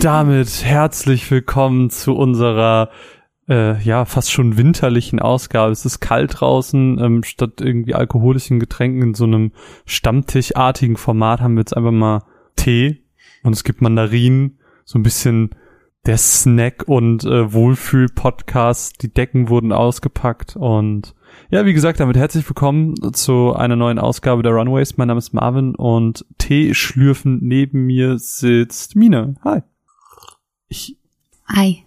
[0.00, 2.88] Damit herzlich willkommen zu unserer
[3.50, 5.72] äh, ja fast schon winterlichen Ausgabe.
[5.72, 6.98] Es ist kalt draußen.
[6.98, 9.52] Ähm, statt irgendwie alkoholischen Getränken in so einem
[9.84, 12.22] Stammtischartigen Format haben wir jetzt einfach mal
[12.56, 13.04] Tee
[13.42, 15.50] und es gibt Mandarinen, so ein bisschen
[16.06, 19.02] der Snack und äh, Wohlfühl-Podcast.
[19.02, 21.14] Die Decken wurden ausgepackt und
[21.50, 24.96] ja, wie gesagt, damit herzlich willkommen zu einer neuen Ausgabe der Runaways.
[24.96, 29.34] Mein Name ist Marvin und Tee schlürfen neben mir sitzt Mine.
[29.44, 29.60] Hi.
[30.70, 30.96] Ich
[31.48, 31.84] Hi.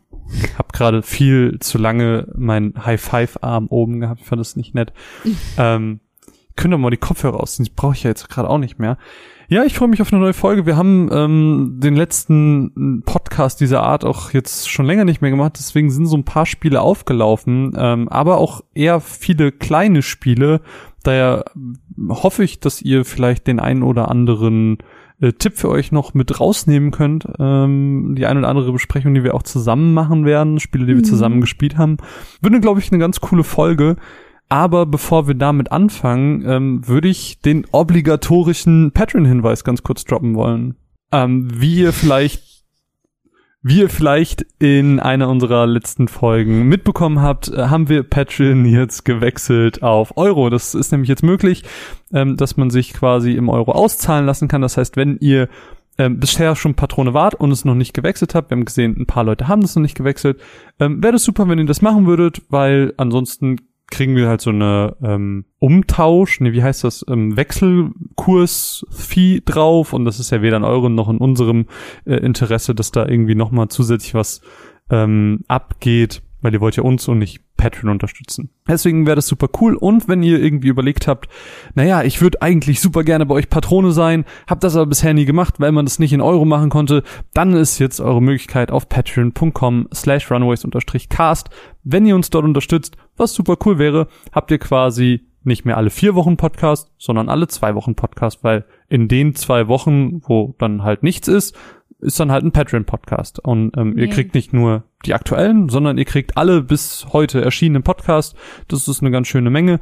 [0.57, 4.19] hab gerade viel zu lange meinen High-Five-Arm oben gehabt.
[4.19, 4.91] Ich fand das nicht nett.
[5.57, 6.01] ähm,
[6.57, 7.63] können doch mal die Kopfhörer ausziehen.
[7.63, 8.97] Die brauche ich ja jetzt gerade auch nicht mehr.
[9.47, 10.65] Ja, ich freue mich auf eine neue Folge.
[10.65, 15.53] Wir haben ähm, den letzten Podcast dieser Art auch jetzt schon länger nicht mehr gemacht,
[15.57, 20.61] deswegen sind so ein paar Spiele aufgelaufen, ähm, aber auch eher viele kleine Spiele.
[21.03, 21.45] Daher
[22.09, 24.79] hoffe ich, dass ihr vielleicht den einen oder anderen
[25.21, 27.27] äh, Tipp für euch noch mit rausnehmen könnt.
[27.39, 30.97] Ähm, die eine oder andere Besprechung, die wir auch zusammen machen werden, Spiele, die wir
[30.97, 31.03] Mhm.
[31.05, 31.97] zusammen gespielt haben.
[32.41, 33.95] Wird, glaube ich, eine ganz coole Folge.
[34.49, 40.75] Aber bevor wir damit anfangen, ähm, würde ich den obligatorischen Patreon-Hinweis ganz kurz droppen wollen.
[41.11, 42.52] Ähm, wie ihr vielleicht,
[43.63, 49.05] wie ihr vielleicht in einer unserer letzten Folgen mitbekommen habt, äh, haben wir Patreon jetzt
[49.05, 50.49] gewechselt auf Euro.
[50.49, 51.63] Das ist nämlich jetzt möglich,
[52.13, 54.61] ähm, dass man sich quasi im Euro auszahlen lassen kann.
[54.61, 55.47] Das heißt, wenn ihr
[55.97, 59.05] ähm, bisher schon Patrone wart und es noch nicht gewechselt habt, wir haben gesehen, ein
[59.05, 60.41] paar Leute haben das noch nicht gewechselt,
[60.79, 63.57] ähm, wäre das super, wenn ihr das machen würdet, weil ansonsten
[63.93, 70.05] kriegen wir halt so eine ähm, Umtausch, nee, wie heißt das, ähm, Wechselkurs-Fee drauf und
[70.05, 71.67] das ist ja weder in eurem noch in unserem
[72.05, 74.41] äh, Interesse, dass da irgendwie nochmal zusätzlich was
[74.89, 78.49] ähm, abgeht, weil ihr wollt ja uns und nicht Patreon unterstützen.
[78.67, 81.29] Deswegen wäre das super cool und wenn ihr irgendwie überlegt habt,
[81.75, 85.23] naja, ich würde eigentlich super gerne bei euch Patrone sein, hab das aber bisher nie
[85.23, 87.03] gemacht, weil man das nicht in Euro machen konnte,
[87.33, 91.49] dann ist jetzt eure Möglichkeit auf patreon.com slash runaways-cast.
[91.85, 95.89] Wenn ihr uns dort unterstützt, was super cool wäre, habt ihr quasi nicht mehr alle
[95.89, 100.83] vier Wochen Podcast, sondern alle zwei Wochen Podcast, weil in den zwei Wochen, wo dann
[100.83, 101.55] halt nichts ist,
[101.99, 103.39] ist dann halt ein Patreon-Podcast.
[103.39, 107.83] Und ähm, ihr kriegt nicht nur die aktuellen, sondern ihr kriegt alle bis heute erschienenen
[107.83, 108.35] Podcast.
[108.67, 109.79] Das ist eine ganz schöne Menge.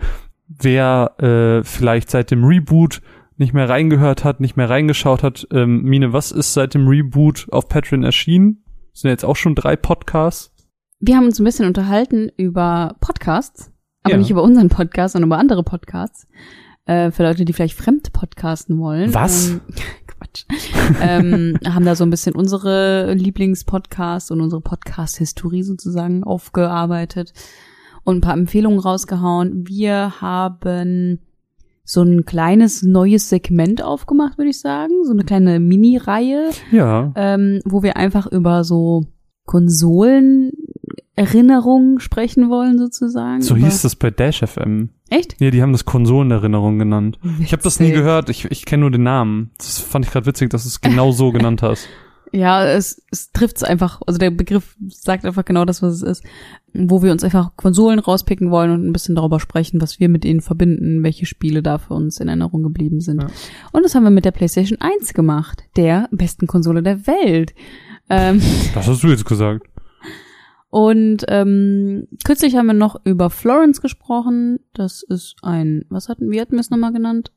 [0.47, 3.01] Wer äh, vielleicht seit dem Reboot
[3.37, 7.47] nicht mehr reingehört hat, nicht mehr reingeschaut hat, ähm, Mine, was ist seit dem Reboot
[7.51, 8.63] auf Patreon erschienen?
[8.91, 10.53] Das sind jetzt auch schon drei Podcasts.
[10.99, 13.71] Wir haben uns ein bisschen unterhalten über Podcasts,
[14.03, 14.17] aber Ja.
[14.19, 16.27] nicht über unseren Podcast, sondern über andere Podcasts.
[16.91, 19.13] Äh, für Leute, die vielleicht fremd podcasten wollen.
[19.13, 19.49] Was?
[19.51, 19.61] Ähm,
[20.07, 20.45] Quatsch.
[21.01, 27.33] ähm, haben da so ein bisschen unsere Lieblingspodcasts und unsere Podcast-Historie sozusagen aufgearbeitet
[28.03, 29.67] und ein paar Empfehlungen rausgehauen.
[29.67, 31.19] Wir haben
[31.83, 34.93] so ein kleines neues Segment aufgemacht, würde ich sagen.
[35.05, 37.11] So eine kleine Mini-Reihe Ja.
[37.15, 39.05] ähm, wo wir einfach über so
[41.15, 43.41] Konsolenerinnerungen sprechen wollen, sozusagen.
[43.41, 44.89] So hieß das bei Dash FM.
[45.09, 45.35] Echt?
[45.41, 47.19] Ja, die haben das Konsolenerinnerung genannt.
[47.41, 47.97] Ich habe das nie Witzig.
[47.99, 49.51] gehört, ich, ich kenne nur den Namen.
[49.57, 51.87] Das fand ich gerade witzig, dass du es genau so genannt hast.
[52.33, 56.23] Ja, es, es trifft's einfach, also der Begriff sagt einfach genau das, was es ist,
[56.73, 60.23] wo wir uns einfach Konsolen rauspicken wollen und ein bisschen darüber sprechen, was wir mit
[60.23, 63.21] ihnen verbinden, welche Spiele da für uns in Erinnerung geblieben sind.
[63.21, 63.27] Ja.
[63.73, 67.53] Und das haben wir mit der PlayStation 1 gemacht, der besten Konsole der Welt.
[68.09, 68.41] Ähm,
[68.73, 69.67] Das hast du jetzt gesagt.
[70.71, 74.59] Und ähm, kürzlich haben wir noch über Florence gesprochen.
[74.73, 77.31] Das ist ein, was hatten wir hatten wir es nochmal genannt?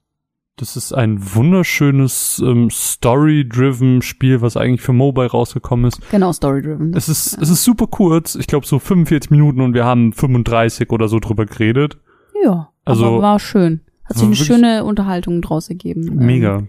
[0.56, 5.98] Das ist ein wunderschönes ähm, Story-driven Spiel, was eigentlich für Mobile rausgekommen ist.
[6.12, 6.94] Genau, Story-Driven.
[6.94, 10.90] Es ist, es ist super kurz, ich glaube so 45 Minuten und wir haben 35
[10.90, 11.98] oder so drüber geredet.
[12.44, 13.80] Ja, Also- aber war schön.
[14.04, 16.06] Hat sich eine schöne Unterhaltung draus ergeben.
[16.06, 16.62] Ähm, Mega.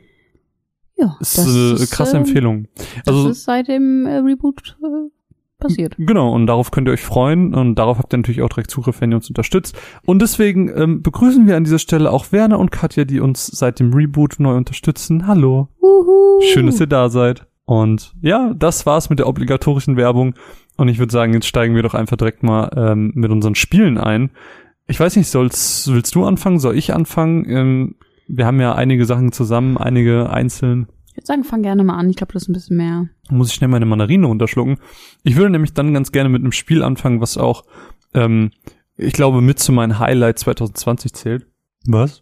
[0.97, 2.67] Ja, Ist äh, krasse ähm, Empfehlung.
[3.03, 5.09] Das Also ist seit dem äh, Reboot äh,
[5.67, 5.95] passiert.
[5.97, 9.01] Genau, und darauf könnt ihr euch freuen und darauf habt ihr natürlich auch direkt Zugriff,
[9.01, 9.77] wenn ihr uns unterstützt.
[10.05, 13.79] Und deswegen ähm, begrüßen wir an dieser Stelle auch Werner und Katja, die uns seit
[13.79, 15.27] dem Reboot neu unterstützen.
[15.27, 16.41] Hallo, Wuhu.
[16.41, 17.47] schön, dass ihr da seid.
[17.65, 20.35] Und ja, das war's mit der obligatorischen Werbung.
[20.77, 23.97] Und ich würde sagen, jetzt steigen wir doch einfach direkt mal ähm, mit unseren Spielen
[23.97, 24.29] ein.
[24.87, 26.59] Ich weiß nicht, sollst, willst du anfangen?
[26.59, 27.49] Soll ich anfangen?
[27.49, 27.95] Ähm,
[28.27, 30.87] wir haben ja einige Sachen zusammen, einige einzeln.
[31.15, 32.09] Ich würde sagen, fang gerne mal an.
[32.09, 33.07] Ich glaube, das ist ein bisschen mehr.
[33.29, 34.79] muss ich schnell meine Mandarine runterschlucken.
[35.23, 37.63] Ich würde nämlich dann ganz gerne mit einem Spiel anfangen, was auch,
[38.13, 38.51] ähm,
[38.97, 41.47] ich glaube, mit zu meinen Highlights 2020 zählt.
[41.85, 42.21] Was?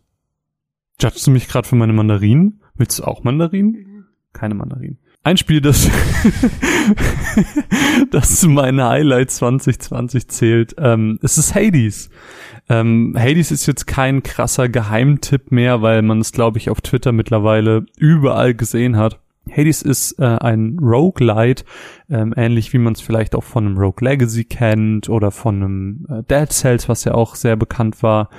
[1.02, 2.62] Judgst du mich gerade für meine Mandarinen?
[2.76, 4.06] Willst du auch Mandarinen?
[4.32, 5.00] Keine Mandarinen.
[5.26, 5.90] Ein Spiel, das,
[8.12, 12.10] das zu meinen Highlights 2020 zählt, ähm, es ist Hades.
[12.68, 17.14] Ähm, Hades ist jetzt kein krasser Geheimtipp mehr, weil man es, glaube ich, auf Twitter
[17.14, 19.22] mittlerweile überall gesehen hat.
[19.50, 21.64] Hades ist äh, ein Roguelite,
[22.10, 26.06] ähm, ähnlich wie man es vielleicht auch von einem Rogue Legacy kennt oder von einem
[26.10, 28.30] äh, Dead Cells, was ja auch sehr bekannt war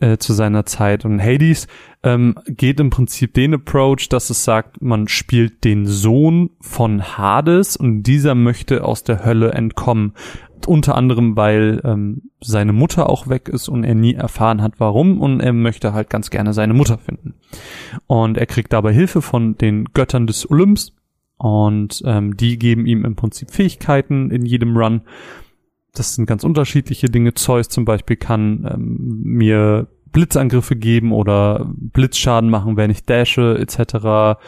[0.00, 1.04] äh, zu seiner Zeit.
[1.04, 1.68] Und Hades
[2.02, 7.76] ähm, geht im Prinzip den Approach, dass es sagt, man spielt den Sohn von Hades
[7.76, 10.14] und dieser möchte aus der Hölle entkommen.
[10.66, 15.20] Unter anderem, weil ähm, seine Mutter auch weg ist und er nie erfahren hat, warum
[15.20, 17.34] und er möchte halt ganz gerne seine Mutter finden.
[18.06, 20.92] Und er kriegt dabei Hilfe von den Göttern des Olymps
[21.38, 25.00] und ähm, die geben ihm im Prinzip Fähigkeiten in jedem Run.
[25.94, 27.34] Das sind ganz unterschiedliche Dinge.
[27.34, 34.38] Zeus zum Beispiel kann ähm, mir Blitzangriffe geben oder Blitzschaden machen, wenn ich dashe etc.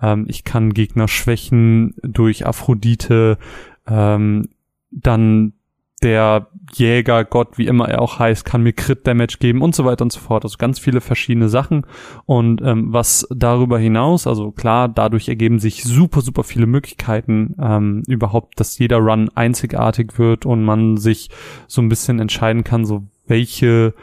[0.00, 3.38] Ähm, ich kann Gegner schwächen durch Aphrodite.
[3.86, 4.48] Ähm,
[4.90, 5.54] dann
[6.02, 9.84] der Jäger, Gott, wie immer er auch heißt, kann mir Crit Damage geben und so
[9.84, 10.44] weiter und so fort.
[10.44, 11.86] Also ganz viele verschiedene Sachen.
[12.26, 18.02] Und ähm, was darüber hinaus, also klar, dadurch ergeben sich super, super viele Möglichkeiten, ähm,
[18.06, 21.30] überhaupt, dass jeder Run einzigartig wird und man sich
[21.66, 23.94] so ein bisschen entscheiden kann, so welche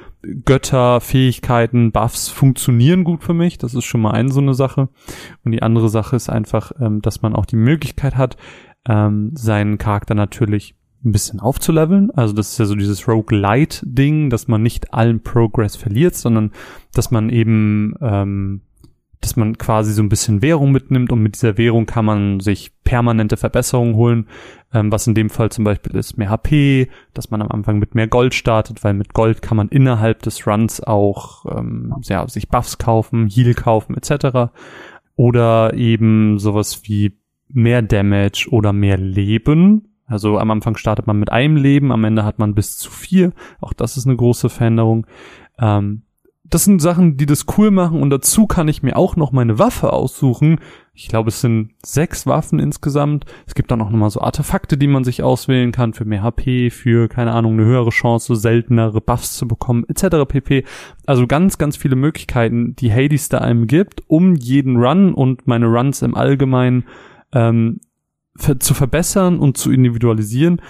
[0.43, 3.57] Götter, Fähigkeiten, Buffs funktionieren gut für mich.
[3.57, 4.89] Das ist schon mal eine so eine Sache.
[5.43, 8.37] Und die andere Sache ist einfach, ähm, dass man auch die Möglichkeit hat,
[8.87, 12.11] ähm, seinen Charakter natürlich ein bisschen aufzuleveln.
[12.11, 16.51] Also das ist ja so dieses Rogue-Light-Ding, dass man nicht allen Progress verliert, sondern
[16.93, 18.61] dass man eben, ähm,
[19.21, 22.71] dass man quasi so ein bisschen Währung mitnimmt und mit dieser Währung kann man sich
[22.83, 24.27] permanente Verbesserungen holen,
[24.73, 27.95] ähm, was in dem Fall zum Beispiel ist mehr HP, dass man am Anfang mit
[27.95, 32.49] mehr Gold startet, weil mit Gold kann man innerhalb des Runs auch ähm, ja, sich
[32.49, 34.51] Buffs kaufen, Heal kaufen etc.
[35.15, 37.17] Oder eben sowas wie
[37.47, 42.23] mehr Damage oder mehr Leben, also am Anfang startet man mit einem Leben, am Ende
[42.23, 43.33] hat man bis zu vier.
[43.59, 45.07] Auch das ist eine große Veränderung.
[45.59, 46.03] Ähm,
[46.47, 49.57] das sind Sachen, die das cool machen und dazu kann ich mir auch noch meine
[49.57, 50.59] Waffe aussuchen.
[50.93, 53.25] Ich glaube, es sind sechs Waffen insgesamt.
[53.47, 56.69] Es gibt dann auch nochmal so Artefakte, die man sich auswählen kann für mehr HP,
[56.69, 60.27] für, keine Ahnung, eine höhere Chance, seltenere Buffs zu bekommen, etc.
[60.27, 60.65] pp.
[61.07, 65.65] Also ganz, ganz viele Möglichkeiten, die Hades da einem gibt, um jeden Run und meine
[65.65, 66.85] Runs im Allgemeinen
[67.33, 67.79] ähm,
[68.37, 70.61] zu verbessern und zu individualisieren.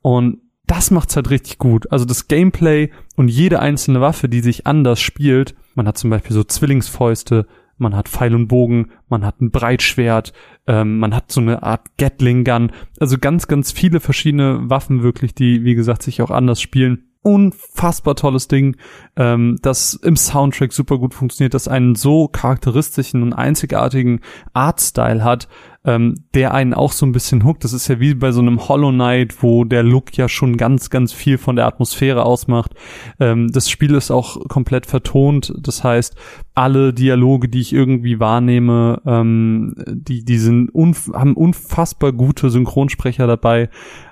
[0.00, 1.90] Und das macht's halt richtig gut.
[1.92, 5.54] Also das Gameplay und jede einzelne Waffe, die sich anders spielt.
[5.74, 7.46] Man hat zum Beispiel so Zwillingsfäuste,
[7.78, 10.32] man hat Pfeil und Bogen, man hat ein Breitschwert,
[10.66, 12.72] ähm, man hat so eine Art Gatling Gun.
[13.00, 18.16] Also ganz, ganz viele verschiedene Waffen wirklich, die, wie gesagt, sich auch anders spielen unfassbar
[18.16, 18.76] tolles Ding,
[19.16, 24.20] ähm, das im Soundtrack super gut funktioniert, das einen so charakteristischen und einzigartigen
[24.52, 25.48] Artstyle hat,
[25.84, 27.64] ähm, der einen auch so ein bisschen hookt.
[27.64, 30.90] Das ist ja wie bei so einem Hollow Knight, wo der Look ja schon ganz,
[30.90, 32.72] ganz viel von der Atmosphäre ausmacht.
[33.20, 35.54] Ähm, das Spiel ist auch komplett vertont.
[35.58, 36.16] Das heißt,
[36.54, 43.26] alle Dialoge, die ich irgendwie wahrnehme, ähm, die, die sind unf haben unfassbar gute Synchronsprecher
[43.26, 43.68] dabei.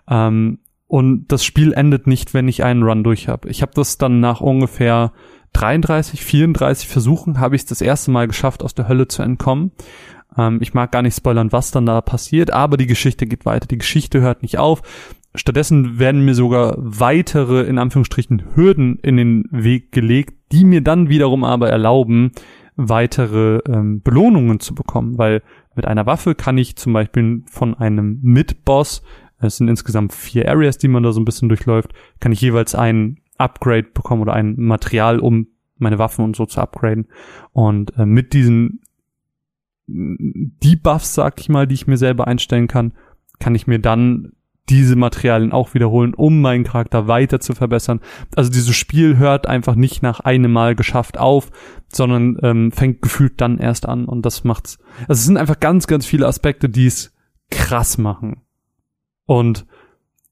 [0.09, 0.59] Ähm,
[0.91, 3.49] und das Spiel endet nicht, wenn ich einen Run durch habe.
[3.49, 5.13] Ich habe das dann nach ungefähr
[5.53, 9.71] 33, 34 Versuchen habe ich es das erste Mal geschafft, aus der Hölle zu entkommen.
[10.37, 13.69] Ähm, ich mag gar nicht spoilern, was dann da passiert, aber die Geschichte geht weiter.
[13.69, 14.83] Die Geschichte hört nicht auf.
[15.37, 21.09] Stattdessen werden mir sogar weitere, in Anführungsstrichen, Hürden in den Weg gelegt, die mir dann
[21.09, 22.33] wiederum aber erlauben,
[22.75, 25.43] weitere ähm, Belohnungen zu bekommen, weil
[25.77, 29.05] mit einer Waffe kann ich zum Beispiel von einem Mid-Boss
[29.41, 31.93] es sind insgesamt vier Areas, die man da so ein bisschen durchläuft.
[32.21, 36.61] Kann ich jeweils ein Upgrade bekommen oder ein Material, um meine Waffen und so zu
[36.61, 37.07] upgraden.
[37.53, 38.81] Und äh, mit diesen
[39.87, 42.93] Debuffs, sag ich mal, die ich mir selber einstellen kann,
[43.39, 44.33] kann ich mir dann
[44.69, 48.01] diese Materialien auch wiederholen, um meinen Charakter weiter zu verbessern.
[48.37, 51.51] Also dieses Spiel hört einfach nicht nach einem Mal geschafft auf,
[51.93, 54.79] sondern ähm, fängt gefühlt dann erst an und das macht's.
[55.09, 57.13] Also es sind einfach ganz, ganz viele Aspekte, die es
[57.51, 58.43] krass machen.
[59.31, 59.65] Und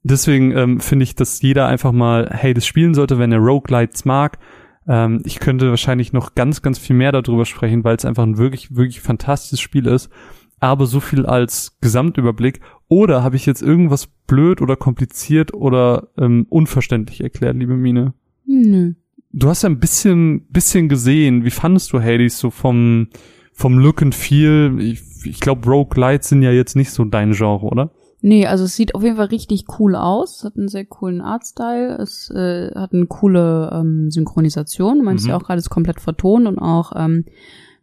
[0.02, 4.40] deswegen ähm, finde ich, dass jeder einfach mal Hades spielen sollte, wenn er Roguelites mag.
[4.88, 8.38] Ähm, ich könnte wahrscheinlich noch ganz, ganz viel mehr darüber sprechen, weil es einfach ein
[8.38, 10.10] wirklich, wirklich fantastisches Spiel ist.
[10.58, 12.58] Aber so viel als Gesamtüberblick.
[12.88, 18.14] Oder habe ich jetzt irgendwas blöd oder kompliziert oder ähm, unverständlich erklärt, liebe Mine?
[18.46, 18.94] Nö.
[19.30, 21.44] Du hast ja ein bisschen, bisschen gesehen.
[21.44, 23.10] Wie fandest du Hades so vom,
[23.52, 24.80] vom Look and Feel?
[24.80, 27.92] Ich, ich glaube, Roguelites sind ja jetzt nicht so dein Genre, oder?
[28.20, 30.38] Nee, also es sieht auf jeden Fall richtig cool aus.
[30.38, 31.96] Es hat einen sehr coolen Artstyle.
[31.98, 34.98] Es äh, hat eine coole ähm, Synchronisation.
[34.98, 35.30] Du meinst mhm.
[35.30, 37.24] ja auch gerade, es ist komplett vertont und auch, ähm,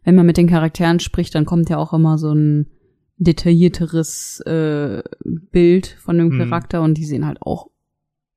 [0.04, 2.66] wenn man mit den Charakteren spricht, dann kommt ja auch immer so ein
[3.16, 6.38] detaillierteres äh, Bild von dem mhm.
[6.38, 7.70] Charakter und die sehen halt auch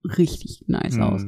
[0.04, 1.04] richtig nice mhm.
[1.04, 1.26] aus.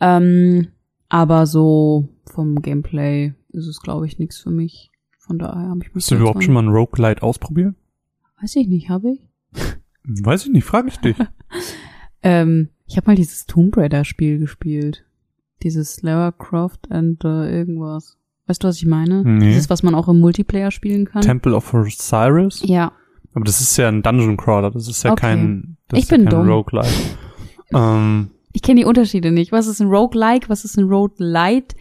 [0.00, 0.68] Ähm,
[1.08, 4.90] aber so vom Gameplay ist es, glaube ich, nichts für mich.
[5.18, 6.04] Von daher habe ich mich.
[6.04, 7.74] Hast du überhaupt schon mal ein Roguelite ausprobiert?
[8.40, 9.20] Weiß ich nicht, habe ich?
[10.06, 11.16] Weiß ich nicht, frage ich dich.
[12.22, 15.04] Ähm, ich habe mal dieses Tomb Raider Spiel gespielt.
[15.62, 18.16] Dieses Lara Croft and äh, irgendwas.
[18.46, 19.22] Weißt du, was ich meine?
[19.24, 19.48] Nee.
[19.50, 21.20] Dieses, was man auch im Multiplayer spielen kann.
[21.20, 22.62] Temple of Osiris?
[22.64, 22.92] ja.
[23.34, 25.20] Aber das ist ja ein Dungeon Crawler, das ist ja Okay.
[25.20, 26.48] kein, das Ich ist ja bin kein dumm.
[26.48, 26.88] Roguelike.
[27.74, 29.50] ähm, Ich kenne die Unterschiede nicht.
[29.52, 30.48] Was ist ein Roguelike?
[30.48, 31.74] Was ist ein Roguelite?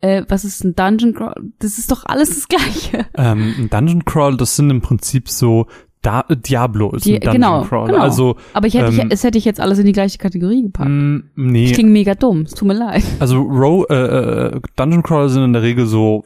[0.00, 1.34] Äh, was ist ein Dungeon Crawl?
[1.58, 3.06] Das ist doch alles das Gleiche.
[3.16, 5.66] ähm, ein Dungeon Crawl, das sind im Prinzip so,
[6.04, 7.92] da, Diablo ist Die- ein Dungeon genau, Crawler.
[7.92, 8.02] genau.
[8.02, 10.62] Also, Aber ich hätte, Ähm, ich, es hätte ich jetzt alles in die gleiche Kategorie
[10.62, 10.90] gepackt.
[10.90, 12.42] Ich nee, klinge mega dumm.
[12.42, 13.02] Es tut mir leid.
[13.20, 16.24] also Ro äh, äh, Dungeon Crawler sind in der Regel so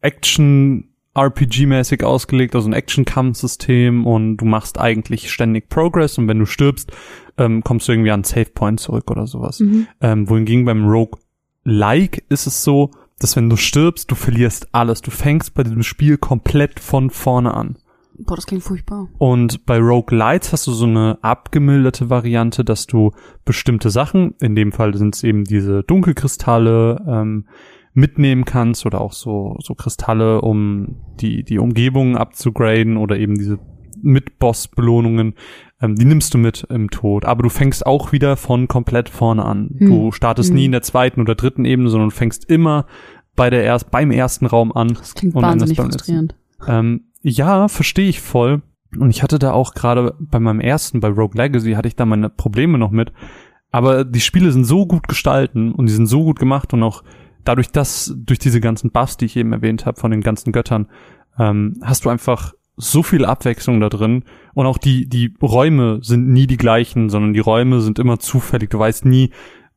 [0.00, 6.46] Action RPG-mäßig ausgelegt, also ein Action-Kampfsystem und du machst eigentlich ständig Progress und wenn du
[6.46, 6.92] stirbst,
[7.36, 9.58] ähm, kommst du irgendwie an Save Point zurück oder sowas.
[9.60, 9.88] Mhm.
[10.00, 11.18] Ähm, wohingegen beim Rogue
[11.64, 15.02] Like ist es so, dass wenn du stirbst, du verlierst alles.
[15.02, 17.76] Du fängst bei diesem Spiel komplett von vorne an.
[18.18, 19.08] Boah, das klingt furchtbar.
[19.18, 23.12] Und bei Rogue Lights hast du so eine abgemilderte Variante, dass du
[23.44, 27.44] bestimmte Sachen, in dem Fall sind es eben diese Dunkelkristalle, ähm,
[27.94, 33.58] mitnehmen kannst oder auch so, so Kristalle, um die, die Umgebung abzugraden oder eben diese
[34.00, 35.34] Mit-Boss-Belohnungen,
[35.80, 37.24] ähm, die nimmst du mit im Tod.
[37.24, 39.74] Aber du fängst auch wieder von komplett vorne an.
[39.78, 39.88] Hm.
[39.88, 40.56] Du startest Hm.
[40.56, 42.86] nie in der zweiten oder dritten Ebene, sondern fängst immer
[43.34, 44.88] bei der erst, beim ersten Raum an.
[44.88, 46.36] Das klingt wahnsinnig frustrierend.
[46.66, 48.62] Ähm, ja, verstehe ich voll.
[48.98, 52.06] Und ich hatte da auch gerade bei meinem ersten, bei Rogue Legacy, hatte ich da
[52.06, 53.12] meine Probleme noch mit.
[53.70, 57.04] Aber die Spiele sind so gut gestalten und die sind so gut gemacht und auch
[57.44, 60.88] dadurch, dass durch diese ganzen Buffs, die ich eben erwähnt habe, von den ganzen Göttern,
[61.38, 64.24] ähm, hast du einfach so viel Abwechslung da drin.
[64.54, 68.70] Und auch die, die Räume sind nie die gleichen, sondern die Räume sind immer zufällig.
[68.70, 69.30] Du weißt nie,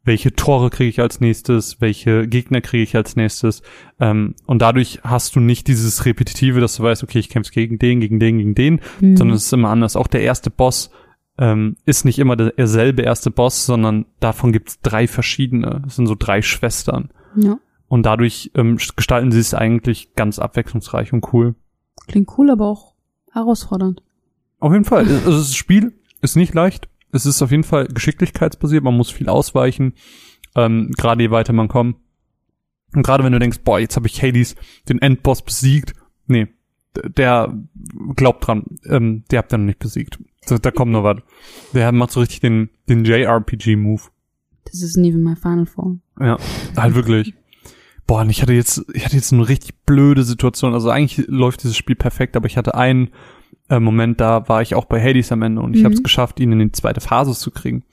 [0.03, 3.61] welche Tore kriege ich als nächstes, welche Gegner kriege ich als nächstes.
[3.99, 7.77] Ähm, und dadurch hast du nicht dieses Repetitive, dass du weißt, okay, ich kämpfe gegen
[7.77, 9.15] den, gegen den, gegen den, Hm.
[9.17, 9.95] sondern es ist immer anders.
[9.95, 10.89] Auch der erste Boss
[11.37, 15.83] ähm, ist nicht immer der- derselbe erste Boss, sondern davon gibt es drei verschiedene.
[15.87, 17.09] Es sind so drei Schwestern.
[17.35, 17.57] Ja.
[17.87, 21.55] Und dadurch ähm, gestalten sie es eigentlich ganz abwechslungsreich und cool.
[22.07, 22.93] Klingt cool, aber auch
[23.33, 24.01] herausfordernd.
[24.59, 25.05] Auf jeden Fall.
[25.25, 26.87] Also das Spiel ist nicht leicht.
[27.11, 28.83] Es ist auf jeden Fall geschicklichkeitsbasiert.
[28.83, 29.93] Man muss viel ausweichen.
[30.55, 31.97] Ähm, gerade je weiter man kommt.
[32.93, 34.55] Und gerade wenn du denkst, boah, jetzt habe ich Hades,
[34.89, 35.93] den Endboss besiegt.
[36.27, 36.47] Nee,
[36.93, 37.57] der
[38.15, 40.19] glaubt dran, ähm, der habt ihr noch nicht besiegt.
[40.47, 41.17] Da, da kommt noch was.
[41.73, 44.01] Der macht so richtig den, den JRPG-Move.
[44.65, 46.01] Das ist nie wie my final form.
[46.19, 46.37] Ja,
[46.75, 47.33] halt wirklich.
[48.07, 50.73] Boah, und ich hatte jetzt, ich hatte jetzt eine richtig blöde Situation.
[50.73, 53.11] Also eigentlich läuft dieses Spiel perfekt, aber ich hatte einen
[53.69, 55.85] äh, Moment, da war ich auch bei Hades am Ende und ich Mhm.
[55.85, 57.83] habe es geschafft, ihn in die zweite Phase zu kriegen.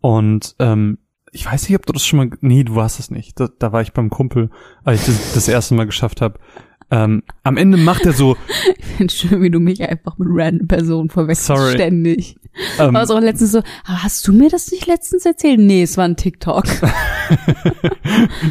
[0.00, 0.98] Und ähm,
[1.30, 3.38] ich weiß nicht, ob du das schon mal, nee, du warst es nicht.
[3.40, 4.50] Da, da war ich beim Kumpel,
[4.84, 6.38] als ich das, das erste Mal geschafft habe.
[6.90, 8.36] Ähm, am Ende macht er so,
[8.76, 11.46] Ich finde schön, wie du mich einfach mit random Personen verwechselst.
[11.46, 11.72] Sorry.
[11.72, 12.36] Ständig.
[12.78, 15.58] ähm, War es auch letztens so, "Ah, hast du mir das nicht letztens erzählt?
[15.60, 16.64] Nee, es war ein TikTok.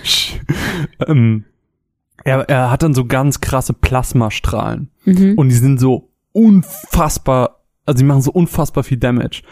[1.08, 1.46] ähm,
[2.24, 4.90] er, er hat dann so ganz krasse Plasmastrahlen.
[5.06, 5.34] Mhm.
[5.38, 9.44] Und die sind so unfassbar, also die machen so unfassbar viel Damage.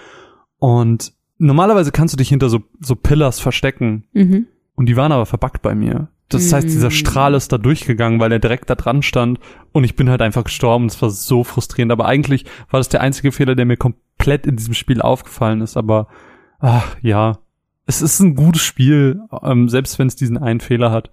[0.57, 4.05] Und normalerweise kannst du dich hinter so, so Pillars verstecken.
[4.13, 4.47] Mhm.
[4.75, 6.09] Und die waren aber verbuggt bei mir.
[6.29, 6.91] Das heißt, dieser Mm.
[6.91, 9.39] Strahl ist da durchgegangen, weil er direkt da dran stand.
[9.71, 10.87] Und ich bin halt einfach gestorben.
[10.87, 11.91] Das war so frustrierend.
[11.91, 15.75] Aber eigentlich war das der einzige Fehler, der mir komplett in diesem Spiel aufgefallen ist.
[15.75, 16.07] Aber,
[16.59, 17.39] ach, ja.
[17.87, 21.09] Es ist ein gutes Spiel, ähm, selbst wenn es diesen einen Fehler hat.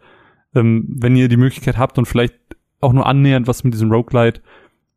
[0.55, 2.35] Ähm, wenn ihr die Möglichkeit habt und vielleicht
[2.83, 4.43] auch nur annähernd was mit diesem Roguelite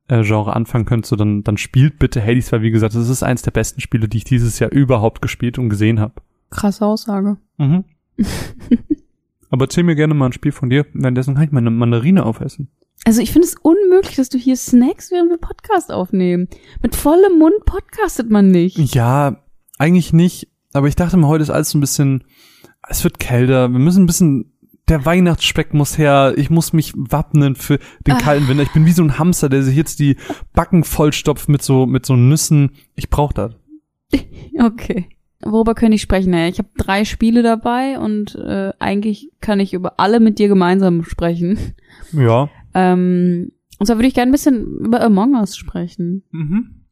[0.09, 3.23] äh, Genre anfangen könnt, so dann, dann spielt bitte Hades, weil wie gesagt, das ist
[3.23, 6.15] eins der besten Spiele, die ich dieses Jahr überhaupt gespielt und gesehen habe.
[6.49, 7.37] Krasse Aussage.
[7.57, 7.85] Mhm.
[9.51, 12.69] Aber erzähl mir gerne mal ein Spiel von dir, währenddessen kann ich meine Mandarine aufessen.
[13.05, 16.49] Also ich finde es unmöglich, dass du hier snackst, während wir Podcast aufnehmen.
[16.83, 18.77] Mit vollem Mund podcastet man nicht.
[18.93, 19.43] Ja,
[19.77, 22.25] eigentlich nicht, aber ich dachte mir, heute ist alles so ein bisschen,
[22.87, 24.53] es wird kälter, wir müssen ein bisschen,
[24.89, 28.63] der Weihnachtsspeck muss her, ich muss mich wappnen für den kalten Winter.
[28.63, 30.17] Ich bin wie so ein Hamster, der sich jetzt die
[30.53, 32.71] Backen vollstopft mit so, mit so Nüssen.
[32.95, 33.53] Ich brauch das.
[34.61, 35.07] Okay.
[35.41, 36.33] Worüber könnte ich sprechen?
[36.33, 41.05] Ich habe drei Spiele dabei und äh, eigentlich kann ich über alle mit dir gemeinsam
[41.05, 41.57] sprechen.
[42.11, 42.49] Ja.
[42.73, 46.23] Ähm, und zwar würde ich gerne ein bisschen über Among Us sprechen.
[46.31, 46.83] Mhm.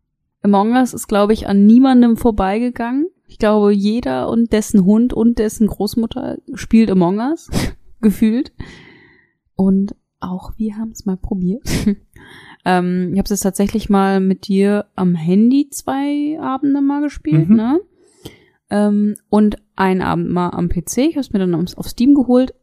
[0.44, 3.08] Among Us ist, glaube ich, an niemandem vorbeigegangen.
[3.28, 7.50] Ich glaube, jeder und dessen Hund und dessen Großmutter spielt Among Us,
[8.02, 8.52] gefühlt.
[9.56, 11.64] Und auch wir haben es mal probiert.
[12.66, 17.56] ähm, ich habe es tatsächlich mal mit dir am Handy zwei Abende mal gespielt, Mhm.
[17.56, 17.80] ne?
[18.70, 20.98] Ähm, und einen Abend mal am PC.
[20.98, 22.54] Ich habe es mir dann auf, Steam geholt.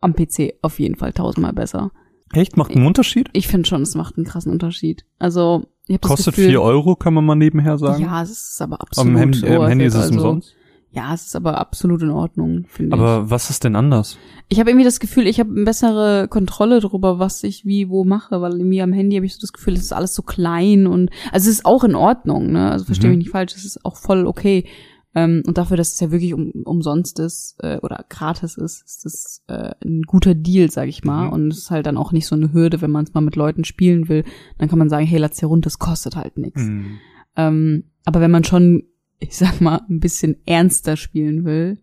[0.00, 1.92] Am PC auf jeden Fall tausendmal besser.
[2.32, 2.56] Echt?
[2.56, 3.28] Macht einen Unterschied?
[3.32, 5.04] Ich finde schon, es macht einen krassen Unterschied.
[5.18, 8.02] Also ich hab das Kostet Gefühl, 4 Euro, kann man mal nebenher sagen.
[8.02, 10.56] Ja, es ist aber Am absolut Handy, äh, am Handy ist es also, umsonst.
[10.92, 13.00] Ja, es ist aber absolut in Ordnung, finde ich.
[13.00, 14.18] Aber was ist denn anders?
[14.48, 18.04] Ich habe irgendwie das Gefühl, ich habe eine bessere Kontrolle darüber, was ich wie wo
[18.04, 20.88] mache, weil mir am Handy habe ich so das Gefühl, es ist alles so klein
[20.88, 22.72] und also es ist auch in Ordnung, ne?
[22.72, 23.16] Also verstehe Mhm.
[23.18, 24.66] mich nicht falsch, es ist auch voll okay.
[25.14, 29.04] Ähm, und dafür, dass es ja wirklich um, umsonst ist äh, oder gratis ist, ist
[29.04, 31.26] das äh, ein guter Deal, sag ich mal.
[31.26, 31.32] Mhm.
[31.32, 33.34] Und es ist halt dann auch nicht so eine Hürde, wenn man es mal mit
[33.36, 34.24] Leuten spielen will.
[34.58, 36.62] Dann kann man sagen, hey, lad's hier runter, das kostet halt nichts.
[36.62, 36.98] Mhm.
[37.36, 38.84] Ähm, aber wenn man schon,
[39.20, 41.78] ich sag mal, ein bisschen ernster spielen will,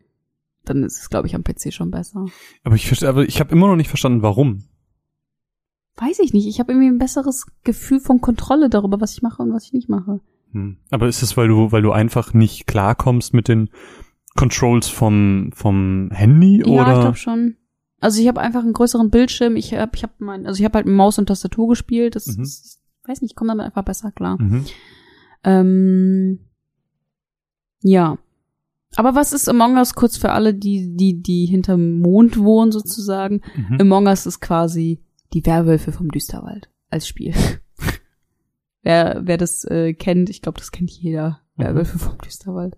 [0.65, 2.25] dann ist es, glaube ich, am PC schon besser.
[2.63, 4.65] Aber ich verstehe, aber ich habe immer noch nicht verstanden, warum.
[5.95, 6.47] Weiß ich nicht.
[6.47, 9.73] Ich habe irgendwie ein besseres Gefühl von Kontrolle darüber, was ich mache und was ich
[9.73, 10.19] nicht mache.
[10.51, 10.77] Hm.
[10.91, 13.69] Aber ist es, weil du, weil du einfach nicht klarkommst mit den
[14.35, 16.99] Controls vom, vom Handy Ja, ich oder?
[17.01, 17.55] glaube schon.
[17.99, 19.55] Also ich habe einfach einen größeren Bildschirm.
[19.55, 22.15] Ich habe, ich habe mein, also ich habe halt mit Maus und Tastatur gespielt.
[22.15, 22.43] Das Mhm.
[22.43, 24.39] ist, ich weiß nicht, ich komme damit einfach besser klar.
[24.39, 24.65] Mhm.
[25.43, 26.39] Ähm,
[27.81, 28.17] ja.
[28.95, 33.41] Aber was ist Among Us kurz für alle, die, die, die hinterm Mond wohnen sozusagen?
[33.55, 33.81] Mhm.
[33.81, 35.03] Among Us ist quasi
[35.33, 37.33] die Werwölfe vom Düsterwald als Spiel.
[38.81, 41.41] wer, wer das äh, kennt, ich glaube, das kennt jeder.
[41.57, 41.63] Mhm.
[41.63, 42.75] Werwölfe vom Düsterwald.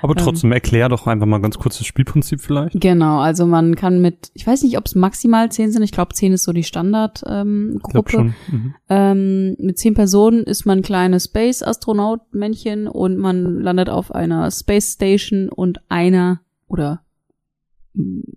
[0.00, 2.80] Aber trotzdem, erklär doch einfach mal ganz kurz das Spielprinzip vielleicht.
[2.80, 6.14] Genau, also man kann mit, ich weiß nicht, ob es maximal zehn sind, ich glaube
[6.14, 8.10] zehn ist so die Standardgruppe.
[8.10, 8.34] schon.
[8.50, 8.74] Mhm.
[8.88, 14.92] Ähm, mit zehn Personen ist man ein kleines Space-Astronaut-Männchen und man landet auf einer Space
[14.92, 17.00] Station und einer oder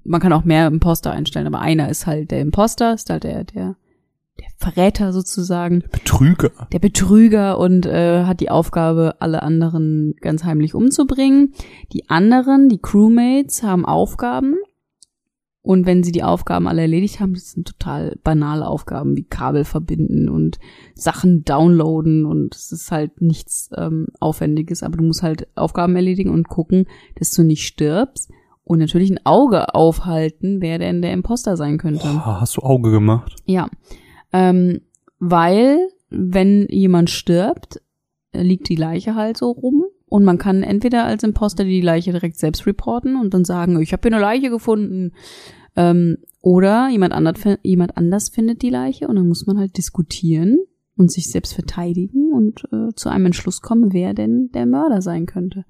[0.03, 3.43] man kann auch mehr Imposter einstellen, aber einer ist halt der Imposter, ist halt der,
[3.43, 3.75] der, der
[4.61, 6.51] Verräter sozusagen, Betrüger.
[6.71, 11.53] der Betrüger und äh, hat die Aufgabe, alle anderen ganz heimlich umzubringen.
[11.93, 14.55] Die anderen, die Crewmates, haben Aufgaben.
[15.63, 19.63] Und wenn sie die Aufgaben alle erledigt haben, das sind total banale Aufgaben wie Kabel
[19.63, 20.57] verbinden und
[20.95, 26.31] Sachen downloaden und es ist halt nichts ähm, Aufwendiges, aber du musst halt Aufgaben erledigen
[26.31, 28.31] und gucken, dass du nicht stirbst
[28.63, 32.07] und natürlich ein Auge aufhalten, wer denn der Imposter sein könnte.
[32.07, 33.35] Boah, hast du Auge gemacht?
[33.45, 33.69] Ja,
[34.33, 34.81] ähm,
[35.19, 37.81] weil wenn jemand stirbt,
[38.33, 42.37] liegt die Leiche halt so rum und man kann entweder als Imposter die Leiche direkt
[42.37, 45.13] selbst reporten und dann sagen, ich habe hier eine Leiche gefunden,
[45.75, 50.57] ähm, oder jemand, anders, jemand anders findet die Leiche und dann muss man halt diskutieren
[50.97, 55.27] und sich selbst verteidigen und äh, zu einem Entschluss kommen, wer denn der Mörder sein
[55.27, 55.65] könnte.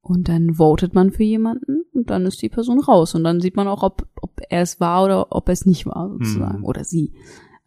[0.00, 3.14] Und dann votet man für jemanden und dann ist die Person raus.
[3.14, 5.86] Und dann sieht man auch, ob, ob er es war oder ob er es nicht
[5.86, 6.58] war, sozusagen.
[6.58, 6.64] Mhm.
[6.64, 7.12] Oder sie.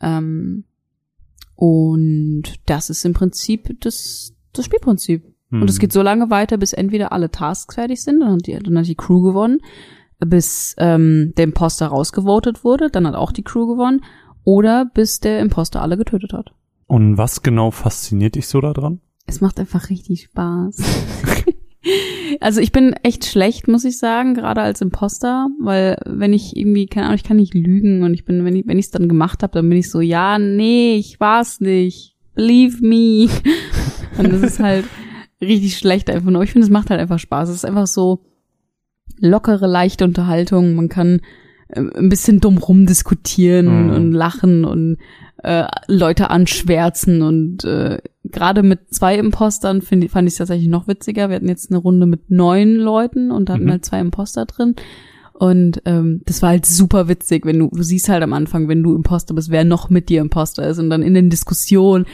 [0.02, 0.64] Ähm,
[1.56, 5.24] und das ist im Prinzip das, das Spielprinzip.
[5.50, 5.68] Und Mhm.
[5.68, 8.78] es geht so lange weiter, bis entweder alle Tasks fertig sind, dann hat die, dann
[8.78, 9.60] hat die Crew gewonnen,
[10.20, 14.02] bis ähm, der Imposter rausgevotet wurde, dann hat auch die Crew gewonnen,
[14.44, 16.52] oder bis der Imposter alle getötet hat.
[16.86, 19.00] Und was genau fasziniert dich so daran?
[19.26, 20.78] Es macht einfach richtig Spaß.
[22.40, 26.88] also ich bin echt schlecht, muss ich sagen, gerade als Imposter, weil wenn ich irgendwie,
[26.88, 29.08] keine Ahnung, ich kann nicht lügen und ich bin, wenn ich wenn ich es dann
[29.08, 32.16] gemacht habe, dann bin ich so, ja, nee, ich war's nicht.
[32.36, 33.30] Believe me.
[34.18, 34.86] und das ist halt
[35.42, 36.44] richtig schlecht einfach nur.
[36.44, 37.50] Ich finde, es macht halt einfach Spaß.
[37.50, 38.22] Es ist einfach so
[39.20, 40.76] lockere, leichte Unterhaltung.
[40.76, 41.22] Man kann
[41.70, 43.94] äh, ein bisschen dumm rumdiskutieren Mhm.
[43.94, 44.98] und lachen und
[45.44, 48.00] äh, Leute anschwärzen und äh,
[48.32, 51.30] gerade mit zwei Impostern find, fand ich es tatsächlich noch witziger.
[51.30, 53.72] Wir hatten jetzt eine Runde mit neun Leuten und da hatten Mhm.
[53.72, 54.76] halt zwei Imposter drin.
[55.34, 58.82] Und ähm, das war halt super witzig, wenn du, du siehst halt am Anfang, wenn
[58.82, 62.08] du Imposter bist, wer noch mit dir Imposter ist und dann in den Diskussionen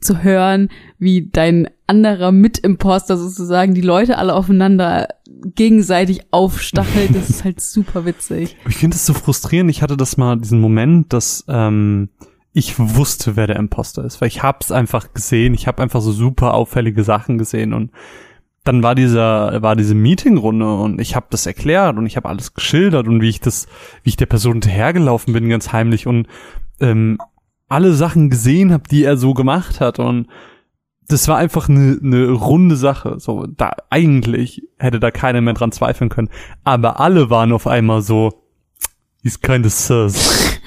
[0.00, 5.06] zu hören, wie dein anderer Mit-Imposter sozusagen die Leute alle aufeinander
[5.54, 8.56] gegenseitig aufstachelt, das ist halt super witzig.
[8.68, 9.70] Ich finde es so frustrierend.
[9.70, 12.08] Ich hatte das mal, diesen Moment, dass ähm,
[12.56, 15.54] ich wusste, wer der Imposter ist, weil ich hab's einfach gesehen.
[15.54, 17.90] Ich habe einfach so super auffällige Sachen gesehen und
[18.62, 22.54] dann war dieser war diese Meetingrunde und ich habe das erklärt und ich habe alles
[22.54, 23.66] geschildert und wie ich das
[24.04, 26.28] wie ich der Person hinterhergelaufen bin ganz heimlich und
[26.80, 27.18] ähm,
[27.68, 30.28] alle Sachen gesehen habe, die er so gemacht hat und
[31.08, 33.18] das war einfach eine ne runde Sache.
[33.18, 36.30] So da eigentlich hätte da keiner mehr dran zweifeln können,
[36.62, 38.43] aber alle waren auf einmal so
[39.24, 40.60] he's kinda sus.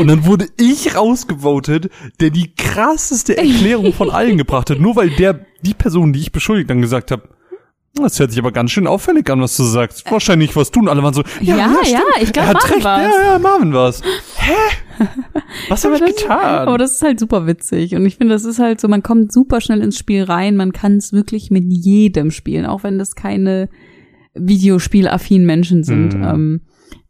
[0.00, 1.90] Und dann wurde ich rausgevotet,
[2.20, 6.32] der die krasseste Erklärung von allen gebracht hat, nur weil der die Person, die ich
[6.32, 7.22] beschuldigt, dann gesagt hat,
[7.94, 10.10] das hört sich aber ganz schön auffällig an, was du sagst.
[10.10, 10.86] Wahrscheinlich was tun.
[10.86, 12.84] Alle waren so, ja, Ja, ja, ja, ich glaub, hat Marvin recht.
[12.84, 13.14] war's.
[13.14, 14.02] Ja, ja, Marvin war's.
[14.36, 14.52] Hä?
[15.68, 16.68] Was habe ich getan?
[16.68, 17.94] Aber das ist halt super witzig.
[17.94, 20.56] Und ich finde, das ist halt so, man kommt super schnell ins Spiel rein.
[20.56, 23.68] Man kann es wirklich mit jedem spielen, auch wenn das keine
[24.34, 26.14] Videospielaffinen Menschen sind.
[26.14, 26.22] Mhm.
[26.24, 26.60] Ähm,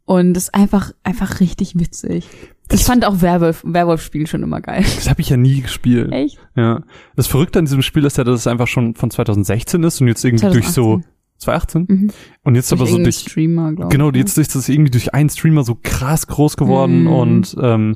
[0.07, 2.27] und das ist einfach, einfach richtig witzig.
[2.71, 4.83] Ich fand auch Werwolf, Werwolf-Spiel schon immer geil.
[4.95, 6.11] Das habe ich ja nie gespielt.
[6.11, 6.37] Echt?
[6.55, 6.81] Ja.
[7.15, 10.07] Das Verrückte an diesem Spiel ist ja, dass es einfach schon von 2016 ist und
[10.07, 11.01] jetzt irgendwie durch so
[11.37, 12.09] 2018 Mhm.
[12.43, 14.17] und jetzt aber so durch Streamer, genau ne?
[14.17, 17.07] jetzt ist das irgendwie durch einen Streamer so krass groß geworden Mhm.
[17.07, 17.95] und ähm,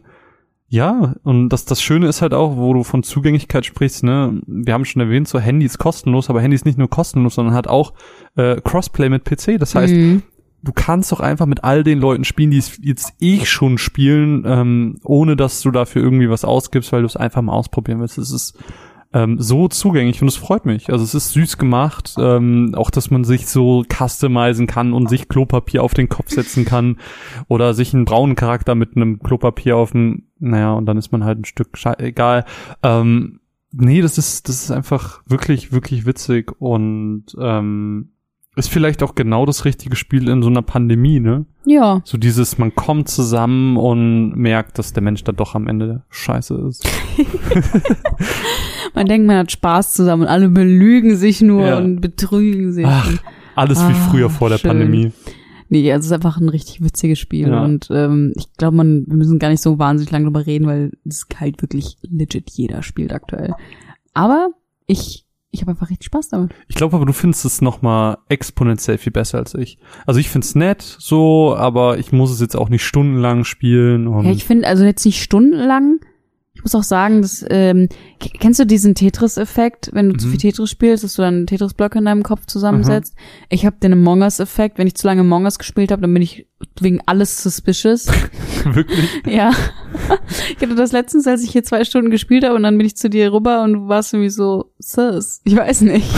[0.69, 4.73] ja und das das Schöne ist halt auch, wo du von Zugänglichkeit sprichst, ne, wir
[4.73, 7.67] haben schon erwähnt, so Handy ist kostenlos, aber Handy ist nicht nur kostenlos, sondern hat
[7.67, 7.93] auch
[8.35, 9.57] äh, Crossplay mit PC.
[9.59, 10.21] Das heißt, Mhm.
[10.63, 14.43] Du kannst doch einfach mit all den Leuten spielen, die es jetzt eh schon spielen,
[14.45, 18.17] ähm, ohne dass du dafür irgendwie was ausgibst, weil du es einfach mal ausprobieren willst.
[18.17, 18.57] Es ist
[19.13, 20.91] ähm, so zugänglich und es freut mich.
[20.91, 25.27] Also es ist süß gemacht, ähm, auch dass man sich so customizen kann und sich
[25.27, 26.97] Klopapier auf den Kopf setzen kann
[27.47, 31.25] oder sich einen braunen Charakter mit einem Klopapier auf dem, naja, und dann ist man
[31.25, 32.45] halt ein Stück egal.
[32.83, 38.10] Ähm, nee, das ist, das ist einfach wirklich, wirklich witzig und ähm,
[38.55, 41.45] ist vielleicht auch genau das richtige Spiel in so einer Pandemie, ne?
[41.65, 42.01] Ja.
[42.03, 46.55] So dieses, man kommt zusammen und merkt, dass der Mensch dann doch am Ende scheiße
[46.67, 46.85] ist.
[48.93, 51.77] Man denkt, man hat Spaß zusammen und alle belügen sich nur Ja.
[51.77, 52.85] und betrügen sich.
[52.85, 53.09] Ach,
[53.55, 54.69] alles wie Ah, früher vor der schön.
[54.71, 55.11] Pandemie.
[55.69, 57.63] Nee, also es ist einfach ein richtig witziges Spiel Ja.
[57.63, 60.91] und ähm, ich glaube, man wir müssen gar nicht so wahnsinnig lange drüber reden, weil
[61.05, 63.53] es halt wirklich legit jeder spielt aktuell.
[64.13, 64.49] Aber
[64.87, 66.53] ich ich habe einfach richtig Spaß damit.
[66.67, 69.77] Ich glaube aber, du findest es noch mal exponentiell viel besser als ich.
[70.05, 74.07] Also ich find's nett, so, aber ich muss es jetzt auch nicht stundenlang spielen.
[74.07, 75.99] Und Ja, ich finde also jetzt nicht stundenlang.
[76.61, 80.31] Ich muss auch sagen, dass ähm, kennst du diesen Tetris-Effekt, wenn du zu Mhm.
[80.31, 83.15] viel Tetris spielst, dass du dann Tetris-Blöcke in deinem Kopf zusammensetzt?
[83.49, 86.21] Ich habe den Among Us-Effekt, wenn ich zu lange Among Us gespielt habe, dann bin
[86.21, 86.45] ich
[86.79, 88.05] wegen alles suspicious.
[88.63, 89.09] wirklich.
[89.25, 89.49] Ja.
[90.55, 92.95] Ich hatte das letztens, als ich hier zwei Stunden gespielt habe und dann bin ich
[92.95, 95.41] zu dir rüber und du warst irgendwie so, sus.
[95.43, 96.07] Ich weiß nicht.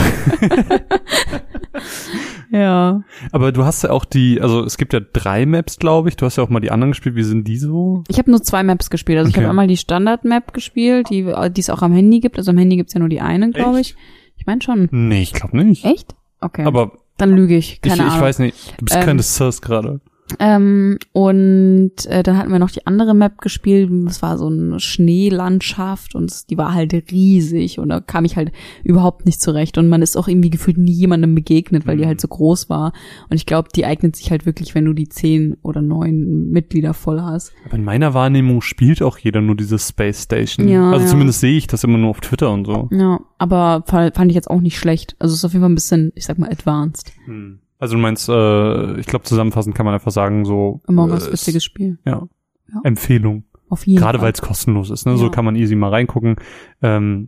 [2.54, 3.02] ja.
[3.32, 6.16] Aber du hast ja auch die, also es gibt ja drei Maps, glaube ich.
[6.16, 7.16] Du hast ja auch mal die anderen gespielt.
[7.16, 8.04] Wie sind die so?
[8.08, 9.18] Ich habe nur zwei Maps gespielt.
[9.18, 9.44] Also ich Okay.
[9.44, 12.38] habe einmal die Standard-Map gespielt, die die es auch am Handy gibt.
[12.38, 13.96] Also am Handy gibt's ja nur die eine, glaube ich.
[14.38, 14.88] Ich meine schon.
[14.92, 15.84] Nee, ich glaube nicht.
[15.86, 16.16] Echt?
[16.42, 16.64] Okay.
[16.66, 17.74] Aber dann lüge ich.
[17.74, 18.22] ich, Keine ich Ahnung.
[18.22, 18.74] weiß nicht.
[18.80, 20.00] Du bist Ähm, keine Sus gerade.
[20.40, 23.90] Ähm, und äh, dann hatten wir noch die andere Map gespielt.
[24.08, 28.36] Es war so eine Schneelandschaft und es- die war halt riesig und da kam ich
[28.36, 28.52] halt
[28.84, 29.78] überhaupt nicht zurecht.
[29.78, 32.08] Und man ist auch irgendwie gefühlt nie jemandem begegnet, weil die Mhm.
[32.08, 32.94] halt so groß war.
[33.30, 36.94] Und ich glaube, die eignet sich halt wirklich, wenn du die zehn oder neun Mitglieder
[36.94, 37.52] voll hast.
[37.66, 40.68] Aber in meiner Wahrnehmung spielt auch jeder nur diese Space Station.
[40.68, 41.12] Ja, also ja.
[41.12, 42.90] zumindest sehe ich das immer nur auf Twitter und so.
[42.92, 45.16] Ja, aber fa- fand ich jetzt auch nicht schlecht.
[45.20, 47.12] Also es ist auf jeden Fall ein bisschen, ich sag mal, advanced.
[47.26, 47.60] Hm.
[47.84, 51.30] Also du meinst, äh, ich glaube zusammenfassend kann man einfach sagen, so Among äh, Us,
[51.30, 52.00] witziges Spiel.
[52.06, 52.30] Ja.
[52.74, 52.80] Ja.
[52.86, 53.44] Empfehlung.
[53.68, 55.18] Auf jeden Gerade weil es kostenlos ist, ne?
[55.18, 55.32] So Ja.
[55.32, 56.38] kann man easy mal reingucken.
[56.82, 57.28] Ähm,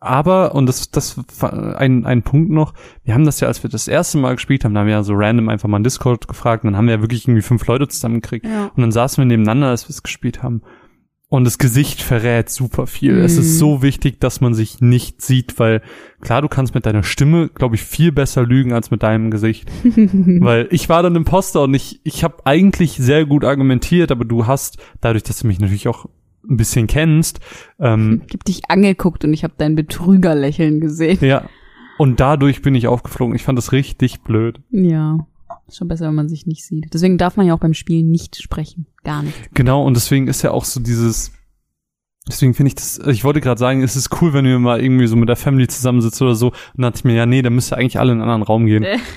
[0.00, 3.86] aber, und das, das ein, ein Punkt noch, wir haben das ja, als wir das
[3.86, 6.64] erste Mal gespielt haben, da haben wir ja so random einfach mal in Discord gefragt
[6.64, 8.46] und dann haben wir ja wirklich irgendwie fünf Leute zusammengekriegt.
[8.46, 8.70] Ja.
[8.74, 10.62] Und dann saßen wir nebeneinander, als wir es gespielt haben.
[11.28, 13.18] Und das Gesicht verrät super viel.
[13.18, 13.40] Es Mhm.
[13.40, 15.82] ist so wichtig, dass man sich nicht sieht, weil
[16.20, 19.68] klar, du kannst mit deiner Stimme, glaube ich, viel besser lügen als mit deinem Gesicht.
[19.84, 24.46] weil ich war dann Imposter und ich, ich habe eigentlich sehr gut argumentiert, aber du
[24.46, 26.06] hast, dadurch, dass du mich natürlich auch
[26.48, 27.40] ein bisschen kennst,
[27.80, 31.18] ähm, Ich hab dich angeguckt und ich habe dein Betrügerlächeln gesehen.
[31.22, 31.48] ja.
[31.96, 33.34] Und dadurch bin ich aufgeflogen.
[33.36, 34.60] Ich fand das richtig blöd.
[34.70, 35.26] Ja.
[35.68, 36.92] Ist schon besser, wenn man sich nicht sieht.
[36.92, 38.86] Deswegen darf man ja auch beim Spielen nicht sprechen.
[39.04, 39.54] Gar nicht.
[39.54, 41.30] Genau, und deswegen ist ja auch so dieses,
[42.26, 45.06] deswegen finde ich das, ich wollte gerade sagen, es ist cool, wenn wir mal irgendwie
[45.06, 46.48] so mit der Family zusammensitzen oder so.
[46.48, 48.66] Und dann dachte ich mir, ja, nee, da müsste eigentlich alle in einen anderen Raum
[48.66, 48.82] gehen.
[48.82, 48.98] Äh.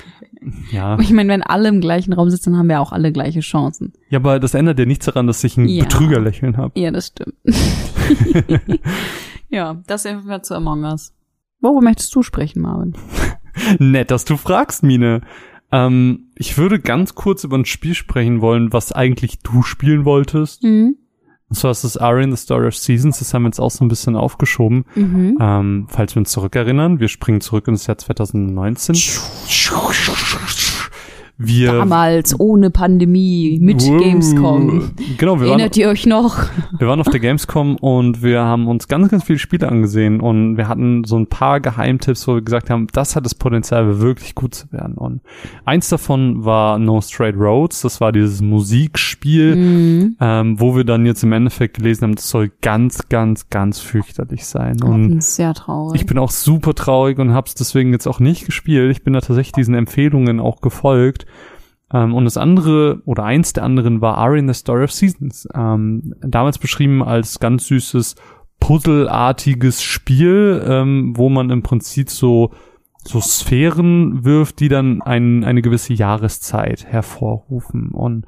[0.70, 0.96] Ja.
[1.00, 3.92] Ich meine, wenn alle im gleichen Raum sitzen, haben wir auch alle gleiche Chancen.
[4.08, 5.82] Ja, aber das ändert ja nichts daran, dass ich ein Ja.
[5.82, 6.78] Betrügerlächeln habe.
[6.78, 7.34] Ja, das stimmt.
[9.48, 11.12] ja, das einfach zu Among Us.
[11.60, 12.94] Worüber möchtest du sprechen, Marvin?
[13.80, 15.22] Nett, dass du fragst, Mine.
[15.70, 20.62] Ähm, ich würde ganz kurz über ein Spiel sprechen wollen, was eigentlich du spielen wolltest.
[20.62, 20.96] Mhm.
[21.50, 23.20] Und zwar ist das Arian, The Story of Seasons.
[23.20, 24.84] Das haben wir jetzt auch so ein bisschen aufgeschoben.
[24.94, 25.38] Mhm.
[25.40, 28.94] Ähm, falls wir uns zurückerinnern, wir springen zurück ins Jahr 2019.
[31.40, 34.90] Wir Damals, ohne Pandemie, mit Uh, Gamescom.
[35.18, 36.36] Genau, wir waren, Erinnert ihr euch noch?
[36.76, 40.56] wir waren auf der Gamescom und wir haben uns ganz, ganz viele Spiele angesehen und
[40.56, 44.34] wir hatten so ein paar Geheimtipps, wo wir gesagt haben, das hat das Potenzial, wirklich
[44.34, 44.94] gut zu werden.
[44.94, 45.20] Und
[45.64, 50.16] eins davon war No Straight Roads, das war dieses Musikspiel, Mhm.
[50.20, 54.44] ähm, wo wir dann jetzt im Endeffekt gelesen haben, das soll ganz, ganz, ganz fürchterlich
[54.44, 54.76] sein.
[54.78, 56.00] Ich Und bin sehr traurig.
[56.00, 58.90] ich bin auch super traurig und hab's deswegen jetzt auch nicht gespielt.
[58.90, 61.26] Ich bin da tatsächlich diesen Empfehlungen auch gefolgt.
[61.92, 65.48] Ähm, und das andere oder eins der anderen war Ari in the Story of Seasons.
[65.54, 68.16] Ähm, damals beschrieben als ganz süßes
[68.60, 72.52] Puzzleartiges Spiel, ähm, wo man im Prinzip so
[73.04, 77.90] so Sphären wirft, die dann ein, eine gewisse Jahreszeit hervorrufen.
[77.90, 78.26] Und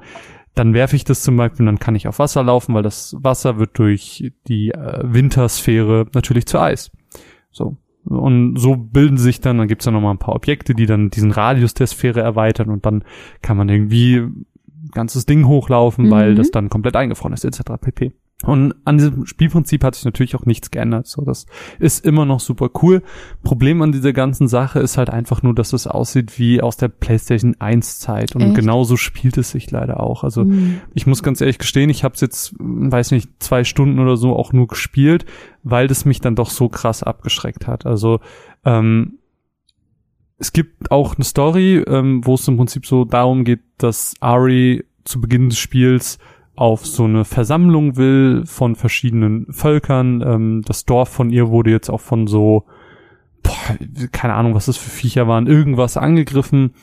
[0.55, 3.59] dann werfe ich das zum Beispiel, dann kann ich auf Wasser laufen, weil das Wasser
[3.59, 6.91] wird durch die äh, Wintersphäre natürlich zu Eis.
[7.51, 7.77] So.
[8.03, 11.09] Und so bilden sich dann, dann gibt's ja noch mal ein paar Objekte, die dann
[11.09, 13.03] diesen Radius der Sphäre erweitern und dann
[13.41, 14.23] kann man irgendwie
[14.91, 16.11] ganzes Ding hochlaufen, mhm.
[16.11, 17.61] weil das dann komplett eingefroren ist, etc.
[17.79, 18.11] pp.
[18.43, 21.07] Und an diesem Spielprinzip hat sich natürlich auch nichts geändert.
[21.07, 21.45] So, das
[21.79, 23.03] ist immer noch super cool.
[23.43, 26.87] Problem an dieser ganzen Sache ist halt einfach nur, dass es aussieht wie aus der
[26.87, 28.35] PlayStation 1 Zeit.
[28.35, 28.55] Und Echt?
[28.55, 30.23] genauso spielt es sich leider auch.
[30.23, 30.81] Also mhm.
[30.93, 34.35] ich muss ganz ehrlich gestehen, ich habe es jetzt, weiß nicht, zwei Stunden oder so
[34.35, 35.25] auch nur gespielt,
[35.63, 37.85] weil das mich dann doch so krass abgeschreckt hat.
[37.85, 38.19] Also
[38.65, 39.19] ähm,
[40.41, 44.83] es gibt auch eine Story, ähm, wo es im Prinzip so darum geht, dass Ari
[45.03, 46.17] zu Beginn des Spiels
[46.55, 50.21] auf so eine Versammlung will von verschiedenen Völkern.
[50.21, 52.65] Ähm, das Dorf von ihr wurde jetzt auch von so,
[53.43, 53.77] boah,
[54.11, 56.73] keine Ahnung, was das für Viecher waren, irgendwas angegriffen.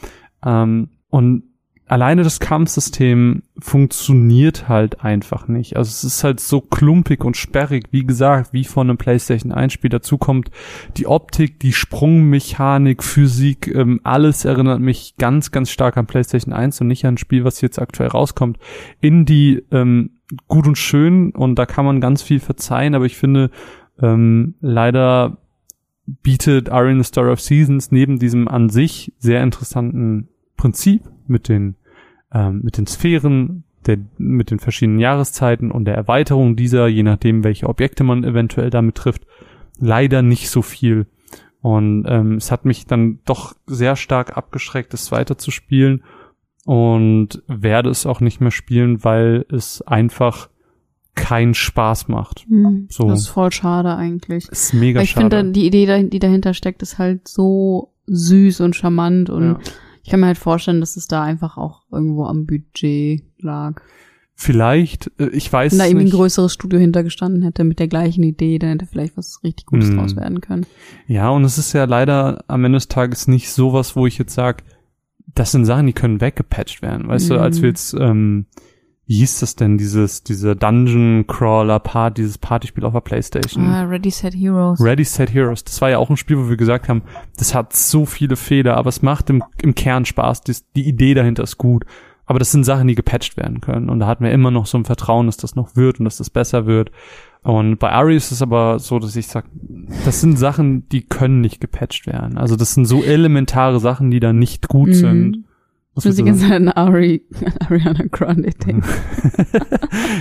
[0.45, 1.45] Ähm, und
[1.89, 5.77] alleine das Kampfsystem funktioniert halt einfach nicht.
[5.77, 9.73] Also es ist halt so klumpig und sperrig, wie gesagt, wie von einem PlayStation 1
[9.73, 9.91] Spiel.
[9.91, 10.51] Dazu kommt
[10.97, 16.81] die Optik, die Sprungmechanik, Physik, ähm, alles erinnert mich ganz, ganz stark an PlayStation 1
[16.81, 18.59] und nicht an ein Spiel, was jetzt aktuell rauskommt.
[19.01, 20.11] Indie, ähm,
[20.47, 23.51] gut und schön und da kann man ganz viel verzeihen, aber ich finde,
[24.01, 25.39] ähm, leider
[26.23, 31.49] bietet Are in the Story of Seasons neben diesem an sich sehr interessanten Prinzip mit
[31.49, 31.77] den,
[32.33, 37.45] ähm, mit den Sphären, der, mit den verschiedenen Jahreszeiten und der Erweiterung dieser, je nachdem,
[37.45, 39.27] welche Objekte man eventuell damit trifft,
[39.79, 41.07] leider nicht so viel.
[41.61, 46.03] Und ähm, es hat mich dann doch sehr stark abgeschreckt, es weiter zu spielen
[46.65, 50.49] und werde es auch nicht mehr spielen, weil es einfach
[51.15, 52.47] keinen Spaß macht.
[52.49, 53.09] Mhm, so.
[53.09, 54.49] Das ist voll schade eigentlich.
[54.49, 55.27] Ist mega ich schade.
[55.27, 59.59] Ich finde, die Idee, die dahinter steckt, ist halt so süß und charmant und ja.
[60.09, 63.83] Ich kann mir halt vorstellen, dass es da einfach auch irgendwo am Budget lag.
[64.35, 68.23] Vielleicht, äh, ich weiß Wenn da irgendwie ein größeres Studio hintergestanden hätte mit der gleichen
[68.23, 69.97] Idee, dann hätte vielleicht was richtig Gutes mm.
[69.99, 70.65] draus werden können.
[71.09, 74.33] Ja, und es ist ja leider am Ende des Tages nicht sowas, wo ich jetzt
[74.33, 74.65] sage,
[75.27, 77.07] das sind Sachen, die können weggepatcht werden.
[77.07, 77.35] Weißt mm.
[77.35, 78.47] du, als wir jetzt ähm,
[79.09, 83.65] wie hieß das denn, dieses, dieser Dungeon Crawler Part, dieses Partyspiel auf der Playstation?
[83.65, 84.79] Ah, Ready Set Heroes.
[84.83, 85.65] Ready Set Heroes.
[85.65, 87.01] Das war ja auch ein Spiel, wo wir gesagt haben,
[87.39, 90.43] das hat so viele Fehler, aber es macht im, im Kern Spaß.
[90.43, 91.87] Das, die Idee dahinter ist gut.
[92.27, 93.89] Aber das sind Sachen, die gepatcht werden können.
[93.89, 96.19] Und da hatten wir immer noch so ein Vertrauen, dass das noch wird und dass
[96.19, 96.91] das besser wird.
[97.43, 99.47] Und bei Ari ist es aber so, dass ich sag,
[100.05, 102.37] das sind Sachen, die können nicht gepatcht werden.
[102.37, 104.95] Also das sind so elementare Sachen, die da nicht gut mhm.
[104.95, 105.45] sind.
[105.99, 107.23] Was muss ich jetzt an Ari,
[107.59, 108.85] Ariana Grande denken.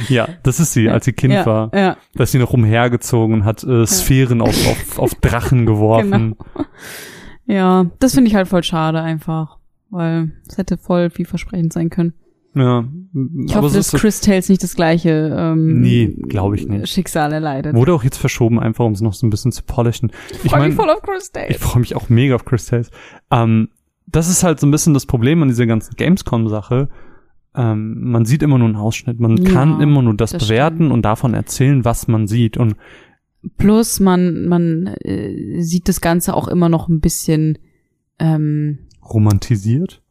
[0.10, 1.72] ja, das ist sie, als sie Kind ja, war.
[1.76, 1.98] Ja.
[2.16, 4.46] Da ist sie noch umhergezogen und hat äh, Sphären ja.
[4.46, 6.36] auf, auf, auf Drachen geworfen.
[6.36, 6.68] Genau.
[7.46, 9.60] Ja, das finde ich halt voll schade einfach,
[9.92, 12.14] weil es hätte voll vielversprechend sein können.
[12.56, 12.86] Ja.
[13.46, 16.88] Ich hoffe, dass Chris Tales nicht das gleiche ähm, nee, glaube ich nicht.
[16.88, 17.76] Schicksal erleidet.
[17.76, 20.12] Wurde auch jetzt verschoben, einfach um es noch so ein bisschen zu polishen.
[20.32, 21.52] Ich, ich freue mich voll auf Chris Tales.
[21.52, 22.90] Ich freue mich auch mega auf Chris Tales.
[23.32, 23.70] Ähm,
[24.08, 26.90] das ist halt so ein bisschen das Problem an dieser ganzen Gamescom-Sache.
[27.56, 29.20] Ähm, man sieht immer nur einen Ausschnitt.
[29.20, 30.92] Man ja, kann immer nur das, das bewerten stimmt.
[30.92, 32.58] und davon erzählen, was man sieht.
[32.58, 32.76] Und
[33.58, 37.58] plus man man äh, sieht das Ganze auch immer noch ein bisschen
[38.20, 40.02] ähm, romantisiert.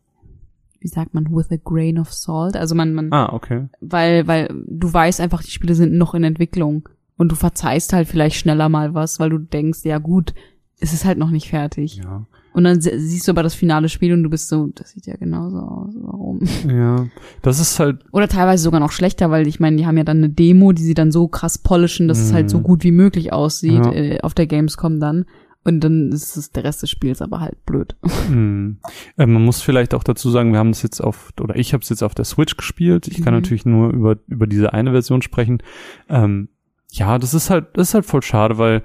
[0.80, 1.30] Wie sagt man?
[1.30, 2.56] With a grain of salt.
[2.56, 3.12] Also man man.
[3.12, 3.68] Ah okay.
[3.80, 8.08] Weil weil du weißt einfach, die Spiele sind noch in Entwicklung und du verzeihst halt
[8.08, 10.34] vielleicht schneller mal was, weil du denkst, ja gut,
[10.78, 11.96] es ist halt noch nicht fertig.
[11.96, 12.26] Ja.
[12.56, 15.16] Und dann siehst du aber das finale Spiel und du bist so, das sieht ja
[15.16, 15.94] genauso aus.
[16.00, 16.40] Warum?
[16.66, 17.06] Ja,
[17.42, 17.98] das ist halt.
[18.12, 20.82] Oder teilweise sogar noch schlechter, weil ich meine, die haben ja dann eine Demo, die
[20.82, 22.22] sie dann so krass polischen, dass mm.
[22.22, 22.62] es halt so mhm.
[22.62, 23.92] gut wie möglich aussieht ja.
[23.92, 25.26] äh, auf der Gamescom dann.
[25.64, 27.94] Und dann ist es der Rest des Spiels aber halt blöd.
[28.30, 28.78] Mm.
[29.18, 31.82] Äh, man muss vielleicht auch dazu sagen, wir haben das jetzt auf, oder ich habe
[31.82, 33.06] es jetzt auf der Switch gespielt.
[33.06, 33.40] Ich kann mhm.
[33.40, 35.62] natürlich nur über, über diese eine Version sprechen.
[36.08, 36.48] Ähm,
[36.90, 38.82] ja, das ist halt, das ist halt voll schade, weil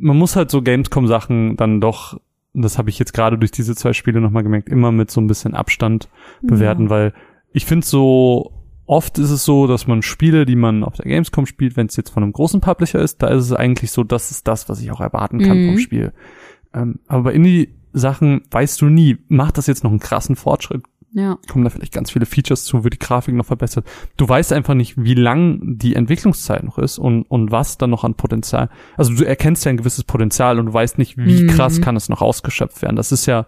[0.00, 2.20] man muss halt so Gamescom-Sachen dann doch,
[2.54, 5.26] das habe ich jetzt gerade durch diese zwei Spiele nochmal gemerkt, immer mit so ein
[5.26, 6.08] bisschen Abstand
[6.42, 6.90] bewerten, ja.
[6.90, 7.14] weil
[7.52, 8.52] ich finde so,
[8.86, 11.96] oft ist es so, dass man Spiele, die man auf der Gamescom spielt, wenn es
[11.96, 14.80] jetzt von einem großen Publisher ist, da ist es eigentlich so, das ist das, was
[14.80, 15.68] ich auch erwarten kann mhm.
[15.68, 16.12] vom Spiel.
[16.74, 20.82] Ähm, aber bei Indie-Sachen weißt du nie, macht das jetzt noch einen krassen Fortschritt?
[21.12, 21.38] Ja.
[21.48, 23.86] Kommen da vielleicht ganz viele Features zu, wird die Grafik noch verbessert.
[24.16, 28.04] Du weißt einfach nicht, wie lang die Entwicklungszeit noch ist und, und was dann noch
[28.04, 28.70] an Potenzial.
[28.96, 31.46] Also du erkennst ja ein gewisses Potenzial und du weißt nicht, wie mhm.
[31.48, 32.96] krass kann es noch ausgeschöpft werden.
[32.96, 33.46] Das ist ja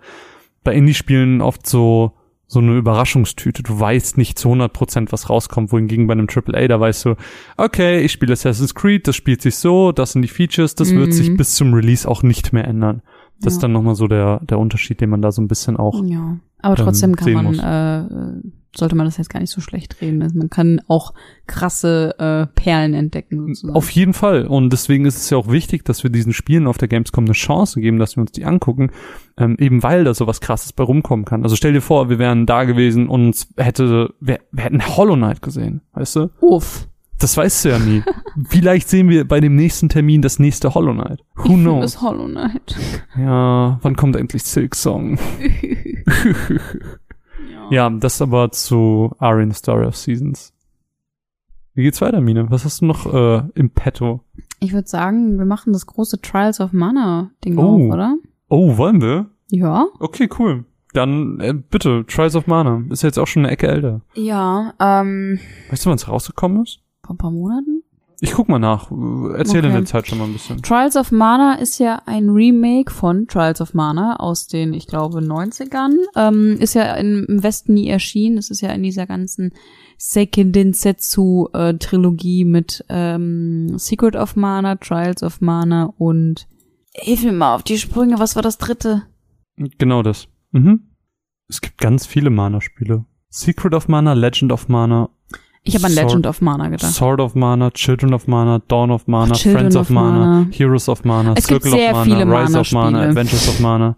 [0.64, 2.12] bei Indie-Spielen oft so,
[2.46, 3.62] so eine Überraschungstüte.
[3.62, 7.14] Du weißt nicht zu 100 Prozent, was rauskommt, wohingegen bei einem AAA, da weißt du,
[7.56, 10.98] okay, ich spiele Assassin's Creed, das spielt sich so, das sind die Features, das mhm.
[10.98, 11.36] wird sich mhm.
[11.36, 13.02] bis zum Release auch nicht mehr ändern.
[13.40, 13.56] Das ja.
[13.56, 16.38] ist dann nochmal so der, der Unterschied, den man da so ein bisschen auch ja.
[16.62, 18.40] Aber trotzdem kann man äh,
[18.74, 20.22] sollte man das jetzt gar nicht so schlecht reden.
[20.22, 21.12] Also man kann auch
[21.46, 23.48] krasse äh, Perlen entdecken.
[23.48, 23.76] Sozusagen.
[23.76, 24.46] Auf jeden Fall.
[24.46, 27.34] Und deswegen ist es ja auch wichtig, dass wir diesen Spielen auf der Gamescom eine
[27.34, 28.90] Chance geben, dass wir uns die angucken,
[29.36, 31.42] ähm, eben weil da sowas krasses bei rumkommen kann.
[31.42, 35.42] Also stell dir vor, wir wären da gewesen und hätte, wir, wir hätten Hollow Knight
[35.42, 36.30] gesehen, weißt du?
[36.40, 36.88] Uff.
[37.22, 38.02] Das weißt du ja nie.
[38.48, 41.22] Vielleicht sehen wir bei dem nächsten Termin das nächste Hollow Knight.
[41.36, 41.80] Who knows?
[41.94, 42.76] Das Hollow Knight.
[43.16, 45.18] Ja, wann kommt endlich Silk Song?
[47.70, 50.52] ja, das aber zu Arian Story of Seasons.
[51.74, 52.50] Wie geht's weiter, Mine?
[52.50, 54.20] Was hast du noch äh, im Petto?
[54.60, 57.86] Ich würde sagen, wir machen das große Trials of Mana Ding Oh.
[57.86, 58.16] auf, oder?
[58.48, 59.30] Oh, wollen wir?
[59.50, 59.86] Ja.
[59.98, 60.64] Okay, cool.
[60.92, 62.82] Dann äh, bitte, Trials of Mana.
[62.90, 64.02] Ist jetzt auch schon eine Ecke älter.
[64.14, 65.38] Ja, ähm,
[65.70, 66.81] Weißt du, wann es rausgekommen ist?
[67.04, 67.82] Vor ein paar Monaten.
[68.24, 68.90] Ich guck mal nach.
[68.92, 69.66] Äh, Erzähl Okay.
[69.66, 70.62] in der Zeit schon mal ein bisschen.
[70.62, 75.18] Trials of Mana ist ja ein Remake von Trials of Mana aus den, ich glaube,
[75.18, 75.96] 90ern.
[76.14, 78.38] Ähm, ist ja im im Westen nie erschienen.
[78.38, 79.52] Es ist ja in dieser ganzen
[79.98, 86.46] Seiken Densetsu äh, Trilogie mit ähm, Secret of Mana, Trials of Mana und
[86.94, 89.02] Hilf mir mal auf die Sprünge, was war das dritte?
[89.56, 90.28] Genau das.
[90.52, 90.90] Mhm.
[91.48, 93.04] Es gibt ganz viele Mana-Spiele.
[93.30, 95.08] Secret of Mana, Legend of Mana,
[95.64, 96.92] Ich habe an Sword- Legend of Mana gedacht.
[96.92, 100.46] Sword of Mana, Children of Mana, Dawn of Mana, Children Friends of, of Mana, Mana.
[100.50, 103.00] Heroes of Mana, Es Circle of Mana, Rise of Mana.
[103.02, 103.96] Adventures of Mana.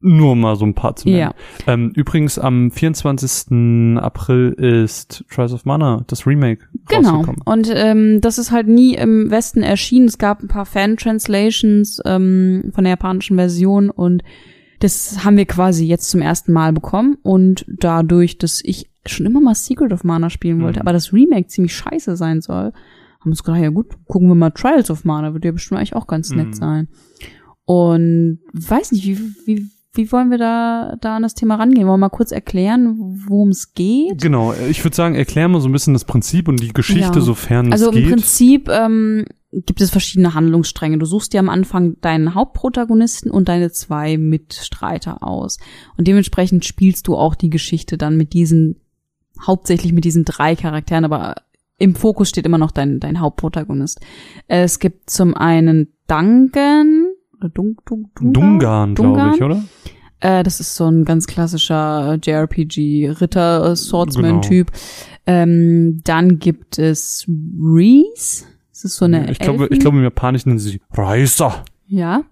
[0.00, 1.18] Nur mal so ein paar zu nennen.
[1.20, 1.34] Ja.
[1.66, 3.98] Ähm, übrigens am 24.
[3.98, 7.24] April ist Trials of Mana, das Remake, Genau.
[7.44, 10.06] Und ähm, das ist halt nie im Westen erschienen.
[10.06, 14.22] Es gab ein paar Fan-Translations ähm, von der japanischen Version und
[14.80, 17.16] das haben wir quasi jetzt zum ersten Mal bekommen.
[17.22, 20.82] Und dadurch, dass ich schon immer mal Secret of Mana spielen wollte, Mhm.
[20.82, 22.66] aber das Remake ziemlich scheiße sein soll,
[23.20, 25.78] haben wir uns gedacht, ja gut, gucken wir mal Trials of Mana, wird ja bestimmt
[25.78, 26.52] eigentlich auch ganz nett Mhm.
[26.54, 26.88] sein.
[27.64, 31.86] Und weiß nicht, wie, wie, wie wollen wir da, da an das Thema rangehen?
[31.88, 34.20] Wollen wir mal kurz erklären, worum es geht?
[34.22, 37.20] Genau, ich würde sagen, erklär mal so ein bisschen das Prinzip und die Geschichte, Ja.
[37.20, 38.10] sofern Also es im geht.
[38.12, 40.98] Prinzip ähm, gibt es verschiedene Handlungsstränge.
[40.98, 45.58] Du suchst dir am Anfang deinen Hauptprotagonisten und deine zwei Mitstreiter aus.
[45.96, 48.76] Und dementsprechend spielst du auch die Geschichte dann mit diesen,
[49.44, 51.36] hauptsächlich mit diesen drei Charakteren, aber
[51.78, 54.00] im Fokus steht immer noch dein, dein Hauptprotagonist.
[54.48, 59.62] Es gibt zum einen Duncan, oder Dun, Dun, Dungan, Dungan, glaube ich, oder?
[60.20, 64.72] Äh, das ist so ein ganz klassischer äh, JRPG Ritter äh, Swordsman Typ.
[65.26, 68.46] Ähm, dann gibt es Reese.
[68.70, 71.64] Das ist so eine ich glaube, ich glaube im Japanischen nennen sie Reiser.
[71.86, 72.22] ja.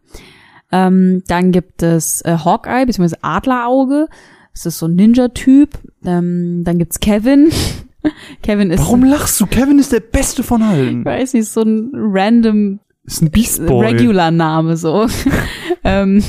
[0.72, 3.16] Ähm, dann gibt es äh, Hawkeye bzw.
[3.22, 4.08] Adlerauge.
[4.54, 5.78] Das ist so ein Ninja-Typ.
[6.04, 7.50] Ähm, dann gibt's Kevin.
[8.42, 9.46] Kevin ist Warum lachst du?
[9.46, 11.04] Kevin ist der Beste von ich allen.
[11.04, 13.86] weiß nicht, so ein random Ist ein Beast Boy.
[13.86, 15.06] Regular-Name so.
[15.84, 16.22] ähm,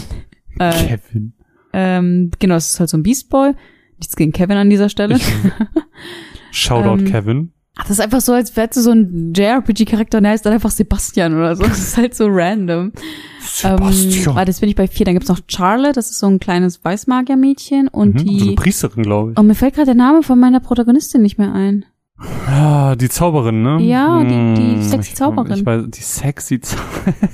[0.60, 1.34] äh, Kevin.
[1.74, 3.52] ähm, genau, es ist halt so ein Beast Boy.
[4.00, 5.16] Nichts gegen Kevin an dieser Stelle.
[5.18, 5.26] Ich,
[6.52, 7.52] Shoutout Ähm, Kevin.
[7.78, 10.54] Ach, das ist einfach so, als wärst du so ein JRPG-Charakter und er heißt dann
[10.54, 11.64] einfach Sebastian oder so.
[11.64, 12.86] Das ist halt so random.
[12.88, 12.92] Ähm,
[13.42, 14.36] Sebastian.
[14.36, 15.06] warte, jetzt bin ich bei vier.
[15.06, 17.90] Dann gibt's noch Charlotte, das ist so ein kleines Weißmagier-Mädchen.
[17.90, 18.56] Und Mhm, so eine die.
[18.56, 19.38] Priesterin, glaube ich.
[19.40, 21.86] Oh, mir fällt gerade der Name von meiner Protagonistin nicht mehr ein.
[22.48, 23.82] Ah, die Zauberin, ne?
[23.82, 25.52] Ja, die- die Hm, sexy ich- Zauberin.
[25.60, 27.14] Ich weiß, die sexy Zauberin.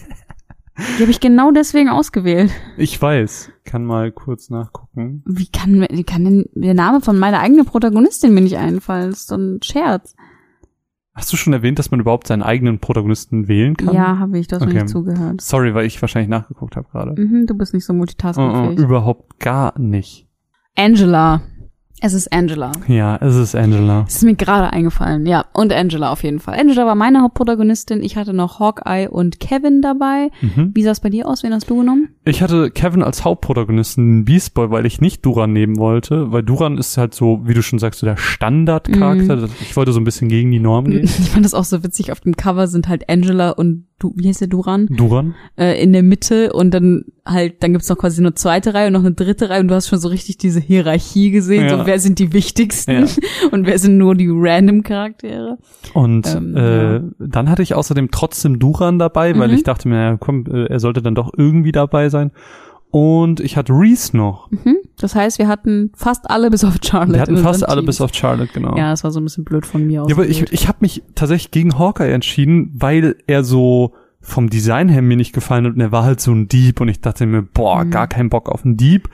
[0.97, 2.49] Die habe ich genau deswegen ausgewählt.
[2.75, 3.51] Ich weiß.
[3.65, 5.21] Kann mal kurz nachgucken.
[5.27, 9.11] Wie kann, wie kann denn der Name von meiner eigenen Protagonistin mir nicht einfallen?
[9.11, 10.15] Das ist so ein Scherz.
[11.13, 13.93] Hast du schon erwähnt, dass man überhaupt seinen eigenen Protagonisten wählen kann?
[13.93, 14.73] Ja, habe ich, du hast Okay.
[14.75, 15.41] nicht zugehört.
[15.41, 17.21] Sorry, weil ich wahrscheinlich nachgeguckt habe gerade.
[17.21, 18.79] Mhm, du bist nicht so Uh, uh, multitaskingfähig.
[18.79, 20.27] überhaupt gar nicht.
[20.77, 21.41] Angela.
[22.03, 22.71] Es ist Angela.
[22.87, 24.05] Ja, es ist Angela.
[24.07, 25.45] Es ist mir gerade eingefallen, ja.
[25.53, 26.59] Und Angela auf jeden Fall.
[26.59, 28.01] Angela war meine Hauptprotagonistin.
[28.01, 30.29] Ich hatte noch Hawkeye und Kevin dabei.
[30.41, 30.71] Mhm.
[30.73, 31.43] Wie sah es bei dir aus?
[31.43, 32.09] Wen hast du genommen?
[32.25, 36.79] Ich hatte Kevin als Hauptprotagonisten Beast Boy, weil ich nicht Duran nehmen wollte, weil Duran
[36.79, 39.35] ist halt so, wie du schon sagst, so der Standardcharakter.
[39.37, 39.49] Mhm.
[39.61, 41.07] Ich wollte so ein bisschen gegen die Norm gehen.
[41.21, 42.11] Ich fand das auch so witzig.
[42.11, 44.87] Auf dem Cover sind halt Angela und du, wie heißt der Duran?
[44.89, 45.35] Duran?
[45.57, 48.93] Äh, in der Mitte und dann halt, dann gibt's noch quasi eine zweite Reihe und
[48.93, 51.65] noch eine dritte Reihe und du hast schon so richtig diese Hierarchie gesehen.
[51.65, 51.77] Ja.
[51.79, 53.05] So, wer sind die wichtigsten Ja.
[53.51, 55.57] und wer sind nur die random Charaktere?
[55.93, 57.01] Und Ähm, äh, ja.
[57.19, 59.53] dann hatte ich außerdem trotzdem Duran dabei, weil Mhm.
[59.55, 62.31] ich dachte mir, ja, komm, äh, er sollte dann doch irgendwie dabei sein.
[62.93, 64.51] Und ich hatte Reese noch.
[64.51, 64.75] Mhm.
[64.99, 67.13] Das heißt, wir hatten fast alle bis auf Charlotte.
[67.13, 67.85] Wir hatten fast alle Teams.
[67.85, 68.75] bis auf Charlotte, genau.
[68.75, 70.09] Ja, das war so ein bisschen blöd von mir aus.
[70.09, 74.87] Ja, aber ich, ich habe mich tatsächlich gegen Hawkeye entschieden, weil er so vom Design
[74.89, 77.25] her mir nicht gefallen hat und er war halt so ein Dieb und ich dachte
[77.25, 77.91] mir, boah, Mhm.
[77.91, 79.09] gar keinen Bock auf einen Dieb.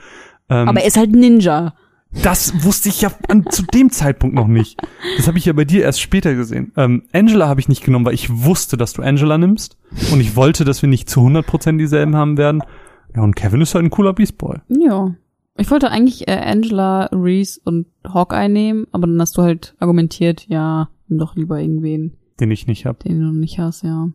[0.50, 1.74] Ähm, aber er ist halt ein Ninja.
[2.22, 4.80] das wusste ich ja an, zu dem Zeitpunkt noch nicht.
[5.16, 6.72] Das habe ich ja bei dir erst später gesehen.
[6.76, 9.76] Ähm, Angela habe ich nicht genommen, weil ich wusste, dass du Angela nimmst
[10.12, 12.62] und ich wollte, dass wir nicht zu 100% dieselben haben werden.
[13.14, 14.56] Ja, und Kevin ist halt ein cooler Beast Boy.
[14.68, 15.14] Ja.
[15.60, 20.46] Ich wollte eigentlich äh, Angela, Reese und Hawkeye nehmen, aber dann hast du halt argumentiert,
[20.48, 23.00] ja, nimm doch lieber irgendwen, Den ich nicht hab.
[23.00, 24.08] den du nicht hast, ja.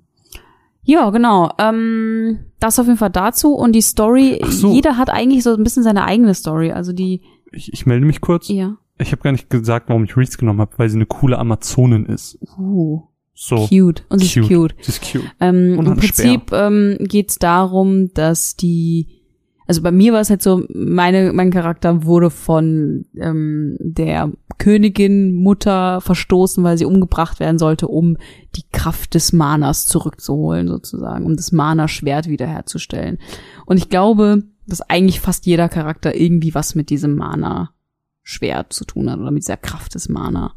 [0.84, 1.50] Ja, genau.
[1.60, 3.54] Ähm, das auf jeden Fall dazu.
[3.54, 4.72] Und die Story, so.
[4.74, 6.72] jeder hat eigentlich so ein bisschen seine eigene Story.
[6.72, 7.22] Also die,
[7.52, 8.48] Ich, ich melde mich kurz.
[8.50, 8.78] ja.
[9.00, 12.06] Ich habe gar nicht gesagt, warum ich Reese genommen habe, weil sie eine coole Amazonin
[12.06, 12.38] ist.
[12.60, 13.02] Uh,
[13.34, 13.68] So.
[13.68, 14.06] cute.
[14.10, 14.76] Und sie ist cute.
[14.82, 15.26] Sie ist cute.
[15.40, 19.23] Ähm, Und Im Prinzip ähm, geht es darum, dass die,
[19.68, 25.34] also bei mir war es halt so, meine, mein Charakter wurde von ähm, der Königin
[25.34, 28.18] Mutter verstoßen, weil sie umgebracht werden sollte, um
[28.56, 33.20] die Kraft des Manas zurückzuholen, sozusagen, um das Mana-Schwert wiederherzustellen.
[33.66, 39.10] Und ich glaube, dass eigentlich fast jeder Charakter irgendwie was mit diesem Mana-Schwert zu tun
[39.10, 40.54] hat oder mit dieser Kraft des Mana.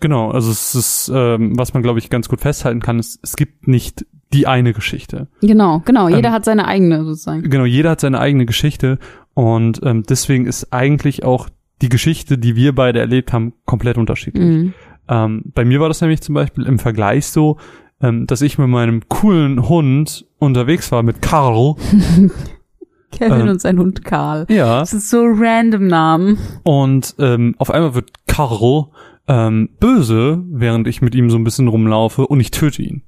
[0.00, 3.36] Genau, also es ist, ähm, was man glaube ich ganz gut festhalten kann, ist, es
[3.36, 5.28] gibt nicht die eine Geschichte.
[5.40, 6.08] Genau, genau.
[6.08, 7.48] Jeder Ähm, hat seine eigene sozusagen.
[7.48, 8.98] Genau, jeder hat seine eigene Geschichte
[9.34, 11.48] und ähm, deswegen ist eigentlich auch
[11.80, 14.44] die Geschichte, die wir beide erlebt haben, komplett unterschiedlich.
[14.44, 14.74] Mhm.
[15.08, 17.56] Ähm, bei mir war das nämlich zum Beispiel im Vergleich so,
[18.02, 21.74] ähm, dass ich mit meinem coolen Hund unterwegs war mit Karl.
[23.10, 24.46] Kevin Ähm, und sein Hund Karl.
[24.50, 24.80] Ja.
[24.80, 26.38] Das ist so random Namen.
[26.62, 28.88] Und ähm, auf einmal wird Karl
[29.28, 33.02] ähm, böse, während ich mit ihm so ein bisschen rumlaufe und ich töte ihn.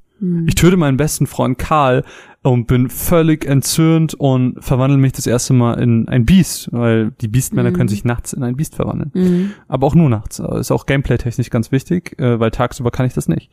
[0.46, 2.04] Ich töte meinen besten Freund Karl
[2.42, 7.28] und bin völlig entzürnt und verwandle mich das erste Mal in ein Biest, weil die
[7.28, 7.74] Biestmänner Mhm.
[7.74, 9.12] können sich nachts in ein Biest verwandeln.
[9.14, 9.50] Mhm.
[9.66, 10.38] Aber auch nur nachts.
[10.38, 13.50] Ist auch gameplay-technisch ganz wichtig, äh, weil tagsüber kann ich das nicht.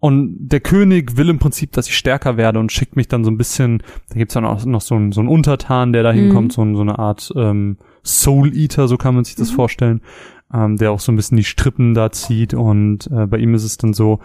[0.00, 3.30] Und der König will im Prinzip, dass ich stärker werde und schickt mich dann so
[3.30, 6.16] ein bisschen, da gibt's dann auch noch so einen, so einen Untertan, der da Mhm.
[6.18, 9.54] hinkommt, so, ein- so eine Art ähm, Soul-Eater, so kann man sich das Mhm.
[9.56, 10.00] vorstellen,
[10.52, 13.64] ähm, der auch so ein bisschen die Strippen da zieht und äh, bei ihm ist
[13.64, 14.20] es dann so,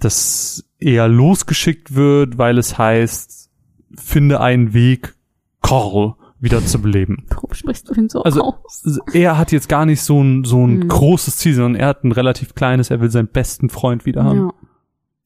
[0.00, 3.50] dass er losgeschickt wird, weil es heißt,
[3.96, 5.14] finde einen Weg,
[5.62, 7.24] Karl wieder zu beleben.
[7.30, 9.00] Warum sprichst du ihn so Also, aus?
[9.12, 10.88] Er hat jetzt gar nicht so ein, so ein Mhm.
[10.88, 14.38] großes Ziel, sondern er hat ein relativ kleines, er will seinen besten Freund wieder haben.
[14.38, 14.50] Ja.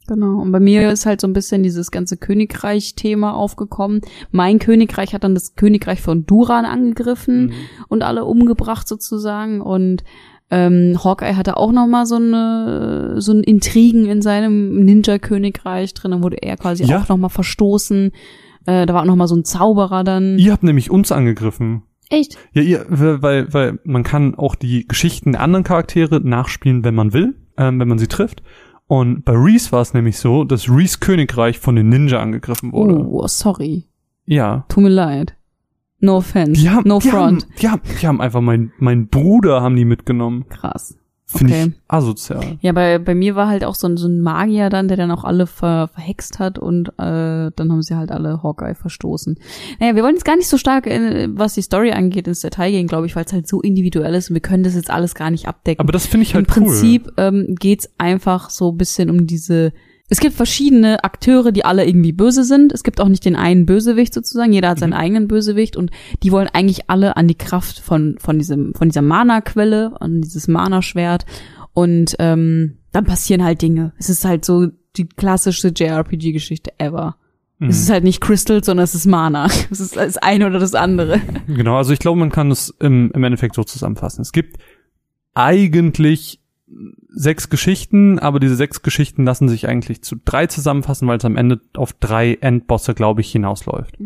[0.08, 0.40] Genau.
[0.40, 4.00] Und bei mir ist halt so ein bisschen dieses ganze Königreich-Thema aufgekommen.
[4.32, 7.52] Mein Königreich hat dann das Königreich von Duran angegriffen Mhm.
[7.88, 9.60] und alle umgebracht sozusagen.
[9.60, 10.02] Und
[10.54, 16.10] ähm, Hawkeye hatte auch noch mal so eine so ein Intrigen in seinem Ninja-Königreich drin.
[16.10, 17.00] Dann wurde er quasi Ja.
[17.00, 18.12] auch noch mal verstoßen.
[18.66, 20.38] Äh, da war auch noch mal so ein Zauberer dann.
[20.38, 21.82] Ihr habt nämlich uns angegriffen.
[22.10, 22.36] Echt?
[22.52, 27.12] Ja, ihr, weil, weil man kann auch die Geschichten der anderen Charaktere nachspielen, wenn man
[27.14, 28.42] will, ähm, wenn man sie trifft.
[28.86, 32.96] Und bei Reese war es nämlich so, dass Reese Königreich von den Ninja angegriffen wurde.
[33.08, 33.86] Oh, sorry.
[34.26, 34.66] Ja.
[34.68, 35.34] Tut mir leid.
[36.02, 36.68] No offense.
[36.70, 37.44] Haben, no front.
[37.44, 40.44] Haben, die, haben, die haben einfach meinen mein Bruder haben die mitgenommen.
[40.50, 40.98] Krass.
[41.24, 41.66] Finde Okay.
[41.68, 42.58] ich asozial.
[42.60, 45.10] Ja, bei, bei mir war halt auch so ein, so ein Magier dann, der dann
[45.10, 49.38] auch alle ver, verhext hat und äh, dann haben sie halt alle Hawkeye verstoßen.
[49.80, 52.72] Naja, wir wollen jetzt gar nicht so stark, äh, was die Story angeht, ins Detail
[52.72, 55.14] gehen, glaube ich, weil es halt so individuell ist und wir können das jetzt alles
[55.14, 55.80] gar nicht abdecken.
[55.80, 59.72] Aber das finde ich halt Im Prinzip ähm, geht's einfach so ein bisschen um diese.
[60.12, 62.70] Es gibt verschiedene Akteure, die alle irgendwie böse sind.
[62.72, 64.52] Es gibt auch nicht den einen Bösewicht sozusagen.
[64.52, 64.96] Jeder hat seinen Mhm.
[64.96, 65.90] eigenen Bösewicht und
[66.22, 70.48] die wollen eigentlich alle an die Kraft von von diesem von dieser Mana-Quelle, an dieses
[70.48, 71.24] Mana-Schwert.
[71.72, 73.94] Und ähm, dann passieren halt Dinge.
[73.98, 77.16] Es ist halt so die klassische JRPG-Geschichte ever.
[77.58, 77.68] cool.
[77.70, 79.46] Es ist halt nicht Crystal, sondern es ist Mana.
[79.70, 81.22] Es ist das eine oder das andere.
[81.46, 84.20] Genau, also ich glaube, man kann es im, im Endeffekt so zusammenfassen.
[84.20, 84.58] Es gibt
[85.34, 86.41] eigentlich
[87.08, 91.36] sechs Geschichten, aber diese sechs Geschichten lassen sich eigentlich zu drei zusammenfassen, weil es am
[91.36, 93.96] Ende auf drei Endbosse, glaube ich, hinausläuft.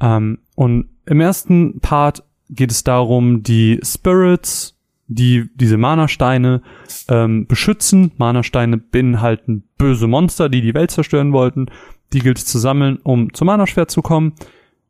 [0.00, 6.62] Ähm, und im ersten Part geht es darum, die Spirits, die diese Mana-Steine
[7.08, 8.12] ähm, beschützen.
[8.16, 11.66] Mana-Steine beinhalten böse Monster, die die Welt zerstören wollten.
[12.12, 14.34] Die gilt es zu sammeln, um zum Mana-Schwert zu kommen.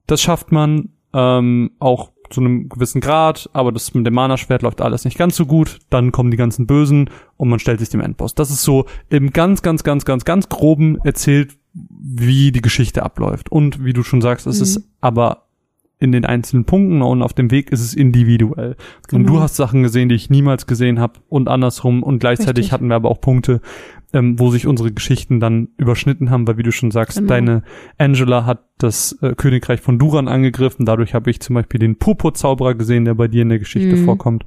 [0.06, 4.80] Das schafft man ähm, auch zu einem gewissen Grad, aber das mit dem Mana-Schwert läuft
[4.80, 5.78] alles nicht ganz so gut.
[5.90, 8.34] Dann kommen die ganzen Bösen und man stellt sich dem Endboss.
[8.34, 13.50] Das ist so im ganz, ganz, ganz, ganz, ganz groben erzählt, wie die Geschichte abläuft.
[13.52, 14.62] Und wie du schon sagst, es Mhm.
[14.62, 15.42] ist aber
[15.98, 18.76] in den einzelnen Punkten und auf dem Weg ist es individuell.
[19.12, 19.32] Und Genau.
[19.34, 22.02] du hast Sachen gesehen, die ich niemals gesehen habe und andersrum.
[22.02, 22.72] Und gleichzeitig Richtig.
[22.72, 23.62] hatten wir aber auch Punkte,
[24.12, 27.28] ähm, wo sich unsere Geschichten dann überschnitten haben, weil wie du schon sagst, Genau.
[27.28, 27.62] deine
[27.98, 30.86] Angela hat das äh, Königreich von Duran angegriffen.
[30.86, 34.04] Dadurch habe ich zum Beispiel den Purpurzauberer gesehen, der bei dir in der Geschichte Mhm.
[34.04, 34.44] vorkommt.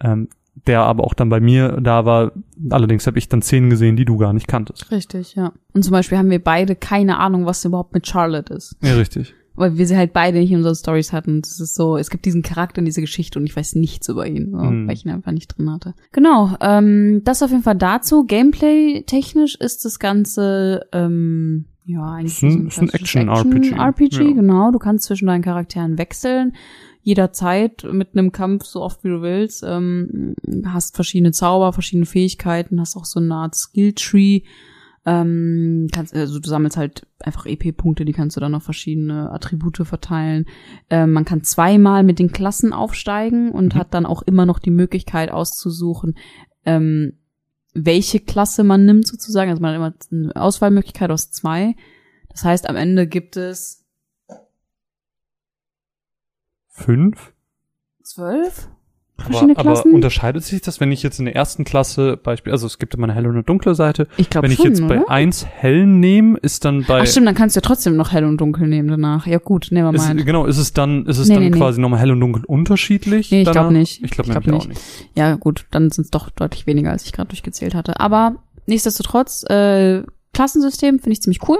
[0.00, 0.28] Ähm,
[0.66, 2.32] der aber auch dann bei mir da war.
[2.70, 4.90] Allerdings habe ich dann Szenen gesehen, die du gar nicht kanntest.
[4.90, 5.52] Richtig, ja.
[5.72, 8.76] Und zum Beispiel haben wir beide keine Ahnung, was überhaupt mit Charlotte ist.
[8.82, 9.34] Ja, richtig.
[9.58, 11.42] Weil wir sie halt beide nicht in unseren Stories hatten.
[11.42, 14.26] Das ist so, es gibt diesen Charakter in dieser Geschichte und ich weiß nichts über
[14.26, 14.86] ihn, so, Mhm.
[14.86, 15.94] weil ich ihn einfach nicht drin hatte.
[16.12, 18.24] Genau, ähm, das auf jeden Fall dazu.
[18.24, 23.72] Gameplay-technisch ist das Ganze, ähm, ja, eigentlich Ist ein- so ein klassisches Action-RPG.
[23.74, 24.32] RPG, Ja.
[24.34, 24.70] genau.
[24.70, 26.52] Du kannst zwischen deinen Charakteren wechseln.
[27.02, 29.64] jederzeit mit einem Kampf so oft wie du willst.
[29.66, 30.34] Ähm,
[30.66, 34.42] hast verschiedene Zauber, verschiedene Fähigkeiten, hast auch so eine Art Skilltree.
[35.10, 39.78] Ähm, kannst, also du sammelst halt einfach EP-Punkte, die kannst du dann auf verschiedene Attribute
[39.86, 40.44] verteilen.
[40.90, 43.78] Ähm, man kann zweimal mit den Klassen aufsteigen und Mhm.
[43.78, 46.18] hat dann auch immer noch die Möglichkeit auszusuchen,
[46.66, 47.14] ähm,
[47.72, 49.50] welche Klasse man nimmt sozusagen.
[49.50, 51.74] Also man hat immer eine Auswahlmöglichkeit aus zwei.
[52.28, 53.86] Das heißt, am Ende gibt es
[56.68, 57.32] Fünf?
[58.02, 58.68] zwölf
[59.18, 59.92] verschiedene aber Klassen.
[59.94, 63.04] unterscheidet sich das, wenn ich jetzt in der ersten Klasse Beispiel, also es gibt immer
[63.04, 64.06] eine helle und eine dunkle Seite.
[64.16, 65.10] ich glaube Wenn ich schon, jetzt bei oder?
[65.10, 68.24] eins hell nehme, ist dann bei Ach stimmt, dann kannst du ja trotzdem noch hell
[68.24, 69.26] und dunkel nehmen danach.
[69.26, 70.24] Ja gut, never ist, mind.
[70.24, 71.56] genau, ist es dann, ist es Nee, dann nee, nee.
[71.58, 73.30] quasi nochmal hell und dunkel unterschiedlich?
[73.30, 73.62] Nee, ich danach?
[73.62, 74.02] glaub nicht.
[74.04, 74.78] Ich glaube glaub nämlich auch nicht.
[75.00, 75.10] nicht.
[75.16, 77.98] Ja gut, dann sind es doch deutlich weniger, als ich gerade durchgezählt hatte.
[78.00, 80.02] Aber nichtsdestotrotz, äh,
[80.32, 81.58] Klassensystem finde ich ziemlich cool.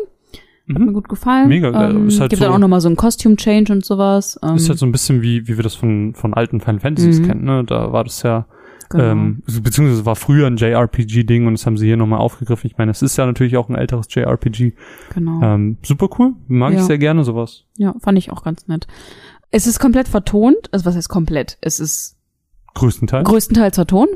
[0.69, 0.93] Hat mir Mhm.
[0.93, 1.49] gut gefallen.
[1.49, 1.91] Mega geil.
[1.97, 4.39] Ähm, Ist halt gibt so- dann auch nochmal so ein Costume-Change und sowas.
[4.43, 7.21] Ähm, Ist halt so ein bisschen wie, wie wir das von, von alten Final Fantasies
[7.21, 7.27] Mhm.
[7.27, 7.65] kennen, ne?
[7.65, 8.47] Da war das ja,
[8.91, 9.05] genau.
[9.05, 12.67] ähm, beziehungsweise war früher ein JRPG-Ding und das haben sie hier nochmal aufgegriffen.
[12.71, 14.75] Ich meine, es ist ja natürlich auch ein älteres JRPG.
[15.15, 15.41] genau.
[15.43, 16.35] Ähm, super cool.
[16.49, 16.85] Mag ich Ja.
[16.85, 17.65] sehr gerne sowas.
[17.77, 18.87] Ja, fand ich auch ganz nett.
[19.51, 20.69] Es ist komplett vertont.
[20.73, 21.57] Also was heißt komplett?
[21.63, 22.19] Es ist
[22.75, 23.27] Größtenteils.
[23.27, 24.11] größtenteils vertont.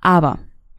[0.00, 0.38] Aber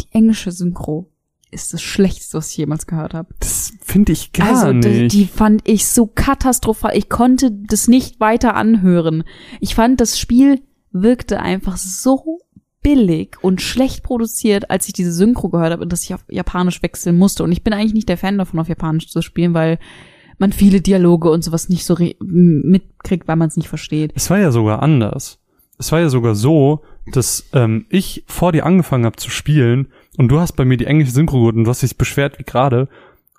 [0.00, 1.08] die englische Synchro
[1.54, 3.32] ist das Schlechteste, was ich jemals gehört habe.
[3.38, 5.14] das finde ich gar also die, nicht.
[5.14, 6.96] die fand ich so katastrophal.
[6.96, 9.24] Ich konnte das nicht weiter anhören.
[9.60, 12.40] Ich fand, das Spiel wirkte einfach so
[12.82, 16.82] billig und schlecht produziert, als ich diese Synchro gehört habe und dass ich auf Japanisch
[16.82, 17.42] wechseln musste.
[17.42, 19.78] Und ich bin eigentlich nicht der Fan davon, auf Japanisch zu spielen, weil
[20.38, 24.12] man viele Dialoge und sowas nicht so mitkriegt, weil man es nicht versteht.
[24.14, 25.38] Es war ja sogar anders.
[25.78, 29.88] Es war ja sogar so, dass ähm, ich vor dir angefangen habe zu spielen
[30.18, 32.44] und du hast bei mir die englische Synchro gehört und du hast dich beschwert wie
[32.44, 32.88] gerade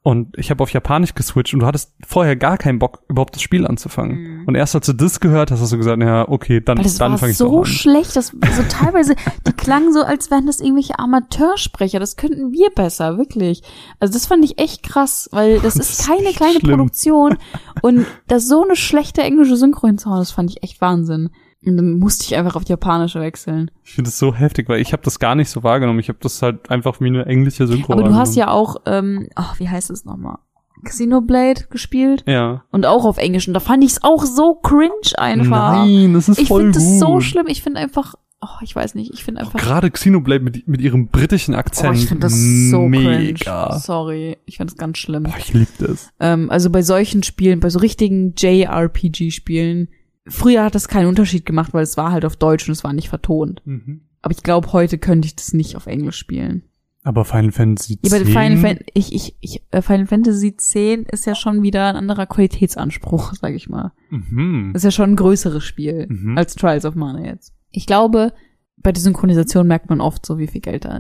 [0.04, 3.42] und ich habe auf Japanisch geswitcht und du hattest vorher gar keinen Bock, überhaupt das
[3.42, 4.44] Spiel anzufangen.
[4.46, 6.84] Und erst als du das gehört hast, hast du gesagt, ja, okay, dann, Mhm.
[6.84, 7.66] Das dann war fange ich so so an.
[7.66, 9.16] schlecht, das so teilweise,
[9.48, 12.00] die klangen so, als wären das irgendwelche Amateursprecher.
[12.00, 13.64] Das könnten wir besser, wirklich.
[14.00, 16.70] Also das fand ich echt krass, weil das, Das ist ist keine echt kleine schlimm.
[16.78, 17.38] Produktion
[17.82, 21.32] und das so eine schlechte englische Synchro hinzuhauen, das fand ich echt Wahnsinn.
[21.66, 23.72] Und dann musste ich einfach auf Japanische wechseln.
[23.84, 26.00] Ich finde das so heftig, weil ich habe das gar nicht so wahrgenommen.
[26.00, 29.28] Ich habe das halt einfach wie eine englische Synchro Aber du hast ja auch, ähm,
[29.36, 30.38] ach, wie heißt es nochmal?
[30.84, 32.64] Xenoblade gespielt Ja.
[32.72, 33.48] und auch auf Englisch.
[33.48, 35.74] Und da fand ich es auch so cringe einfach.
[35.86, 36.88] Nein, das ist ich voll finde gut.
[36.88, 37.48] das so schlimm.
[37.48, 39.60] Ich finde einfach, oh, ich weiß nicht, ich finde einfach.
[39.60, 41.98] Gerade Xenoblade mit, mit ihrem britischen Oh, Akzent.
[41.98, 42.34] ich finde das
[42.70, 43.68] so mega.
[43.70, 43.80] cringe.
[43.80, 45.24] Sorry, ich finde das ganz schlimm.
[45.24, 46.10] Boah, ich lieb das.
[46.20, 49.90] Ähm, also bei solchen Spielen, bei so richtigen JRPG-Spielen,
[50.28, 52.94] früher hat das keinen Unterschied gemacht, weil es war halt auf Deutsch und es war
[52.94, 53.62] nicht vertont.
[53.66, 54.02] Mhm.
[54.22, 56.64] Aber ich glaube, heute könnte ich das nicht auf Englisch spielen.
[57.04, 58.34] Aber Final Fantasy Ja, aber 10?
[58.34, 62.26] Final, Fan ich, ich, ich, äh, Final Fantasy X ist ja schon wieder ein anderer
[62.26, 63.92] Qualitätsanspruch, sag ich mal.
[64.10, 64.72] Mhm.
[64.76, 66.36] Ist ja schon ein größeres Spiel Mhm.
[66.38, 67.54] als Trials of Mana jetzt.
[67.70, 68.34] Ich glaube,
[68.78, 71.00] bei der Synchronisation merkt man oft so, wie viel Geld da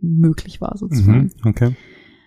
[0.00, 1.30] möglich war, sozusagen.
[1.42, 1.48] Mhm.
[1.48, 1.76] Okay.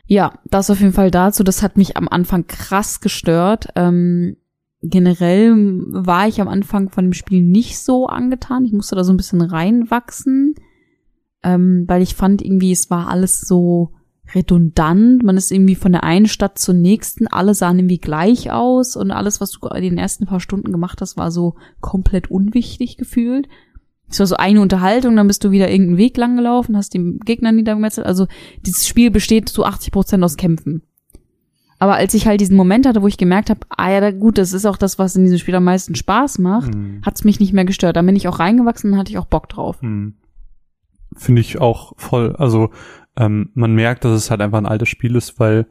[0.05, 1.43] Ja, das auf jeden Fall dazu.
[1.43, 3.69] Das hat mich am Anfang krass gestört.
[3.75, 4.35] Ähm,
[4.81, 8.65] generell war ich am Anfang von dem Spiel nicht so angetan.
[8.65, 10.55] Ich musste da so ein bisschen reinwachsen,
[11.43, 13.91] ähm, weil ich fand irgendwie, es war alles so
[14.33, 15.23] redundant.
[15.23, 17.27] Man ist irgendwie von der einen Stadt zur nächsten.
[17.27, 21.01] Alle sahen irgendwie gleich aus und alles, was du in den ersten paar Stunden gemacht
[21.01, 23.47] hast, war so komplett unwichtig gefühlt.
[24.09, 27.19] Es war so eine Unterhaltung, dann bist du wieder irgendeinen Weg lang gelaufen, hast den
[27.19, 28.05] Gegner niedergemetzelt.
[28.05, 28.27] Also
[28.65, 30.83] dieses Spiel besteht zu 80 Prozent aus Kämpfen.
[31.81, 34.53] Aber als ich halt diesen Moment hatte, wo ich gemerkt habe, ah ja, gut, das
[34.53, 37.01] ist auch das, was in diesem Spiel am meisten Spaß macht, Mhm.
[37.03, 37.95] hat's mich nicht mehr gestört.
[37.95, 39.81] Da bin ich auch reingewachsen und hatte ich auch Bock drauf.
[39.81, 40.13] Mhm.
[41.17, 42.35] Finde ich auch voll.
[42.37, 42.69] Also
[43.17, 45.65] ähm, man merkt, dass es halt einfach ein altes Spiel ist, weil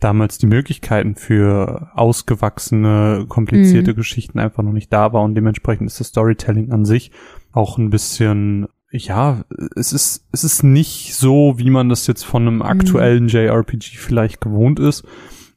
[0.00, 3.96] damals die Möglichkeiten für ausgewachsene, komplizierte Mhm.
[3.96, 7.10] Geschichten einfach noch nicht da war und dementsprechend ist das Storytelling an sich
[7.52, 9.44] auch ein bisschen, ja,
[9.76, 12.48] es ist, es ist nicht so, wie man das jetzt von Mhm.
[12.48, 15.04] einem aktuellen JRPG vielleicht gewohnt ist.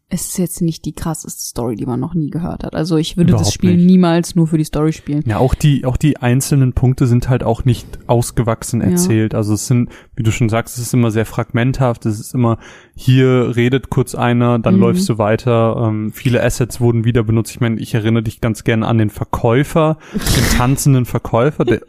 [0.09, 2.75] Es ist jetzt nicht die krasseste Story, die man noch nie gehört hat.
[2.75, 3.85] Also ich würde das Überhaupt Spiel nicht.
[3.87, 5.21] niemals nur für die Story spielen.
[5.25, 8.87] Ja, auch die, auch die einzelnen Punkte sind halt auch nicht ausgewachsen Ja.
[8.91, 9.35] erzählt.
[9.35, 12.05] Also es sind, wie du schon sagst, es ist immer sehr fragmenthaft.
[12.05, 12.57] Es ist immer,
[12.95, 14.79] hier redet kurz einer, dann Mhm.
[14.81, 15.75] läufst du weiter.
[15.89, 17.51] Ähm, viele Assets wurden wieder benutzt.
[17.51, 20.19] Ich meine, ich erinnere dich ganz gerne an den Verkäufer, den
[20.57, 21.81] tanzenden Verkäufer, der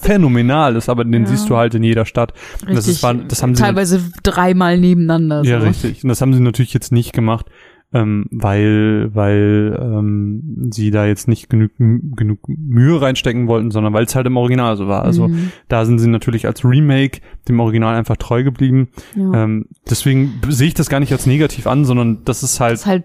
[0.00, 1.28] phänomenal ist, aber den Ja.
[1.28, 2.32] siehst du halt in jeder Stadt.
[2.66, 5.42] Und das, ist, das haben sie teilweise dreimal nebeneinander.
[5.44, 5.66] ja, so.
[5.66, 6.02] richtig.
[6.04, 7.46] Und das haben sie natürlich jetzt nicht gemacht,
[7.92, 14.04] ähm, weil, weil ähm, sie da jetzt nicht genug, genug Mühe reinstecken wollten, sondern weil
[14.04, 15.02] es halt im Original so war.
[15.02, 15.52] Also Mhm.
[15.68, 18.88] da sind sie natürlich als Remake dem Original einfach treu geblieben.
[19.14, 19.44] ja.
[19.44, 22.80] Ähm, deswegen sehe ich das gar nicht als negativ an, sondern das ist halt, das
[22.80, 23.04] ist halt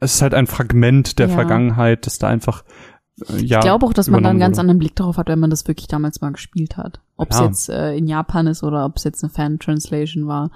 [0.00, 1.34] es ist halt ein Fragment der Ja.
[1.34, 2.64] Vergangenheit, das da einfach
[3.28, 5.38] äh, ja, ich glaube auch, dass man da einen ganz anderen Blick darauf hat, wenn
[5.38, 7.00] man das wirklich damals mal gespielt hat.
[7.16, 7.44] Ob es Ja.
[7.46, 10.50] jetzt äh, in Japan ist oder ob es jetzt eine Fan-Translation war.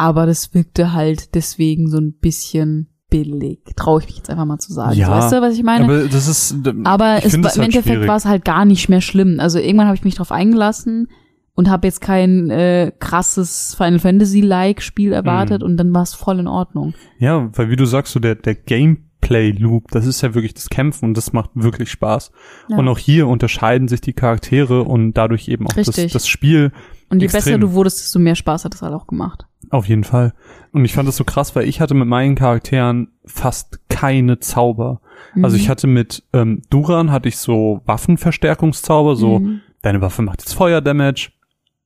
[0.00, 3.60] Aber das wirkte halt deswegen so ein bisschen billig.
[3.76, 4.94] Traue ich mich jetzt einfach mal zu sagen.
[4.96, 5.84] Ja, so, weißt du, was ich meine?
[5.84, 6.54] Aber das ist.
[6.84, 8.08] Aber ich es, es im halt Endeffekt schwierig.
[8.08, 9.40] war es halt gar nicht mehr schlimm.
[9.40, 11.08] Also irgendwann habe ich mich drauf eingelassen
[11.54, 15.66] und habe jetzt kein äh, krasses Final Fantasy-like Spiel erwartet Mhm.
[15.68, 16.94] und dann war es voll in Ordnung.
[17.18, 21.06] Ja, weil wie du sagst, so der, der Gameplay-Loop, das ist ja wirklich das Kämpfen
[21.06, 22.30] und das macht wirklich Spaß.
[22.68, 22.78] Ja.
[22.78, 26.72] Und auch hier unterscheiden sich die Charaktere und dadurch eben auch das, das Spiel
[27.10, 27.42] Und je extrem.
[27.44, 29.46] besser du wurdest, desto mehr Spaß hat es halt auch gemacht.
[29.68, 30.32] Auf jeden Fall.
[30.72, 35.00] Und ich fand das so krass, weil ich hatte mit meinen Charakteren fast keine Zauber.
[35.42, 35.62] Also Mhm.
[35.62, 39.60] ich hatte mit ähm, Duran hatte ich so Waffenverstärkungszauber, so Mhm.
[39.82, 41.30] deine Waffe macht jetzt Feuerdamage.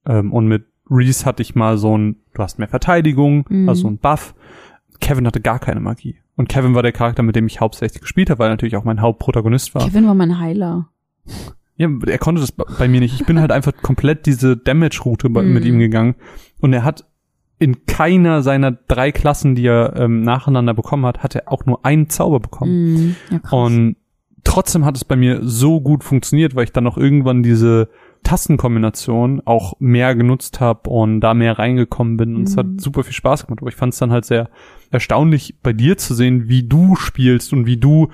[0.06, 3.68] Ähm, und mit Reese hatte ich mal so ein, du hast mehr Verteidigung, Mhm.
[3.68, 4.34] also ein Buff.
[5.00, 6.16] Kevin hatte gar keine Magie.
[6.36, 8.84] Und Kevin war der Charakter, mit dem ich hauptsächlich gespielt habe, weil er natürlich auch
[8.84, 9.84] mein Hauptprotagonist war.
[9.86, 10.88] Kevin war mein Heiler.
[11.76, 13.14] Ja, er konnte das bei mir nicht.
[13.20, 15.62] Ich bin halt einfach komplett diese Damage-Route mit Mhm.
[15.68, 16.14] ihm gegangen.
[16.60, 17.04] Und er hat
[17.58, 21.84] in keiner seiner drei Klassen, die er ähm, nacheinander bekommen hat, hat er auch nur
[21.84, 22.94] einen Zauber bekommen.
[22.94, 23.16] Mhm.
[23.30, 23.50] Ja.
[23.50, 23.96] Und
[24.42, 27.88] trotzdem hat es bei mir so gut funktioniert, weil ich dann auch irgendwann diese
[28.24, 32.36] Tastenkombination auch mehr genutzt habe und da mehr reingekommen bin.
[32.36, 32.78] Und es hat Mhm.
[32.78, 33.60] super viel Spaß gemacht.
[33.60, 34.48] Aber ich fand es dann halt sehr
[34.90, 38.08] erstaunlich, bei dir zu sehen, wie du spielst und wie du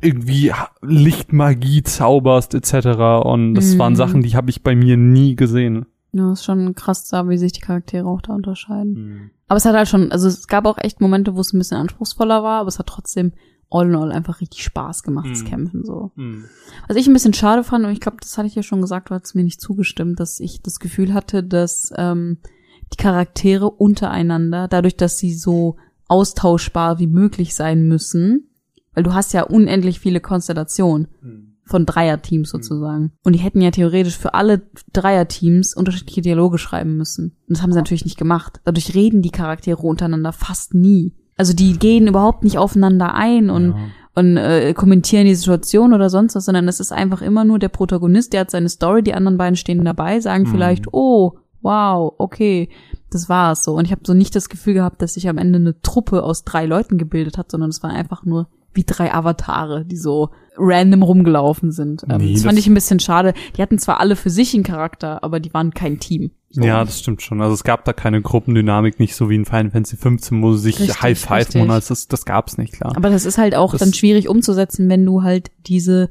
[0.00, 3.24] irgendwie Lichtmagie zauberst etc.
[3.24, 3.78] Und das Mhm.
[3.78, 5.86] waren Sachen, die habe ich bei mir nie gesehen.
[6.14, 9.30] Ja, ist schon krass da, wie sich die Charaktere auch da unterscheiden.
[9.48, 11.76] Aber es hat halt schon, also es gab auch echt Momente, wo es ein bisschen
[11.76, 13.32] anspruchsvoller war, aber es hat trotzdem
[13.70, 15.46] all in all einfach richtig Spaß gemacht, das Mhm.
[15.48, 16.12] Kämpfen so.
[16.86, 19.10] Was ich ein bisschen schade fand, und ich glaube, das hatte ich ja schon gesagt,
[19.10, 22.38] du hast mir nicht zugestimmt, dass ich das Gefühl hatte, dass ähm,
[22.92, 28.48] die Charaktere untereinander, dadurch, dass sie so austauschbar wie möglich sein müssen,
[28.94, 31.08] weil du hast ja unendlich viele Konstellationen
[31.64, 33.12] von Dreierteams sozusagen.
[33.24, 34.62] Und die hätten ja theoretisch für alle
[34.92, 37.36] Dreierteams unterschiedliche Dialoge schreiben müssen.
[37.48, 38.60] Und das haben sie natürlich nicht gemacht.
[38.64, 41.12] Dadurch reden die Charaktere untereinander fast nie.
[41.36, 43.76] Also die gehen überhaupt nicht aufeinander ein und Ja.
[44.14, 47.68] und äh, kommentieren die Situation oder sonst was, sondern es ist einfach immer nur der
[47.70, 50.48] Protagonist, der hat seine Story, die anderen beiden stehen dabei, sagen Mhm.
[50.52, 52.68] vielleicht, oh, wow, okay,
[53.10, 53.74] das war's so.
[53.74, 56.44] Und ich habe so nicht das Gefühl gehabt, dass sich am Ende eine Truppe aus
[56.44, 61.02] drei Leuten gebildet hat, sondern es waren einfach nur wie drei Avatare, die so random
[61.02, 62.04] rumgelaufen sind.
[62.08, 63.34] Ähm, Nee, das das- fand ich ein bisschen schade.
[63.56, 66.30] Die hatten zwar alle für sich einen Charakter, aber die waren kein Team.
[66.50, 66.62] So.
[66.62, 67.40] Ja, das stimmt schon.
[67.42, 70.62] Also es gab da keine Gruppendynamik, nicht so wie in Final Fantasy 15, wo sie
[70.70, 72.92] sich Richtig, High Five monats das, das gab's nicht, klar.
[72.96, 76.10] Aber das ist halt auch Das- dann schwierig umzusetzen, wenn du halt diese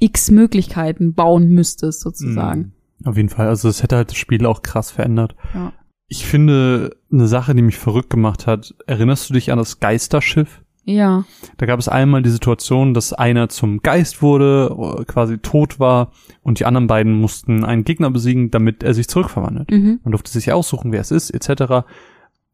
[0.00, 2.72] x Möglichkeiten bauen müsstest, sozusagen.
[3.00, 3.06] Mhm.
[3.08, 3.46] Auf jeden Fall.
[3.46, 5.36] Also es hätte halt das Spiel auch krass verändert.
[5.54, 5.72] Ja.
[6.08, 10.62] Ich finde, eine Sache, die mich verrückt gemacht hat, erinnerst du dich an das Geisterschiff?
[10.84, 11.24] Ja.
[11.56, 16.12] Da gab es einmal die Situation, dass einer zum Geist wurde, quasi tot war,
[16.42, 19.70] und die anderen beiden mussten einen Gegner besiegen, damit er sich zurückverwandelt.
[19.70, 20.00] Mhm.
[20.04, 21.86] Man durfte sich aussuchen, wer es ist, etc.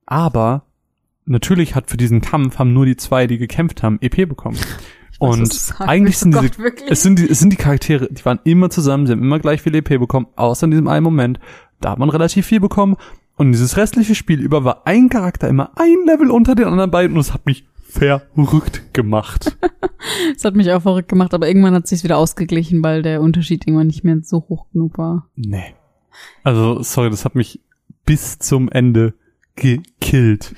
[0.06, 0.62] Aber
[1.24, 4.58] natürlich hat für diesen Kampf haben nur die zwei, die gekämpft haben, EP bekommen.
[5.18, 6.90] Und eigentlich sind Oh diese, Gott, wirklich?
[6.90, 9.60] es sind die, es sind die Charaktere, die waren immer zusammen, sie haben immer gleich
[9.60, 11.38] viel EP bekommen, außer in diesem einen Moment.
[11.80, 12.96] Da hat man relativ viel bekommen.
[13.36, 17.16] Und dieses restliche Spiel über war ein Charakter immer ein Level unter den anderen beiden
[17.16, 19.56] und es hat mich verrückt gemacht.
[20.32, 23.66] Das hat mich auch verrückt gemacht, aber irgendwann hat sich wieder ausgeglichen, weil der Unterschied
[23.66, 25.28] irgendwann nicht mehr so hoch genug war.
[25.36, 25.74] nee.
[26.42, 27.60] Also, sorry, das hat mich
[28.06, 29.14] bis zum Ende
[29.56, 30.54] gekillt.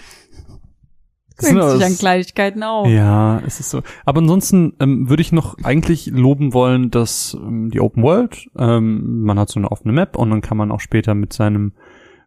[1.36, 2.86] Das aber- sich an Kleinigkeiten auf.
[2.88, 3.82] Ja, es ist so.
[4.04, 9.22] Aber ansonsten ähm, würde ich noch eigentlich loben wollen, dass ähm, die Open World, ähm,
[9.22, 11.72] man hat so eine offene Map und dann kann man auch später mit seinem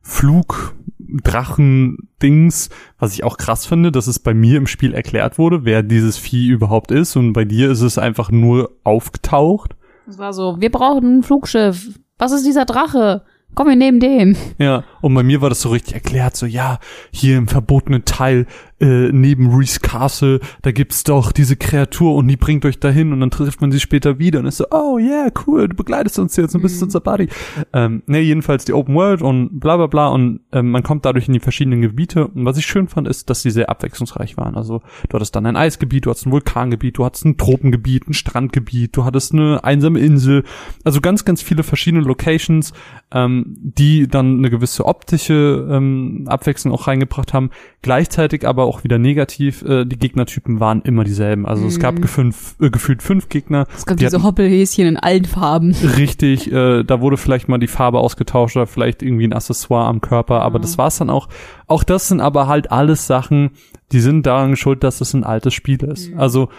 [0.05, 5.81] Flug-Drachen-Dings, was ich auch krass finde, dass es bei mir im Spiel erklärt wurde, wer
[5.81, 9.75] dieses Vieh überhaupt ist und bei dir ist es einfach nur aufgetaucht.
[10.07, 11.99] Es war so, wir brauchen ein Flugschiff.
[12.19, 13.23] Was ist dieser Drache?
[13.55, 14.37] Komm, wir nehmen den.
[14.59, 16.77] Ja, und bei mir war das so richtig erklärt, so ja,
[17.11, 18.45] hier im verbotenen Teil
[18.79, 23.21] äh, neben Reese Castle, da gibt's doch diese Kreatur und die bringt euch dahin und
[23.21, 26.35] dann trifft man sie später wieder und ist so, oh yeah, cool, du begleitest uns
[26.35, 27.29] jetzt und bist unser Buddy.
[27.71, 31.27] Ähm, ne, jedenfalls die Open World und bla bla bla und ähm, man kommt dadurch
[31.27, 34.55] in die verschiedenen Gebiete und was ich schön fand, ist, dass sie sehr abwechslungsreich waren.
[34.55, 38.13] Also du hattest dann ein Eisgebiet, du hattest ein Vulkangebiet, du hattest ein Tropengebiet, ein
[38.13, 40.43] Strandgebiet, du hattest eine einsame Insel,
[40.83, 42.73] also ganz, ganz viele verschiedene Locations,
[43.11, 47.51] ähm, die dann eine gewisse optische ähm, Abwechslung auch reingebracht haben.
[47.81, 51.45] Gleichzeitig aber auch wieder negativ, äh, die Gegnertypen waren immer dieselben.
[51.45, 52.01] Also es gab Mhm.
[52.01, 53.67] gefünf, äh, gefühlt fünf Gegner.
[53.75, 55.71] Es gab Die diese Hoppelhäschen in allen Farben.
[55.97, 60.01] Richtig, äh, da wurde vielleicht mal die Farbe ausgetauscht oder vielleicht irgendwie ein Accessoire am
[60.01, 60.61] Körper, aber Ja.
[60.63, 61.29] das war's dann auch.
[61.67, 63.51] Auch das sind aber halt alles Sachen,
[63.91, 66.11] die sind daran schuld, dass es ein altes Spiel ist.
[66.11, 66.19] Mhm.
[66.19, 66.49] Also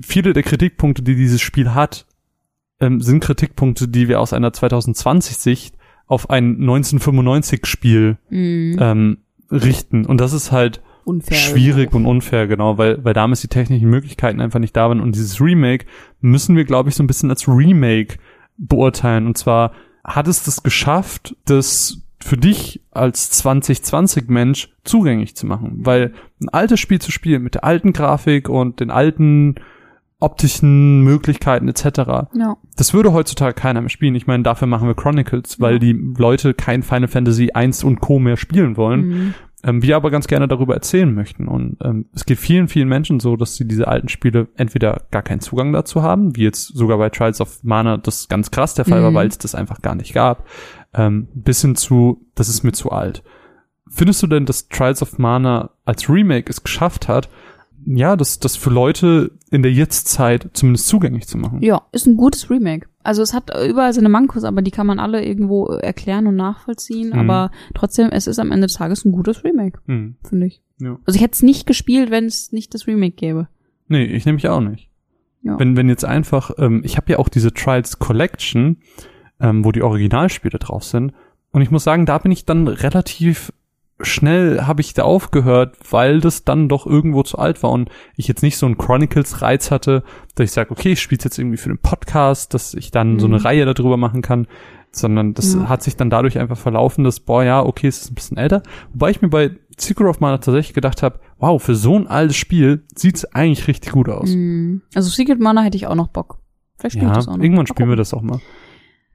[0.00, 2.06] viele der Kritikpunkte, die dieses Spiel hat,
[2.80, 5.74] ähm, sind Kritikpunkte, die wir aus einer 2020-Sicht
[6.06, 8.76] auf ein 1995-Spiel Mhm.
[8.80, 9.18] ähm,
[9.50, 10.06] richten.
[10.06, 11.38] Und das ist halt Unfair.
[11.38, 15.00] schwierig und unfair, genau, weil, weil damals die technischen Möglichkeiten einfach nicht da waren.
[15.00, 15.86] Und dieses Remake
[16.20, 18.16] müssen wir, glaube ich, so ein bisschen als Remake
[18.56, 19.26] beurteilen.
[19.26, 19.72] Und zwar
[20.04, 25.78] hat es das geschafft, das für dich als 2020-Mensch zugänglich zu machen.
[25.84, 29.54] Weil ein altes Spiel zu spielen mit der alten Grafik und den alten
[30.20, 31.84] optischen Möglichkeiten etc.
[32.34, 32.56] Ja.
[32.76, 34.16] Das würde heutzutage keiner mehr spielen.
[34.16, 35.78] Ich meine, dafür machen wir Chronicles, weil Ja.
[35.78, 38.18] die Leute kein Final Fantasy 1 und Co.
[38.18, 39.06] mehr spielen wollen.
[39.06, 39.34] Mhm.
[39.64, 41.48] Ähm, wir aber ganz gerne darüber erzählen möchten.
[41.48, 45.22] Und ähm, es geht vielen, vielen Menschen so, dass sie diese alten Spiele entweder gar
[45.22, 48.84] keinen Zugang dazu haben, wie jetzt sogar bei Trials of Mana das ganz krass der
[48.84, 49.14] Fall war, Mhm.
[49.16, 50.46] weil es das einfach gar nicht gab,
[50.94, 53.24] ähm, bis hin zu, das ist mir zu alt.
[53.90, 57.28] Findest du denn, dass Trials of Mana als Remake es geschafft hat,
[57.86, 61.62] ja, das, das für Leute in der Jetztzeit zumindest zugänglich zu machen?
[61.62, 62.86] Ja, ist ein gutes Remake.
[63.08, 67.08] Also es hat überall seine Mankos, aber die kann man alle irgendwo erklären und nachvollziehen.
[67.08, 67.18] Mhm.
[67.20, 70.16] Aber trotzdem, es ist am Ende des Tages ein gutes Remake, Hm.
[70.28, 70.60] finde ich.
[70.78, 70.98] Ja.
[71.06, 73.48] Also ich hätte es nicht gespielt, wenn es nicht das Remake gäbe.
[73.86, 74.90] Nee, ich nehme mich auch nicht.
[75.40, 75.58] Ja.
[75.58, 78.76] Wenn, wenn jetzt einfach, ähm, ich habe ja auch diese Trials Collection,
[79.40, 81.14] ähm, wo die Originalspiele drauf sind.
[81.50, 83.54] Und ich muss sagen, da bin ich dann relativ
[84.00, 88.28] schnell habe ich da aufgehört, weil das dann doch irgendwo zu alt war und ich
[88.28, 91.68] jetzt nicht so einen Chronicles-Reiz hatte, dass ich sage, okay, ich spiele jetzt irgendwie für
[91.68, 93.42] den Podcast, dass ich dann so eine Mhm.
[93.42, 94.46] Reihe darüber machen kann,
[94.92, 95.68] sondern das Ja.
[95.68, 98.62] hat sich dann dadurch einfach verlaufen, dass, boah, ja, okay, es ist ein bisschen älter.
[98.92, 102.36] Wobei ich mir bei Secret of Mana tatsächlich gedacht habe, wow, für so ein altes
[102.36, 104.30] Spiel sieht's eigentlich richtig gut aus.
[104.30, 104.82] Mhm.
[104.94, 106.38] Also Secret Mana hätte ich auch noch Bock.
[106.78, 107.42] Vielleicht spiele ich Ja, das auch noch.
[107.44, 108.38] irgendwann spielen wir das auch mal.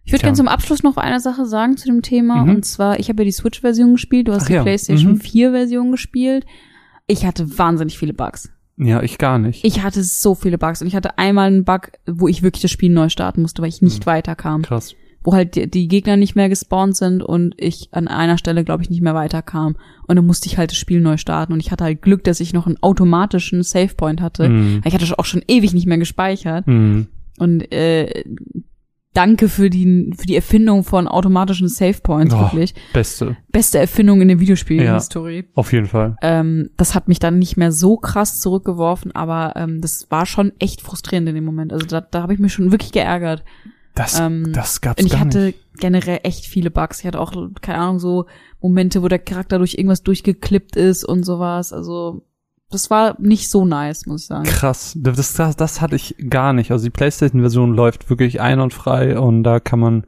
[0.05, 2.43] Ich würde gerne zum Abschluss noch eine Sache sagen zu dem Thema.
[2.43, 2.55] Mhm.
[2.55, 5.19] Und zwar, ich habe ja die Switch-Version gespielt, du hast Ach die ja, PlayStation mhm.
[5.19, 6.45] 4-Version gespielt.
[7.07, 8.49] Ich hatte wahnsinnig viele Bugs.
[8.77, 9.63] Ja, ich gar nicht.
[9.63, 12.71] Ich hatte so viele Bugs und ich hatte einmal einen Bug, wo ich wirklich das
[12.71, 14.09] Spiel neu starten musste, weil ich nicht Mhm.
[14.09, 14.61] weiterkam.
[14.63, 14.95] Krass.
[15.23, 18.83] Wo halt die, die Gegner nicht mehr gespawnt sind und ich an einer Stelle, glaube
[18.83, 19.77] ich, nicht mehr weiterkam.
[20.05, 21.53] Und dann musste ich halt das Spiel neu starten.
[21.53, 24.49] Und ich hatte halt Glück, dass ich noch einen automatischen Savepoint hatte.
[24.49, 24.81] Mhm.
[24.83, 26.67] Ich hatte auch schon ewig nicht mehr gespeichert.
[26.67, 27.07] Mhm.
[27.37, 28.25] Und äh,
[29.13, 32.39] danke für die, für die Erfindung von automatischen Savepoints, Oh.
[32.41, 32.73] wirklich.
[32.93, 33.37] Beste.
[33.51, 35.45] Beste Erfindung in der Videospielhistorie.
[35.55, 36.15] Auf jeden Fall.
[36.21, 40.51] Ähm, das hat mich dann nicht mehr so krass zurückgeworfen, aber ähm, das war schon
[40.59, 41.71] echt frustrierend in dem Moment.
[41.73, 43.43] Also da, da habe ich mich schon wirklich geärgert.
[43.95, 45.59] Das, Ähm, das gab's Und ich hatte nicht.
[45.77, 46.99] generell echt viele Bugs.
[47.01, 48.25] Ich hatte auch, keine Ahnung, so
[48.59, 51.71] Momente, wo der Charakter durch irgendwas durchgeklippt ist und sowas.
[51.73, 52.25] Also
[52.73, 54.43] das war nicht so nice, muss ich sagen.
[54.45, 54.93] Krass.
[54.97, 56.71] Das, das, das hatte ich gar nicht.
[56.71, 60.05] Also die PlayStation-Version läuft wirklich einwandfrei und da kann man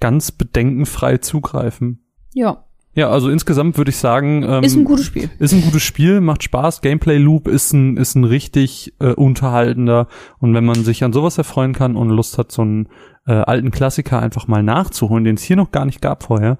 [0.00, 2.04] ganz bedenkenfrei zugreifen.
[2.32, 5.28] Ja, Ja, also insgesamt würde ich sagen, ähm, ist ein gutes Spiel.
[5.38, 6.80] Ist ein gutes Spiel, macht Spaß.
[6.80, 10.06] Gameplay Loop ist ein, ist ein richtig äh, unterhaltender.
[10.38, 12.88] Und wenn man sich an sowas erfreuen kann und Lust hat, so einen
[13.26, 16.58] äh, alten Klassiker einfach mal nachzuholen, den es hier noch gar nicht gab vorher,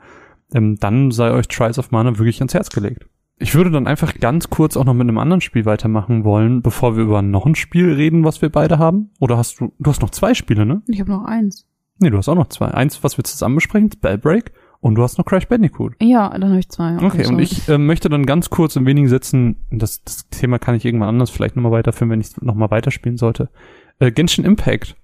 [0.52, 3.06] ähm, dann sei euch Trials of Mana wirklich ans Herz gelegt.
[3.38, 6.96] Ich würde dann einfach ganz kurz auch noch mit einem anderen Spiel weitermachen wollen, bevor
[6.96, 9.10] wir über noch ein Spiel reden, was wir beide haben.
[9.20, 10.82] Oder hast du, du hast noch zwei Spiele, ne?
[10.86, 11.66] Ich habe noch eins.
[11.98, 12.68] Nee, du hast auch noch zwei.
[12.68, 14.52] Eins, was wir zusammen besprechen, Spellbreak.
[14.80, 15.94] Und du hast noch Crash Bandicoot.
[16.02, 16.96] Ja, dann habe ich zwei.
[16.96, 17.42] Okay, und sorry.
[17.42, 21.08] ich äh, möchte dann ganz kurz in wenigen Sätzen, das, das Thema kann ich irgendwann
[21.08, 23.48] anders vielleicht nochmal weiterführen, wenn ich es nochmal weiterspielen sollte.
[23.98, 24.94] Äh, Genshin Impact.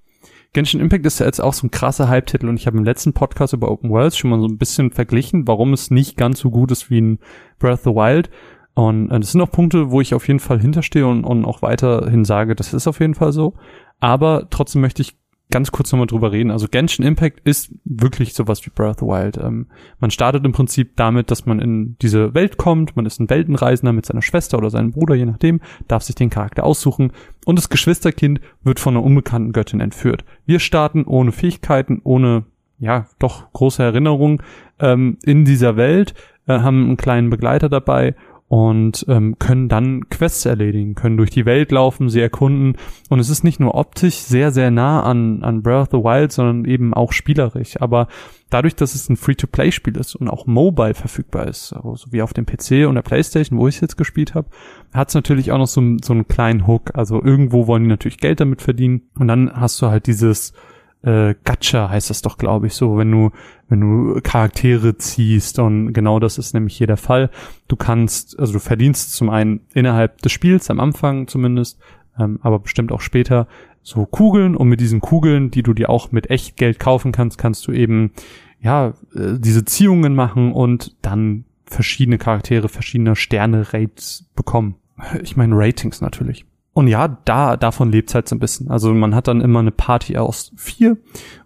[0.53, 3.13] Genshin Impact ist ja jetzt auch so ein krasser Hype-Titel und ich habe im letzten
[3.13, 6.51] Podcast über Open Worlds schon mal so ein bisschen verglichen, warum es nicht ganz so
[6.51, 7.19] gut ist wie in
[7.59, 8.31] Breath of the Wild.
[8.75, 11.63] Und äh, das sind auch Punkte, wo ich auf jeden Fall hinterstehe und, und auch
[11.63, 13.55] weiterhin sage, das ist auf jeden Fall so.
[14.01, 15.17] Aber trotzdem möchte ich
[15.51, 16.51] ganz kurz nochmal drüber reden.
[16.51, 19.37] Also Genshin Impact ist wirklich sowas wie Breath of the Wild.
[19.37, 19.67] Ähm,
[19.99, 23.93] man startet im Prinzip damit, dass man in diese Welt kommt, man ist ein Weltenreisender
[23.93, 27.13] mit seiner Schwester oder seinem Bruder, je nachdem, darf sich den Charakter aussuchen
[27.45, 30.25] und das Geschwisterkind wird von einer unbekannten Göttin entführt.
[30.47, 32.45] Wir starten ohne Fähigkeiten, ohne,
[32.79, 34.43] ja, doch große Erinnerungen
[34.79, 36.15] ähm, in dieser Welt,
[36.47, 38.15] äh, haben einen kleinen Begleiter dabei
[38.51, 42.75] und ähm, können dann Quests erledigen, können durch die Welt laufen, sie erkunden
[43.09, 46.33] und es ist nicht nur optisch sehr, sehr nah an, an Breath of the Wild,
[46.33, 47.81] sondern eben auch spielerisch.
[47.81, 48.09] Aber
[48.51, 52.33] dadurch, dass es ein Free-to-Play-Spiel ist und auch mobile verfügbar ist, also so wie auf
[52.33, 54.49] dem PC und der Playstation, wo ich es jetzt gespielt habe,
[54.93, 56.91] hat es natürlich auch noch so, so einen kleinen Hook.
[56.95, 60.55] Also irgendwo wollen die natürlich Geld damit verdienen und dann hast du halt dieses
[61.03, 63.31] äh, Gacha heißt das doch, glaube ich, so, wenn du,
[63.69, 67.31] wenn du Charaktere ziehst und genau das ist nämlich hier der Fall.
[67.69, 71.81] Du kannst, also du verdienst zum einen innerhalb des Spiels, am Anfang zumindest,
[72.19, 73.47] ähm, aber bestimmt auch später,
[73.83, 77.67] so Kugeln und mit diesen Kugeln, die du dir auch mit Echtgeld kaufen kannst, kannst
[77.67, 78.13] du eben,
[78.61, 84.75] ja, äh, diese Ziehungen machen und dann verschiedene Charaktere, verschiedene Sterne-Rates bekommen.
[85.23, 86.45] Ich meine Ratings natürlich.
[86.73, 88.71] Und ja, da, davon lebt's halt so ein bisschen.
[88.71, 90.97] Also man hat dann immer eine Party aus vier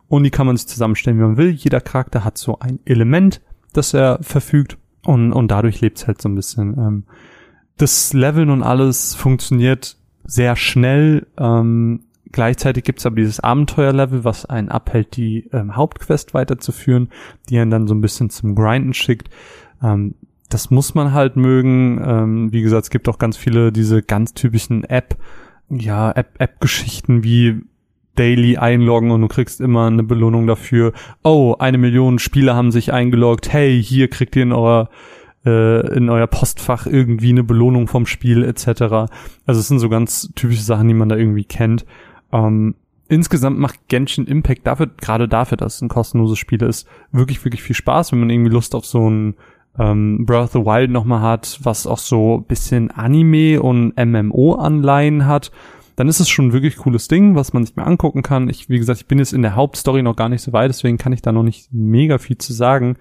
[0.09, 1.51] und die kann man sich zusammenstellen, wie man will.
[1.51, 3.41] Jeder Charakter hat so ein Element,
[3.73, 6.79] das er verfügt und, und dadurch lebt's halt so ein bisschen.
[6.79, 7.05] Ähm,
[7.77, 11.27] das Leveln und alles funktioniert sehr schnell.
[11.39, 17.09] Ähm, gleichzeitig gibt's aber dieses Abenteuerlevel, was einen abhält, die ähm, Hauptquest weiterzuführen,
[17.49, 19.31] die einen dann so ein bisschen zum Grinden schickt.
[19.83, 20.15] Ähm,
[20.49, 22.01] das muss man halt mögen.
[22.05, 25.17] Ähm, wie gesagt, es gibt auch ganz viele diese ganz typischen App,
[25.69, 27.63] ja, App-App-Geschichten wie
[28.15, 30.93] Daily einloggen und du kriegst immer eine Belohnung dafür.
[31.23, 33.53] Oh, eine Million Spieler haben sich eingeloggt.
[33.53, 34.89] Hey, hier kriegt ihr in eurer
[35.45, 39.11] äh, in euer Postfach irgendwie eine Belohnung vom Spiel etc.
[39.47, 41.85] Also es sind so ganz typische Sachen, die man da irgendwie kennt.
[42.33, 42.77] Ähm,
[43.09, 47.63] insgesamt macht Genshin Impact dafür, gerade dafür, dass es ein kostenloses Spiel ist, wirklich, wirklich
[47.63, 49.35] viel Spaß, wenn man irgendwie Lust auf so ein
[49.79, 55.51] ähm, Breath of the Wild nochmal hat, was auch so bisschen Anime und MMO-Anleihen hat,
[55.97, 58.49] dann ist es schon ein wirklich cooles Ding, was man sich mal angucken kann.
[58.49, 60.99] Ich, wie gesagt, ich bin jetzt in der Hauptstory noch gar nicht so weit, deswegen
[60.99, 62.97] kann ich da noch nicht mega viel zu sagen.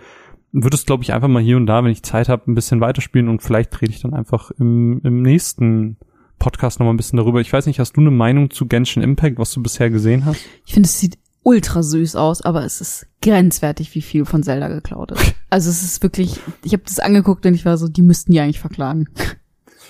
[0.51, 2.81] Würde es, glaube ich, einfach mal hier und da, wenn ich Zeit habe, ein bisschen
[2.81, 5.97] weiterspielen und vielleicht rede ich dann einfach im, im nächsten
[6.37, 7.41] Podcast noch mal ein bisschen darüber.
[7.41, 10.45] Ich weiß nicht, hast du eine Meinung zu Genshin Impact, was du bisher gesehen hast?
[10.65, 14.67] Ich finde, es sieht ultra süß aus, aber es ist grenzwertig, wie viel von Zelda
[14.69, 15.35] geklaut ist.
[15.49, 18.39] Also es ist wirklich, ich habe das angeguckt und ich war so, die müssten die
[18.39, 19.07] eigentlich verklagen.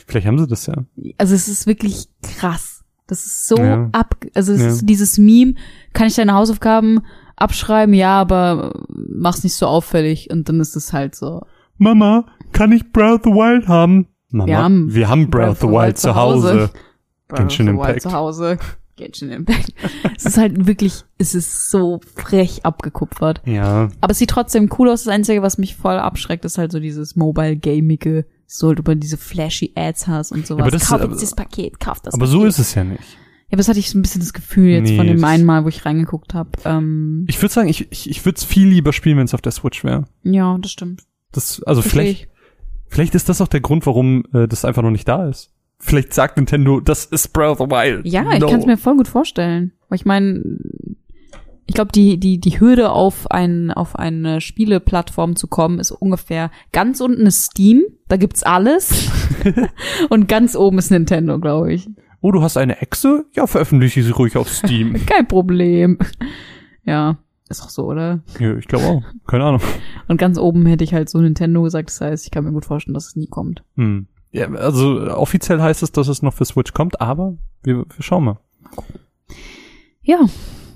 [0.07, 0.73] Vielleicht haben sie das ja.
[1.17, 2.83] Also es ist wirklich krass.
[3.07, 3.89] Das ist so Ja.
[3.91, 4.67] ab, also es Ja.
[4.67, 5.55] ist dieses Meme,
[5.93, 7.01] kann ich deine Hausaufgaben
[7.35, 7.93] abschreiben?
[7.93, 11.41] Ja, aber mach's nicht so auffällig und dann ist es halt so.
[11.77, 14.07] Mama, kann ich Breath of the Wild haben?
[14.29, 16.69] Mama, Wir haben wir haben Breath of the Wild zu Hause.
[17.29, 18.01] Genshin Breath of the Wild Impact.
[18.01, 18.57] Zu Hause.
[18.95, 19.73] Genshin Impact.
[20.15, 23.41] es ist halt wirklich, es ist so frech abgekupfert.
[23.45, 25.03] Ja, Aber es sieht trotzdem cool aus.
[25.03, 29.17] Das Einzige, was mich voll abschreckt, ist halt so dieses Mobile-Gamige, so du bei diese
[29.17, 30.61] flashy Ads hast und sowas.
[30.63, 32.31] aber das- kauf aber- jetzt das Paket, kauf das aber Paket.
[32.39, 32.99] so ist es ja nicht.
[33.01, 35.45] Ja, aber das hatte ich so ein bisschen das Gefühl jetzt Nee, von dem einen
[35.45, 36.49] Mal, wo ich reingeguckt habe.
[36.65, 39.41] Ähm, Ich würde sagen, ich, ich, ich würde es viel lieber spielen, wenn es auf
[39.41, 40.05] der Switch wäre.
[40.23, 41.03] ja, das stimmt.
[41.31, 42.27] Das, also Versteh vielleicht, ich.
[42.87, 45.51] vielleicht ist das auch der Grund, warum äh, das einfach noch nicht da ist.
[45.85, 48.05] Vielleicht sagt Nintendo, das ist Breath of the Wild.
[48.05, 48.47] Ja, ich No.
[48.47, 49.73] kann es mir voll gut vorstellen.
[49.89, 50.41] Weil ich meine,
[51.65, 56.51] ich glaube, die, die, die Hürde auf ein, auf eine Spieleplattform zu kommen, ist ungefähr
[56.71, 59.09] ganz unten ist Steam, da gibt's alles.
[60.09, 61.89] und ganz oben ist Nintendo, glaube ich.
[62.21, 63.25] Oh, du hast eine Echse?
[63.33, 64.93] Ja, veröffentliche sie ruhig auf Steam.
[65.05, 65.97] Kein Problem.
[66.85, 67.17] Ja,
[67.49, 68.23] ist auch so, oder?
[68.39, 69.03] ja, ich glaube auch.
[69.27, 69.61] Keine Ahnung.
[70.07, 72.65] Und ganz oben hätte ich halt so Nintendo gesagt, das heißt, ich kann mir gut
[72.65, 73.63] vorstellen, dass es nie kommt.
[73.75, 74.07] Hm.
[74.33, 78.25] Ja, also offiziell heißt es, dass es noch für Switch kommt, aber wir, wir schauen
[78.25, 78.37] mal.
[80.01, 80.19] Ja,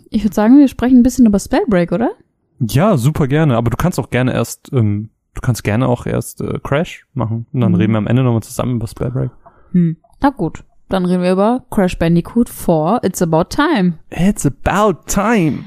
[0.09, 2.11] ich würde sagen, wir sprechen ein bisschen über Spellbreak, oder?
[2.59, 3.57] Ja, super gerne.
[3.57, 7.45] Aber du kannst auch gerne erst, ähm, du kannst gerne auch erst äh, Crash machen.
[7.51, 7.77] Und dann Mhm.
[7.77, 9.31] reden wir am Ende nochmal zusammen über Spellbreak.
[9.71, 9.97] Hm.
[10.21, 13.99] Na gut, dann reden wir über Crash Bandicoot 4, It's About Time.
[14.11, 15.65] It's about time.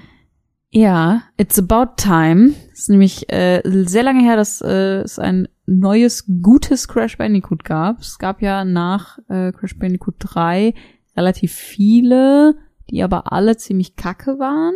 [0.70, 2.52] Ja, It's About Time.
[2.72, 7.64] Es ist nämlich äh, sehr lange her, dass äh, es ein neues, gutes Crash Bandicoot
[7.64, 8.00] gab.
[8.00, 10.74] Es gab ja nach äh, Crash Bandicoot 3
[11.16, 12.56] relativ viele,
[12.90, 14.74] die aber alle ziemlich kacke waren.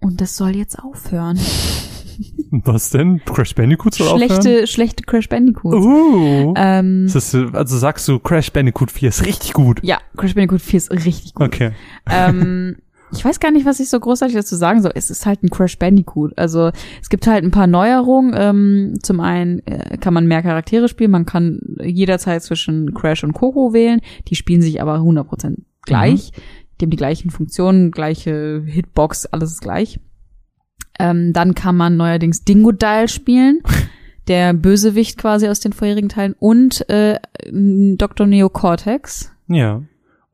[0.00, 1.38] Und das soll jetzt aufhören.
[2.50, 3.20] Was denn?
[3.24, 5.76] Crash Bandicoot soll schlechte, schlechte Crash Bandicoots.
[5.76, 6.46] aufhören?
[6.46, 6.54] Uh.
[6.56, 9.80] Ähm, Ist also sagst du, Crash Bandicoot 4 ist richtig gut.
[9.82, 11.46] ja, Crash Bandicoot 4 ist richtig gut.
[11.46, 11.72] Okay.
[12.10, 12.76] ähm,
[13.12, 14.92] ich weiß gar nicht, was ich so großartig dazu sagen soll.
[14.94, 16.36] Es ist halt ein Crash Bandicoot.
[16.36, 18.34] Also es gibt halt ein paar Neuerungen.
[18.36, 21.10] Ähm, zum einen äh, kann man mehr Charaktere spielen.
[21.10, 24.00] Man kann jederzeit zwischen Crash und Coco wählen.
[24.28, 26.32] Die spielen sich aber 100% gleich.
[26.80, 29.98] Die haben die gleichen Funktionen, gleiche Hitbox, alles ist gleich.
[30.98, 33.60] Ähm, dann kann man neuerdings Dingo Dial spielen.
[34.28, 37.18] Der Bösewicht quasi aus den vorherigen Teilen und äh,
[37.50, 38.26] Dr.
[38.26, 39.32] Neo Cortex.
[39.48, 39.82] Ja.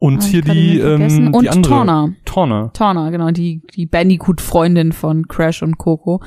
[0.05, 1.73] Und ich hier die, ähm, und die andere.
[1.73, 2.13] Torna.
[2.27, 2.69] Torna.
[2.75, 6.23] Torna, genau, die, die Bandicoot-Freundin von Crash und Coco.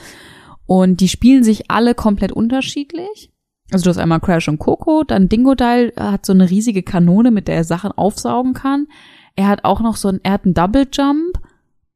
[0.65, 3.31] Und die spielen sich alle komplett unterschiedlich.
[3.71, 7.29] Also du hast einmal Crash und Coco, dann Dingo Dial hat so eine riesige Kanone,
[7.29, 8.87] mit der er Sachen aufsaugen kann.
[9.35, 11.39] Er hat auch noch so ein, er hat einen Double Jump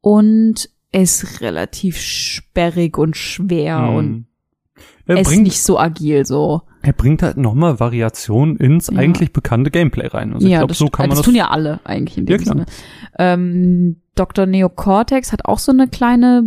[0.01, 3.95] und er ist relativ sperrig und schwer Hm.
[3.95, 4.25] und
[5.07, 6.61] Er ist bringt, nicht so agil so.
[6.83, 8.97] er bringt halt nochmal Variation ins Ja.
[8.97, 10.33] eigentlich bekannte Gameplay rein.
[10.33, 11.25] Also ich glaube, das, so kann man das, das.
[11.25, 12.45] tun ja alle eigentlich in dem Ja.
[12.45, 12.65] Sinne.
[13.19, 14.45] Ähm, Dr.
[14.45, 16.43] Neo Cortex hat auch so eine kleine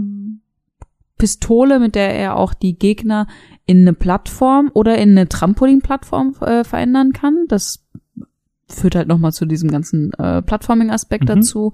[1.18, 3.26] Pistole, mit der er auch die Gegner
[3.66, 7.44] in eine Plattform oder in eine Trampolin-Plattform äh, verändern kann.
[7.48, 7.84] Das
[8.68, 11.28] führt halt nochmal zu diesem ganzen äh, Plattforming-Aspekt Mhm.
[11.28, 11.72] dazu.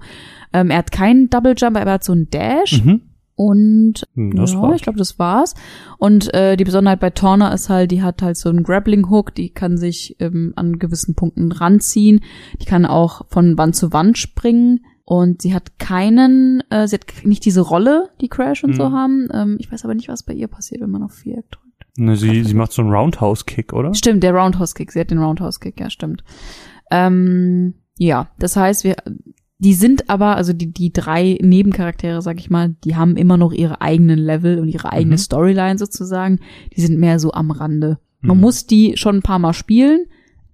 [0.53, 2.83] Ähm, er hat keinen Double Jump, aber er hat so einen Dash.
[2.83, 3.01] Mhm.
[3.35, 4.75] Und Hm, Das ja, war's.
[4.75, 5.55] ich glaube, das war's.
[5.97, 9.49] Und äh, die Besonderheit bei Torna ist halt, die hat halt so einen Grappling-Hook, die
[9.49, 12.21] kann sich ähm, an gewissen Punkten ranziehen.
[12.61, 14.85] Die kann auch von Wand zu Wand springen.
[15.03, 18.93] Und sie hat keinen, äh, sie hat nicht diese Rolle, die Crash und so Mhm.
[18.93, 19.27] haben.
[19.33, 21.67] Ähm, ich weiß aber nicht, was bei ihr passiert, wenn man auf Viereck drückt.
[21.97, 23.93] Ne, sie, sie macht so einen Roundhouse-Kick, oder?
[23.93, 24.91] Stimmt, der Roundhouse-Kick.
[24.93, 26.23] Sie hat den Roundhouse-Kick, ja, stimmt.
[26.89, 28.95] Ähm, ja, das heißt, wir,
[29.63, 33.53] die sind aber, also die, die drei Nebencharaktere, sag ich mal, die haben immer noch
[33.53, 35.19] ihre eigenen Level und ihre eigene Mhm.
[35.19, 36.39] Storyline sozusagen.
[36.75, 37.99] Die sind mehr so am Rande.
[38.21, 38.41] Man Mhm.
[38.41, 40.05] muss die schon ein paar Mal spielen,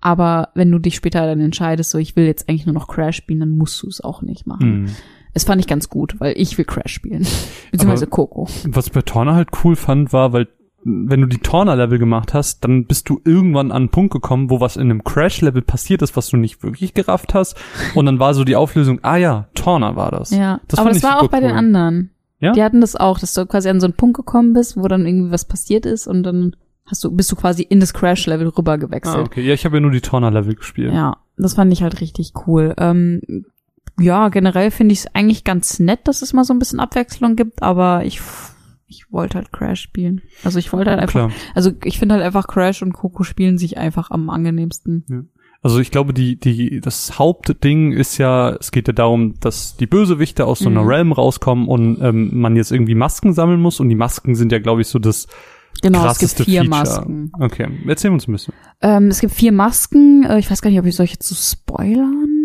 [0.02, 3.18] aber wenn du dich später dann entscheidest, so ich will jetzt eigentlich nur noch Crash
[3.18, 4.82] spielen, dann musst du es auch nicht machen.
[4.84, 4.90] Mhm.
[5.34, 7.26] Es fand ich ganz gut, weil ich will Crash spielen.
[7.72, 8.48] Beziehungsweise Coco.
[8.68, 10.48] Was ich bei Torna halt cool fand, war, weil
[10.84, 14.62] wenn du die Torna-Level gemacht hast, dann bist du irgendwann an einen Punkt gekommen, wo
[14.62, 17.56] was in einem Crash-Level passiert ist, was du nicht wirklich gerafft hast.
[17.96, 20.30] Und dann war so die Auflösung, ah ja, Torna war das.
[20.32, 21.58] Ja, Das aber das war auch bei den cool.
[21.58, 22.12] anderen.
[22.40, 22.54] Ja?
[22.54, 25.06] Die hatten das auch, dass du quasi an so einen Punkt gekommen bist, wo dann
[25.06, 26.56] irgendwie was passiert ist und dann
[26.86, 29.26] hast du, bist du quasi in das Crash-Level rüber Ah, gewechselt.
[29.26, 29.42] okay.
[29.42, 30.94] Ja, ich habe ja nur die Torna-Level gespielt.
[30.94, 32.74] Ja, das fand ich halt richtig cool.
[32.78, 33.46] Ähm,
[34.00, 37.36] ja, generell finde ich es eigentlich ganz nett, dass es mal so ein bisschen Abwechslung
[37.36, 38.22] gibt, aber ich,
[38.88, 40.22] ich wollte halt Crash spielen.
[40.44, 41.32] Also ich wollte halt einfach, Klar.
[41.54, 45.30] also ich finde halt einfach Crash und Coco spielen sich einfach am angenehmsten.
[45.62, 49.88] Also ich glaube, die, die, das Hauptding ist ja, es geht ja darum, dass die
[49.88, 50.88] Bösewichte aus so einer Mhm.
[50.88, 54.60] Realm rauskommen und ähm, man jetzt irgendwie Masken sammeln muss und die Masken sind ja,
[54.60, 55.28] glaube ich, so das
[55.82, 56.80] Genau, es krasseste gibt vier Feature.
[56.80, 57.32] Masken.
[57.40, 58.54] Okay, erzähl uns ein bisschen.
[58.82, 60.24] Ähm, es gibt vier Masken.
[60.24, 62.37] Äh, Ich weiß gar nicht, ob ich solche zu spoilern.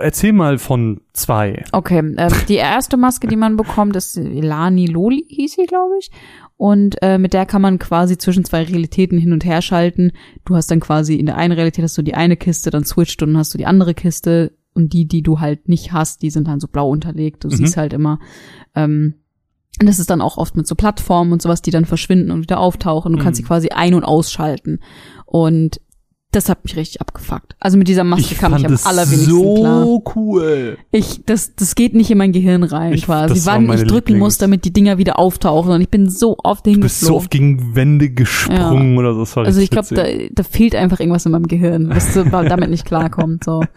[0.00, 1.62] Erzähl mal von zwei.
[1.72, 6.10] Okay, ähm, die erste Maske, die man bekommt, ist Lani Loli, hieß sie, glaube ich.
[6.56, 10.12] Und äh, mit der kann man quasi zwischen zwei Realitäten hin und her schalten.
[10.46, 13.22] Du hast dann quasi in der einen Realität hast du die eine Kiste, dann switcht
[13.22, 14.56] und dann hast du die andere Kiste.
[14.74, 17.44] Und die, die du halt nicht hast, die sind dann so blau unterlegt.
[17.44, 17.52] Du Mhm.
[17.56, 18.20] siehst halt immer.
[18.74, 19.14] Ähm,
[19.80, 22.42] und das ist dann auch oft mit so Plattformen und sowas, die dann verschwinden und
[22.42, 23.12] wieder auftauchen.
[23.12, 23.44] Du kannst Mhm.
[23.44, 24.80] sie quasi ein- und ausschalten.
[25.26, 25.80] Und
[26.38, 27.56] das hat mich richtig abgefuckt.
[27.60, 29.86] Also mit dieser Maske kam ich am allerwenigsten so klar.
[30.16, 30.78] cool.
[30.92, 33.40] Ich, das, das geht nicht in mein Gehirn rein Ich- quasi.
[33.44, 35.72] Wann ich drücken Lieblings- muss, damit die Dinger wieder auftauchen.
[35.72, 37.16] Und ich bin so oft Du bist so hingeflogen.
[37.16, 39.40] oft gegen Wände gesprungen oder so.
[39.40, 43.44] Also ich glaube, da, da fehlt einfach irgendwas in meinem Gehirn, was damit nicht klarkommt.
[43.44, 43.62] So.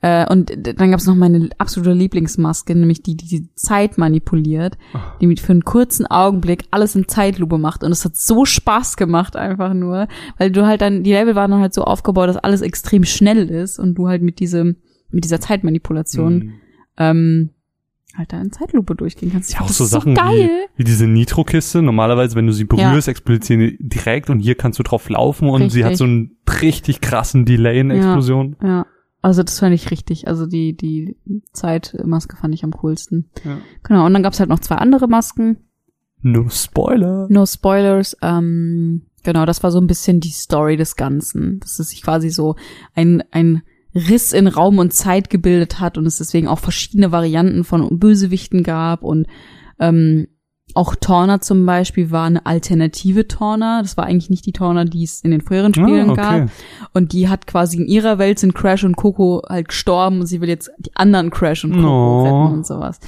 [0.00, 4.78] Äh, und dann gab es noch meine absolute Lieblingsmaske, nämlich die, die die Zeit manipuliert,
[5.20, 7.82] die mit für einen kurzen Augenblick alles in Zeitlupe macht.
[7.82, 10.06] Und es hat so Spaß gemacht einfach nur,
[10.38, 13.48] weil du halt dann, die Level waren dann halt so aufgebaut, dass alles extrem schnell
[13.50, 14.76] ist und du halt mit diesem,
[15.10, 16.52] mit dieser Zeitmanipulation Mhm.
[16.98, 17.50] ähm,
[18.16, 19.52] halt da in Zeitlupe durchgehen kannst.
[19.52, 20.48] Ja, auch so Sachen geil.
[20.76, 21.82] wie, wie diese Nitro-Kiste.
[21.82, 25.70] Normalerweise, wenn du sie berührst, explodiert sie direkt und hier kannst du drauf laufen und
[25.70, 25.98] sie hat Richtig.
[25.98, 28.04] so einen richtig krassen Delay in der Ja.
[28.04, 28.56] Explosion.
[28.62, 28.86] Ja,
[29.28, 30.26] also das fand ich richtig.
[30.26, 31.16] Also die, die
[31.52, 33.30] Zeitmaske fand ich am coolsten.
[33.44, 33.58] Ja.
[33.82, 35.58] Genau, und dann gab's halt noch zwei andere Masken.
[36.20, 37.26] No Spoiler.
[37.30, 38.16] No Spoilers.
[38.22, 41.60] Ähm, genau, das war so ein bisschen die Story des Ganzen.
[41.60, 42.56] Dass es sich quasi so
[42.94, 43.62] ein, ein
[43.94, 48.62] Riss in Raum und Zeit gebildet hat und es deswegen auch verschiedene Varianten von Bösewichten
[48.62, 49.26] gab und
[49.78, 50.28] ähm,
[50.78, 53.82] auch Torna zum Beispiel war eine alternative Torna.
[53.82, 56.40] Das war eigentlich nicht die Torna, die es in den früheren Spielen Ah, okay.
[56.40, 56.50] gab.
[56.94, 60.40] Und die hat quasi in ihrer Welt sind Crash und Coco halt gestorben und sie
[60.40, 62.22] will jetzt die anderen Crash und Coco No.
[62.22, 63.00] retten und sowas.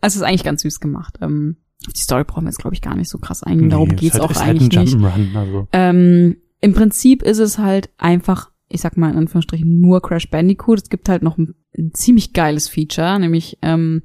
[0.00, 1.18] Also es ist eigentlich ganz süß gemacht.
[1.20, 1.56] Ähm,
[1.86, 3.68] auf die Story brauchen wir jetzt, glaube ich, gar nicht so krass eingehen.
[3.70, 5.36] Darum Nee, geht's halt, auch ist eigentlich halt nicht.
[5.36, 5.68] Also.
[5.72, 10.78] Ähm, Im Prinzip ist es halt einfach, ich sag mal in Anführungsstrichen, nur Crash Bandicoot.
[10.84, 14.02] Es gibt halt noch ein, ein ziemlich geiles Feature, nämlich ähm,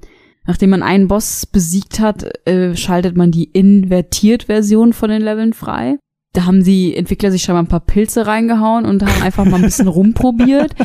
[0.47, 5.97] nachdem man einen Boss besiegt hat, äh, schaltet man die Invertiert-Version von den Leveln frei.
[6.33, 9.55] Da haben die Entwickler sich schon mal ein paar Pilze reingehauen und haben einfach mal
[9.55, 10.75] ein bisschen rumprobiert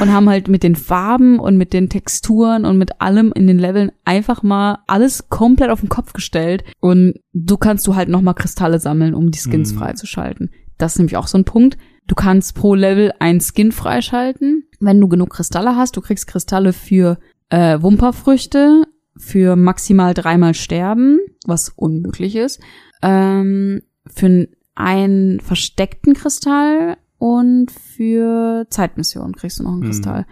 [0.00, 3.58] und haben halt mit den Farben und mit den Texturen und mit allem in den
[3.58, 8.34] Leveln einfach mal alles komplett auf den Kopf gestellt und so kannst du halt nochmal
[8.34, 9.78] Kristalle sammeln, um die Skins Mhm.
[9.78, 10.50] freizuschalten.
[10.78, 11.76] Das ist nämlich auch so ein Punkt.
[12.06, 15.96] Du kannst pro Level ein Skin freischalten, wenn du genug Kristalle hast.
[15.96, 17.18] Du kriegst Kristalle für
[17.48, 18.84] äh, Wumperfrüchte,
[19.20, 22.60] für maximal dreimal sterben, was unmöglich ist,
[23.02, 29.86] ähm, für einen versteckten Kristall und für Zeitmissionen kriegst du noch einen Mhm.
[29.86, 30.26] Kristall.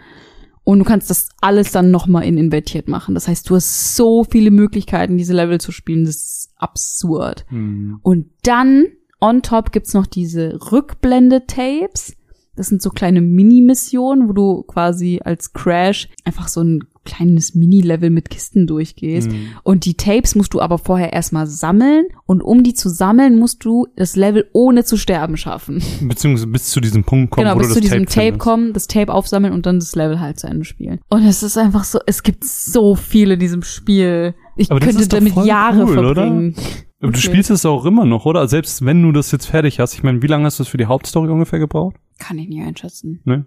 [0.63, 3.15] Und du kannst das alles dann nochmal in invertiert machen.
[3.15, 6.05] Das heißt, du hast so viele Möglichkeiten, diese Level zu spielen.
[6.05, 7.45] Das ist absurd.
[7.49, 7.99] Hm.
[8.03, 8.85] Und dann
[9.19, 12.15] on top gibt's noch diese Rückblende-Tapes.
[12.55, 18.09] Das sind so kleine Mini-Missionen, wo du quasi als Crash einfach so ein kleines Mini-Level
[18.09, 19.31] mit Kisten durchgehst.
[19.31, 19.47] Hm.
[19.63, 22.05] Und die Tapes musst du aber vorher erstmal sammeln.
[22.25, 25.81] Und um die zu sammeln, musst du das Level ohne zu sterben schaffen.
[26.01, 28.87] Beziehungsweise bis zu diesem Punkt kommen, genau, bis du zu diesem Tape, Tape kommen, das
[28.87, 30.99] Tape aufsammeln und dann das Level halt zu Ende spielen.
[31.09, 34.35] Und es ist einfach so, es gibt so viel in diesem Spiel.
[34.55, 36.13] Ich Aber könnte damit Jahre cool, oder?
[36.23, 36.55] verbringen.
[37.01, 37.19] Du Okay.
[37.21, 38.47] spielst es auch immer noch, oder?
[38.47, 39.93] Selbst wenn du das jetzt fertig hast.
[39.93, 41.95] Ich meine, wie lange hast du es für die Hauptstory ungefähr gebraucht?
[42.19, 43.21] Kann ich nicht einschätzen.
[43.23, 43.45] Ne?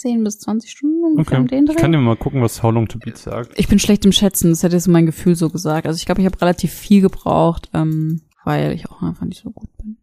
[0.00, 1.48] 15 bis 20 Stunden ungefähr Okay.
[1.48, 1.72] den Dreh?
[1.74, 3.52] Ich kann dir mal gucken, was How Long to Beat sagt.
[3.58, 5.86] Ich bin schlecht im Schätzen, das hätte jetzt mein Gefühl so gesagt.
[5.86, 9.50] Also ich glaube, ich habe relativ viel gebraucht, ähm, weil ich auch einfach nicht so
[9.50, 9.96] gut bin.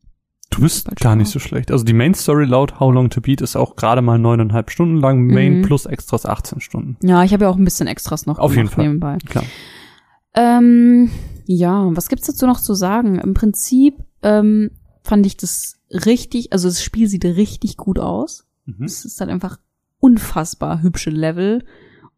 [0.52, 1.72] Du bist gar nicht so schlecht.
[1.72, 4.98] Also die Main Story laut How Long to Beat ist auch gerade mal neuneinhalb Stunden
[4.98, 5.26] lang.
[5.28, 5.62] Main Mhm.
[5.64, 6.98] plus Extras 18 Stunden.
[7.06, 8.86] Ja, ich habe ja auch ein bisschen Extras noch Auf jeden gemacht Fall.
[8.86, 9.18] nebenbei.
[9.28, 9.44] Klar.
[10.34, 11.10] Ähm,
[11.46, 13.20] ja, was gibt's dazu noch zu sagen?
[13.20, 14.72] Im Prinzip ähm,
[15.04, 18.46] fand ich das richtig, also das Spiel sieht richtig gut aus.
[18.66, 18.84] Mhm.
[18.86, 19.58] Es ist halt einfach
[20.00, 21.64] unfassbar hübsche Level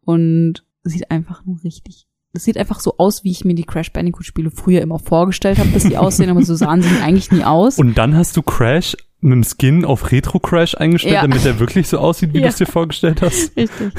[0.04, 2.06] und sieht einfach nur richtig.
[2.32, 5.58] Es sieht einfach so aus, wie ich mir die Crash Bandicoot Spiele früher immer vorgestellt
[5.58, 7.78] habe, dass sie aussehen, aber so sahen sie eigentlich nie aus.
[7.78, 11.22] Und dann hast du Crash mit einem Skin auf Retro Crash eingestellt, Ja.
[11.22, 12.42] damit er wirklich so aussieht, wie Ja.
[12.44, 13.56] du es dir vorgestellt hast.
[13.56, 13.92] Richtig.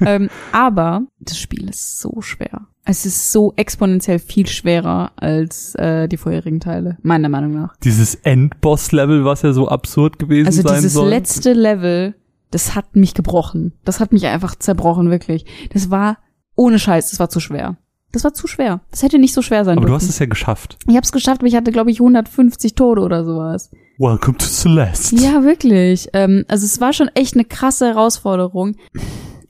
[0.00, 2.66] ähm, aber das Spiel ist so schwer.
[2.86, 7.76] Es ist so exponentiell viel schwerer als äh, die vorherigen Teile, meiner Meinung nach.
[7.84, 11.08] Dieses Endboss-Level, was ja so absurd gewesen Also sein dieses soll.
[11.08, 12.14] letzte Level,
[12.54, 13.72] das hat mich gebrochen.
[13.84, 15.44] Das hat mich einfach zerbrochen, wirklich.
[15.72, 16.18] Das war
[16.54, 17.76] ohne Scheiß, das war zu schwer.
[18.12, 18.80] Das war zu schwer.
[18.92, 20.02] Das hätte nicht so schwer sein Aber du dürfen.
[20.06, 20.78] hast es ja geschafft.
[20.86, 23.70] ich hab's geschafft, aber ich hatte, glaube ich, 150 Tode oder sowas.
[23.98, 25.16] Welcome to Celeste.
[25.16, 26.08] Ja, wirklich.
[26.12, 28.76] Ähm, also es war schon echt eine krasse Herausforderung.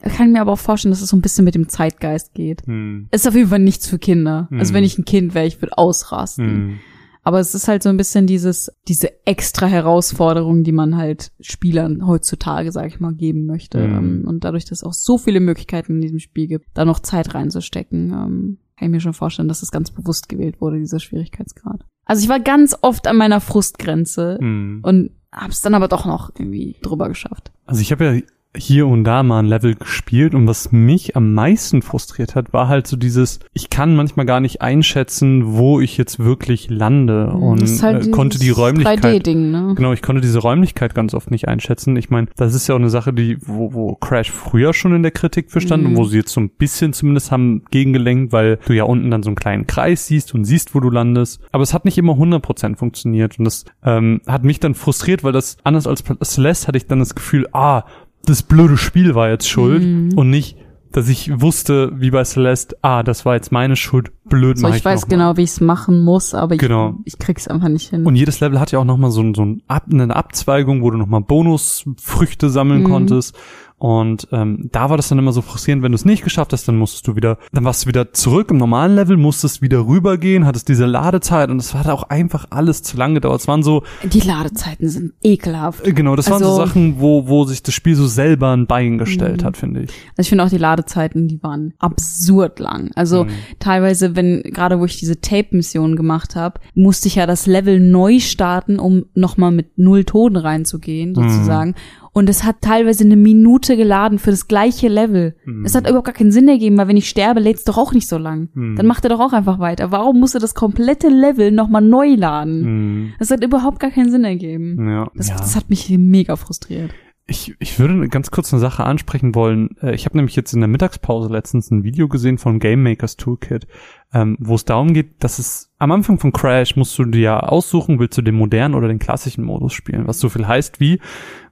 [0.03, 2.65] Ich kann mir aber auch vorstellen, dass es so ein bisschen mit dem Zeitgeist geht.
[2.65, 3.07] Hm.
[3.11, 4.47] Es ist auf jeden Fall nichts für Kinder.
[4.51, 4.75] Also Mhm.
[4.77, 6.45] wenn ich ein Kind wäre, ich würde ausrasten.
[6.47, 6.79] Hm.
[7.25, 12.05] Aber es ist halt so ein bisschen dieses, diese extra Herausforderung, die man halt Spielern
[12.05, 13.79] heutzutage, sag ich mal, geben möchte.
[13.79, 13.95] Mhm.
[13.97, 16.99] Ähm, Und dadurch, dass es auch so viele Möglichkeiten in diesem Spiel gibt, da noch
[16.99, 20.99] Zeit reinzustecken, ähm, kann ich mir schon vorstellen, dass es ganz bewusst gewählt wurde, dieser
[20.99, 21.83] Schwierigkeitsgrad.
[22.05, 24.81] Also ich war ganz oft an meiner Frustgrenze Hm.
[24.83, 27.51] und hab's dann aber doch noch irgendwie drüber geschafft.
[27.65, 28.21] Also ich habe ja
[28.57, 32.67] hier und da mal ein Level gespielt und was mich am meisten frustriert hat, war
[32.67, 37.59] halt so dieses, ich kann manchmal gar nicht einschätzen, wo ich jetzt wirklich lande und
[37.59, 37.63] Mhm.
[37.65, 39.73] ist halt äh, konnte die Räumlichkeit 3D-Ding, ne?
[39.75, 41.95] Genau, ich konnte diese Räumlichkeit ganz oft nicht einschätzen.
[41.97, 45.03] Ich meine, das ist ja auch eine Sache, die, wo, wo Crash früher schon in
[45.03, 45.89] der Kritik für stand Mhm.
[45.91, 49.23] und wo sie jetzt so ein bisschen zumindest haben gegengelenkt, weil du ja unten dann
[49.23, 51.41] so einen kleinen Kreis siehst und siehst, wo du landest.
[51.51, 55.31] Aber es hat nicht immer 100% funktioniert und das ähm, hat mich dann frustriert, weil
[55.33, 57.83] das, anders als Celeste, hatte ich dann das Gefühl, ah,
[58.25, 60.11] das blöde Spiel war jetzt schuld Mhm.
[60.17, 60.57] und nicht,
[60.91, 64.75] dass ich wusste, wie bei Celeste, ah, das war jetzt meine Schuld, blöd So, ich,
[64.77, 66.95] ich weiß genau, wie ich's machen muss, aber ich, Genau.
[67.03, 68.05] ich krieg's einfach nicht hin.
[68.05, 70.97] Und jedes Level hat ja auch nochmal so, so ein Ab, eine Abzweigung, wo du
[70.97, 72.87] nochmal Bonusfrüchte sammeln Mhm.
[72.89, 73.35] konntest.
[73.77, 76.65] Und ähm, da war das dann immer so frustrierend, wenn du es nicht geschafft hast,
[76.67, 80.45] dann musstest du wieder, dann warst du wieder zurück im normalen Level, musstest wieder rübergehen,
[80.45, 83.41] hattest diese Ladezeit und es hat auch einfach alles zu lang gedauert.
[83.41, 85.85] Es waren so, Die Ladezeiten sind ekelhaft.
[85.85, 88.65] äh, genau, das waren so Also- Sachen, wo, wo sich das Spiel so selber ein
[88.65, 89.45] Bein gestellt Mhm.
[89.45, 89.89] hat, finde ich.
[90.15, 92.91] Also ich finde auch die Ladezeiten, die waren absurd lang.
[92.95, 93.29] Also Mhm.
[93.59, 98.19] teilweise, wenn gerade wo ich diese Tape-Mission gemacht habe, musste ich ja das Level neu
[98.19, 101.75] starten, um nochmal mit null Toten reinzugehen, sozusagen.
[102.17, 105.35] Und es hat teilweise eine Minute geladen für das gleiche Level.
[105.43, 105.65] Mhm.
[105.65, 108.07] Es hat überhaupt gar keinen Sinn ergeben, weil wenn ich sterbe, lädt's doch auch nicht
[108.07, 108.47] so lang.
[108.53, 108.77] Mhm.
[108.77, 109.91] Dann macht er doch auch einfach weiter.
[109.91, 112.61] Warum musste das komplette Level nochmal neu laden?
[112.61, 113.13] Mhm.
[113.19, 114.89] Das hat überhaupt gar keinen Sinn ergeben.
[114.89, 115.11] Ja.
[115.13, 115.35] Das, ja.
[115.35, 116.91] das hat mich mega frustriert.
[117.27, 119.75] Ich, ich würde ganz kurz eine Sache ansprechen wollen.
[119.81, 123.17] Äh, Ich habe nämlich jetzt in der Mittagspause letztens ein Video gesehen von Game Makers
[123.17, 123.65] Toolkit,
[124.13, 127.39] ähm, wo es darum geht, dass es am Anfang von Crash musst du dir ja
[127.39, 130.99] aussuchen, willst du den modernen oder den klassischen Modus spielen, was so viel heißt wie,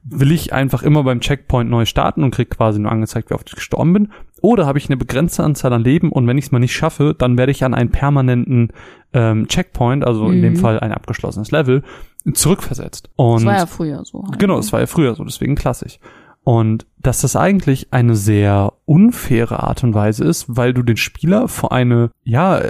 [0.03, 3.49] will ich einfach immer beim Checkpoint neu starten und krieg quasi nur angezeigt, wie oft
[3.49, 4.09] ich gestorben bin,
[4.41, 7.15] oder habe ich eine begrenzte Anzahl an Leben und wenn ich es mal nicht schaffe,
[7.17, 8.69] dann werde ich an einen permanenten
[9.13, 10.57] ähm, Checkpoint, also in dem Mhm.
[10.57, 11.83] Fall ein abgeschlossenes Level,
[12.31, 13.09] zurückversetzt.
[13.15, 14.23] Und Das war ja früher so.
[14.23, 14.39] halt.
[14.39, 15.99] Genau, es war ja früher so, deswegen klassisch.
[16.45, 21.47] Und dass das eigentlich eine sehr unfaire Art und Weise ist, weil du den Spieler
[21.47, 22.69] vor eine, ja, äh,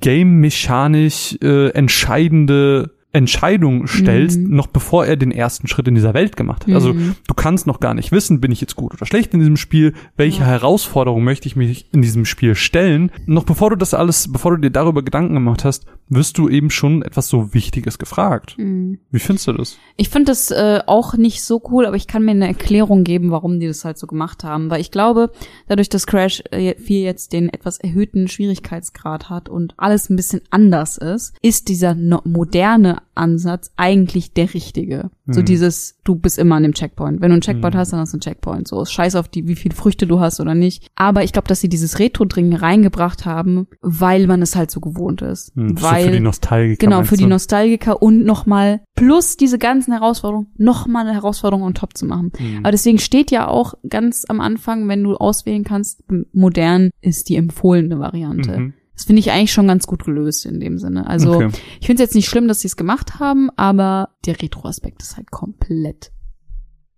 [0.00, 4.54] game-mechanisch äh, entscheidende Entscheidung stellst, Mhm.
[4.56, 6.74] noch bevor er den ersten Schritt in dieser Welt gemacht hat.
[6.74, 7.14] Also Mhm.
[7.26, 9.94] du kannst noch gar nicht wissen, bin ich jetzt gut oder schlecht in diesem Spiel,
[10.16, 10.46] welche Ja.
[10.46, 13.10] Herausforderung möchte ich mich in diesem Spiel stellen.
[13.26, 16.68] Noch bevor du das alles, bevor du dir darüber Gedanken gemacht hast, wirst du eben
[16.70, 18.56] schon etwas so Wichtiges gefragt.
[18.58, 18.98] Mhm.
[19.10, 19.78] Wie findest du das?
[19.96, 23.30] Ich finde das äh, auch nicht so cool, aber ich kann mir eine Erklärung geben,
[23.30, 24.68] warum die das halt so gemacht haben.
[24.70, 25.30] Weil ich glaube,
[25.68, 30.40] dadurch, dass Crash äh, 4 jetzt den etwas erhöhten Schwierigkeitsgrad hat und alles ein bisschen
[30.50, 35.10] anders ist, ist dieser no moderne Ansatz eigentlich der richtige.
[35.26, 35.44] So Mhm.
[35.46, 37.20] dieses, du bist immer an dem Checkpoint.
[37.20, 37.78] Wenn du einen Checkpoint Mhm.
[37.78, 38.68] hast, dann hast du einen Checkpoint.
[38.68, 40.86] So, scheiß auf die, wie viele Früchte du hast oder nicht.
[40.96, 45.22] Aber ich glaube, dass sie dieses Retro-Ding reingebracht haben, weil man es halt so gewohnt
[45.22, 45.52] ist.
[45.54, 46.86] Hm, so weil für die Nostalgiker.
[46.86, 47.26] Genau, für die?
[47.26, 52.32] Nostalgiker und nochmal plus diese ganzen Herausforderungen, nochmal eine Herausforderung on top zu machen.
[52.36, 52.58] Hm.
[52.58, 56.02] Aber deswegen steht ja auch ganz am Anfang, wenn du auswählen kannst,
[56.32, 58.72] modern ist die empfohlene Variante.
[58.94, 61.06] Das finde ich eigentlich schon ganz gut gelöst in dem Sinne.
[61.08, 61.48] Also Okay.
[61.80, 65.16] ich finde es jetzt nicht schlimm, dass sie es gemacht haben, aber der Retro-Aspekt ist
[65.16, 66.12] halt komplett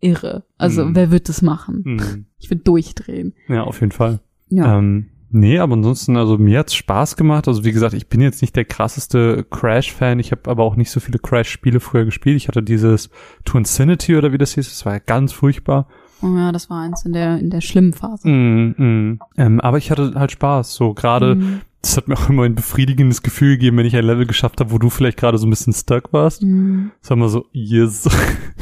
[0.00, 0.44] irre.
[0.58, 0.94] Also Mhm.
[0.94, 1.82] wer wird das machen?
[1.84, 2.26] Mhm.
[2.38, 3.34] Ich würde durchdrehen.
[3.48, 4.20] Ja, auf jeden Fall.
[4.48, 4.78] Ja.
[4.78, 7.48] Ähm, nee, aber ansonsten, also mir hat's Spaß gemacht.
[7.48, 10.18] Also wie gesagt, ich bin jetzt nicht der krasseste Crash-Fan.
[10.18, 12.36] Ich habe aber auch nicht so viele Crash-Spiele früher gespielt.
[12.36, 13.08] Ich hatte dieses
[13.46, 14.68] To Infinity oder wie das hieß.
[14.68, 15.88] Das war ja ganz furchtbar.
[16.22, 18.26] oh ja, das war eins in der in der schlimmen Phase.
[18.28, 19.18] Mm, mm.
[19.36, 20.74] Ähm, aber ich hatte halt Spaß.
[20.74, 21.60] So gerade, Mhm.
[21.82, 24.72] Das hat mir auch immer ein befriedigendes Gefühl gegeben, wenn ich ein Level geschafft habe,
[24.72, 26.42] wo du vielleicht gerade so ein bisschen stuck warst.
[26.42, 26.90] Mhm.
[27.00, 28.08] Sag mal so, yes.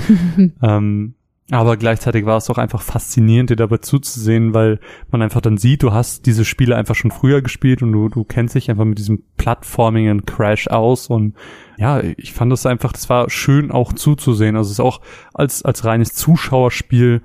[0.63, 1.15] ähm,
[1.51, 4.81] aber gleichzeitig war es auch einfach faszinierend, dir dabei zuzusehen, weil
[5.11, 8.25] man einfach dann sieht, du hast diese Spiele einfach schon früher gespielt und du, du
[8.25, 11.35] kennst dich einfach mit diesem Plattforming Crash aus und
[11.77, 14.57] ja, ich fand das einfach, das war schön auch zuzusehen.
[14.57, 15.03] Also es ist auch
[15.35, 17.23] als, als reines Zuschauerspiel Das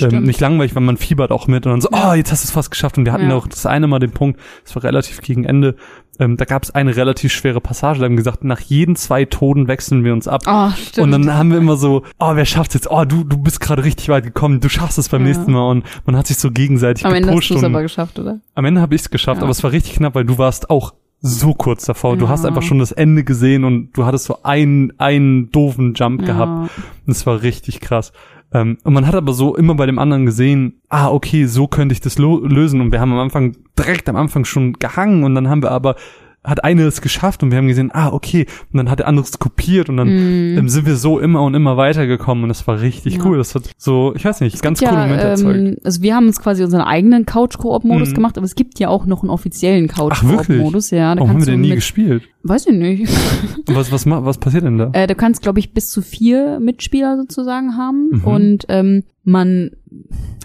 [0.00, 2.10] ähm, nicht langweilig, weil man fiebert auch mit und dann so, Ja.
[2.10, 2.96] oh, jetzt hast du es fast geschafft.
[2.98, 3.36] Und wir hatten Ja.
[3.36, 5.74] auch das eine Mal den Punkt, das war relativ gegen Ende,
[6.18, 9.24] ähm, da gab es eine relativ schwere Passage, da haben wir gesagt, nach jeden zwei
[9.24, 10.42] Toten wechseln wir uns ab.
[10.46, 11.04] Oh, stimmt.
[11.04, 12.90] Und dann haben wir immer so, oh, wer schafft's jetzt?
[12.90, 15.28] Oh, du, du bist gerade richtig weit gekommen, du schaffst es beim Ja.
[15.28, 15.68] nächsten Mal.
[15.70, 17.50] Und man hat sich so gegenseitig Am Ende hast gepusht.
[17.50, 18.38] du es und aber geschafft, oder?
[18.54, 19.42] am Ende habe ich es geschafft, Ja.
[19.42, 20.94] aber es war richtig knapp, weil du warst auch
[21.24, 22.16] so kurz davor.
[22.16, 22.30] Du Ja.
[22.32, 26.68] hast einfach schon das Ende gesehen und du hattest so einen, einen doofen Jump gehabt.
[26.76, 26.82] Ja.
[27.06, 28.12] Das war richtig krass.
[28.54, 31.92] Ähm, und man hat aber so immer bei dem anderen gesehen, ah, okay, so könnte
[31.94, 32.80] ich das lösen.
[32.80, 35.96] Und wir haben am Anfang, direkt am Anfang schon gehangen und dann haben wir aber,
[36.44, 38.46] hat eine es geschafft und wir haben gesehen, ah, okay.
[38.72, 41.54] Und dann hat der andere es kopiert und dann ähm, sind wir so immer und
[41.54, 43.24] immer weitergekommen und das war richtig Ja.
[43.24, 43.38] cool.
[43.38, 45.56] Das hat so, ich weiß nicht, ganz ja, coole Momente erzeugt.
[45.56, 48.14] ähm, also wir haben uns quasi unseren eigenen Couch-Koop-Modus Mhm.
[48.14, 50.30] gemacht, aber es gibt ja auch noch einen offiziellen Ach, wirklich?
[50.48, 50.90] Couch-Koop-Modus.
[50.90, 52.24] Ja, da Warum haben wir den nie mit, gespielt?
[52.44, 53.08] Weiß ich nicht.
[53.68, 54.90] Was, was, was passiert denn da?
[54.92, 58.24] äh, du kannst, glaube ich, bis zu vier Mitspieler sozusagen haben Mhm.
[58.24, 59.70] und ähm, man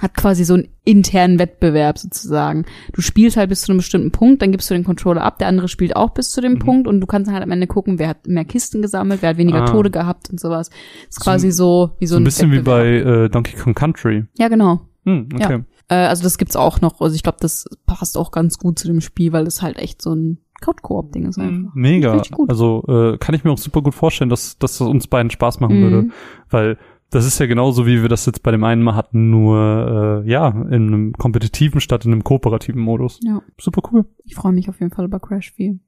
[0.01, 2.65] hat quasi so einen internen Wettbewerb sozusagen.
[2.93, 5.47] Du spielst halt bis zu einem bestimmten Punkt, dann gibst du den Controller ab, der
[5.47, 6.59] andere spielt auch bis zu dem Mhm.
[6.59, 9.37] Punkt und du kannst halt am Ende gucken, wer hat mehr Kisten gesammelt, wer hat
[9.37, 9.71] weniger Ah.
[9.71, 10.69] Tode gehabt und sowas.
[11.09, 13.05] ist So- quasi so wie so, so ein bisschen wie Wettbewerb.
[13.05, 14.25] bei äh, Donkey Kong Country.
[14.37, 14.81] Ja, genau.
[15.05, 15.63] Hm, okay.
[15.89, 16.99] Äh, also das gibt's auch noch.
[17.01, 20.01] Also ich glaube, das passt auch ganz gut zu dem Spiel, weil es halt echt
[20.01, 21.73] so ein Couch-Koop-Ding ist einfach.
[21.75, 22.13] Mega.
[22.13, 22.49] Richtig gut.
[22.49, 25.59] Also äh, kann ich mir auch super gut vorstellen, dass, dass das uns beiden Spaß
[25.59, 25.81] machen Mhm.
[25.84, 26.09] würde.
[26.49, 26.77] Weil
[27.09, 30.29] das ist ja genauso, wie wir das jetzt bei dem einen Mal hatten, nur äh,
[30.29, 33.19] ja, in einem kompetitiven statt in einem kooperativen Modus.
[33.23, 34.05] Ja, Super cool.
[34.25, 35.79] ich freue mich auf jeden Fall über Crash 4.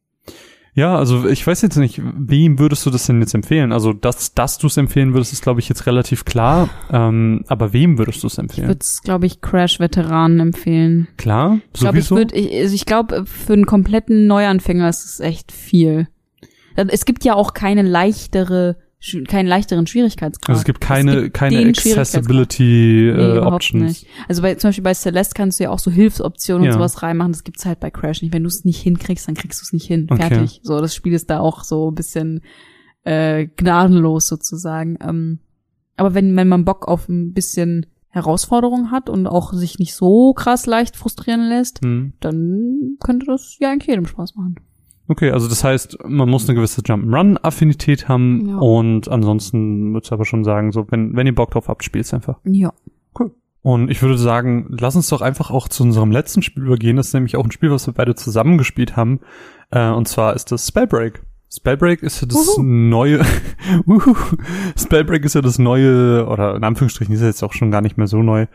[0.75, 3.71] Ja, also ich weiß jetzt nicht, wem würdest du das denn jetzt empfehlen?
[3.73, 6.69] Also, dass, dass du es empfehlen würdest, ist, glaube ich, jetzt relativ klar.
[6.91, 8.67] Ähm, aber wem würdest du es Ich empfehlen?
[8.67, 11.07] würde es, glaube ich, Crash-Veteranen empfehlen.
[11.17, 12.15] Klar, Ich glaube, ich sowieso.
[12.17, 16.07] würde, ich, also ich glaube, für einen kompletten Neuanfänger ist es echt viel.
[16.75, 18.77] Es gibt ja auch keine leichtere,
[19.27, 20.49] keinen leichteren Schwierigkeitsgrad.
[20.49, 21.67] also es gibt keine, gibt keine.
[21.67, 23.83] Accessibility Nee, äh, Options.
[23.83, 24.07] nicht.
[24.27, 26.71] Also bei, zum Beispiel bei Celeste kannst du ja auch so Hilfsoptionen Ja.
[26.71, 27.31] und sowas reinmachen.
[27.31, 28.33] Das gibt's halt bei Crash nicht.
[28.33, 30.07] Wenn du es nicht hinkriegst, dann kriegst du es nicht hin.
[30.09, 30.27] Okay.
[30.29, 30.59] Fertig.
[30.63, 32.41] So, das Spiel ist da auch so ein bisschen
[33.03, 34.97] äh, gnadenlos sozusagen.
[35.01, 35.39] Ähm,
[35.95, 40.33] aber wenn, wenn man Bock auf ein bisschen Herausforderung hat und auch sich nicht so
[40.33, 42.13] krass leicht frustrieren lässt, Hm.
[42.19, 44.55] dann könnte das ja eigentlich jedem Spaß machen.
[45.11, 48.57] Okay, also das heißt, man muss eine gewisse Jump'n'Run-Affinität haben Ja.
[48.59, 52.13] und ansonsten würde ich aber schon sagen, so wenn, wenn ihr Bock drauf habt, spielt's
[52.13, 52.37] einfach.
[52.45, 52.71] Ja.
[53.19, 53.31] Cool.
[53.63, 56.95] Und ich würde sagen, lass uns doch einfach auch zu unserem letzten Spiel übergehen.
[56.97, 59.19] Das ist nämlich auch ein Spiel, was wir beide zusammen gespielt haben.
[59.71, 61.23] Äh, und zwar ist das Spellbreak.
[61.51, 62.61] Spellbreak ist ja das Uhu.
[62.63, 63.21] neue,
[63.87, 64.13] Uhu.
[64.77, 67.97] Spellbreak ist ja das neue, oder in Anführungsstrichen ist ja jetzt auch schon gar nicht
[67.97, 68.45] mehr so neu.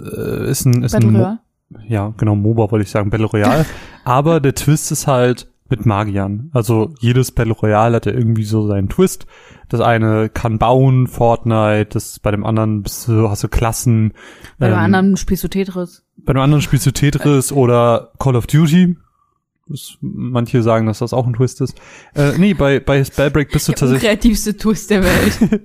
[0.00, 1.38] Äh, ist ein, ist ein Battle Mo
[1.86, 3.64] ja, genau, MOBA wollte ich sagen, Battle Royale.
[4.04, 6.50] Aber der Twist ist halt mit Magiern.
[6.52, 9.26] Also jedes Battle Royale hat ja irgendwie so seinen Twist.
[9.68, 14.12] Das eine kann bauen, Fortnite, das bei dem anderen bist du, hast du Klassen.
[14.58, 16.04] Bei dem Ähm, anderen spielst du Tetris.
[16.16, 18.96] bei dem anderen spielst du Tetris oder Call of Duty.
[19.68, 21.80] Das, manche sagen, dass das auch ein Twist ist.
[22.16, 24.10] Äh, nee, bei, bei Spellbreak bist du Der tatsächlich.
[24.10, 25.60] unkreativste Twist der Welt.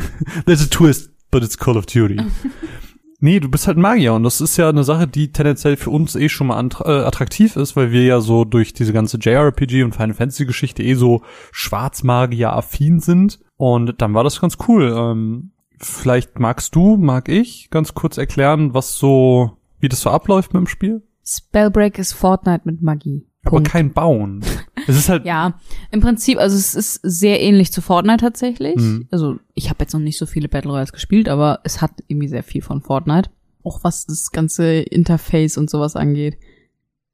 [0.46, 2.16] There's a twist, but it's Call of Duty.
[3.22, 6.16] nee, du bist halt Magier und das ist ja eine Sache, die tendenziell für uns
[6.16, 9.94] eh schon mal äh, attraktiv ist, weil wir ja so durch diese ganze JRPG und
[9.94, 11.22] Final Fantasy Geschichte eh so
[11.52, 13.38] Schwarzmagier-affin sind.
[13.56, 14.92] Und dann war das ganz cool.
[14.96, 20.52] Ähm, vielleicht magst du, mag ich, ganz kurz erklären, was so, wie das so abläuft
[20.52, 21.02] mit dem Spiel?
[21.24, 23.24] Spellbreak ist Fortnite mit Magie.
[23.44, 23.70] Aber Punkt.
[23.70, 24.44] kein Bauen.
[24.86, 25.58] Es ist halt, Ja,
[25.90, 28.76] im Prinzip, also es ist sehr ähnlich zu Fortnite tatsächlich.
[28.76, 29.08] Mhm.
[29.10, 32.28] Also ich habe jetzt noch nicht so viele Battle Royals gespielt, aber es hat irgendwie
[32.28, 33.30] sehr viel von Fortnite.
[33.64, 36.36] Auch was das ganze Interface und sowas angeht.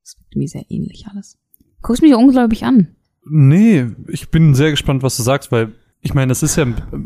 [0.03, 1.39] Es wird irgendwie sehr ähnlich alles.
[1.83, 2.89] Guckst mich unglaublich an.
[3.25, 6.65] nee, ich bin sehr gespannt, was du sagst, weil ich meine, das ist ja,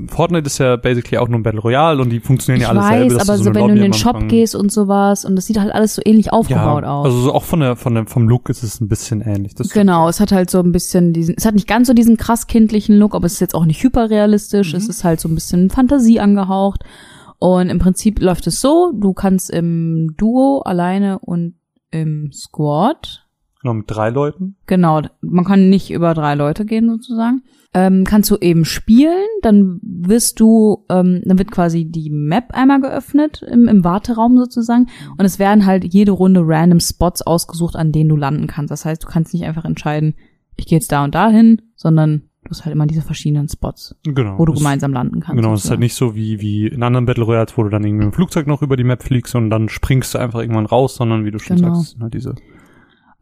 [0.09, 2.81] Fortnite ist ja basically auch nur ein Battle Royale und die funktionieren Ich ja alle
[2.81, 3.23] weiß, selber.
[3.23, 5.59] aber so, eine wenn du in den Shop Anfang- gehst und sowas und das sieht
[5.59, 7.07] halt alles so ähnlich aufgebaut ja, aus.
[7.07, 9.55] Also so auch von der, von der, vom Look ist es ein bisschen ähnlich.
[9.55, 12.17] Das Genau, es hat halt so ein bisschen diesen, es hat nicht ganz so diesen
[12.19, 14.79] krass kindlichen Look, aber es ist jetzt auch nicht hyperrealistisch, Mhm.
[14.79, 16.83] es ist halt so ein bisschen Fantasie angehaucht.
[17.39, 21.55] Und im Prinzip läuft es so, du kannst im Duo, alleine und
[21.91, 23.27] im Squad,
[23.63, 24.57] Genau, mit drei Leuten.
[24.67, 27.43] genau, man kann nicht über drei Leute gehen sozusagen,
[27.75, 32.81] ähm, kannst du eben spielen, dann wirst du, ähm, dann wird quasi die Map einmal
[32.81, 37.91] geöffnet im, im Warteraum sozusagen und es werden halt jede Runde random Spots ausgesucht, an
[37.93, 38.71] denen du landen kannst.
[38.71, 40.15] Das heißt, du kannst nicht einfach entscheiden,
[40.57, 43.97] ich gehe jetzt da und da hin, sondern du hast halt immer diese verschiedenen Spots,
[44.05, 44.39] Genau.
[44.39, 45.41] wo du gemeinsam landen kannst.
[45.41, 47.85] Genau, es ist halt nicht so wie, wie in anderen Battle Royals, wo du dann
[47.85, 50.97] irgendwie dem Flugzeug noch über die Map fliegst und dann springst du einfach irgendwann raus,
[50.97, 51.75] sondern wie du schon Genau.
[51.77, 52.35] sagst, halt diese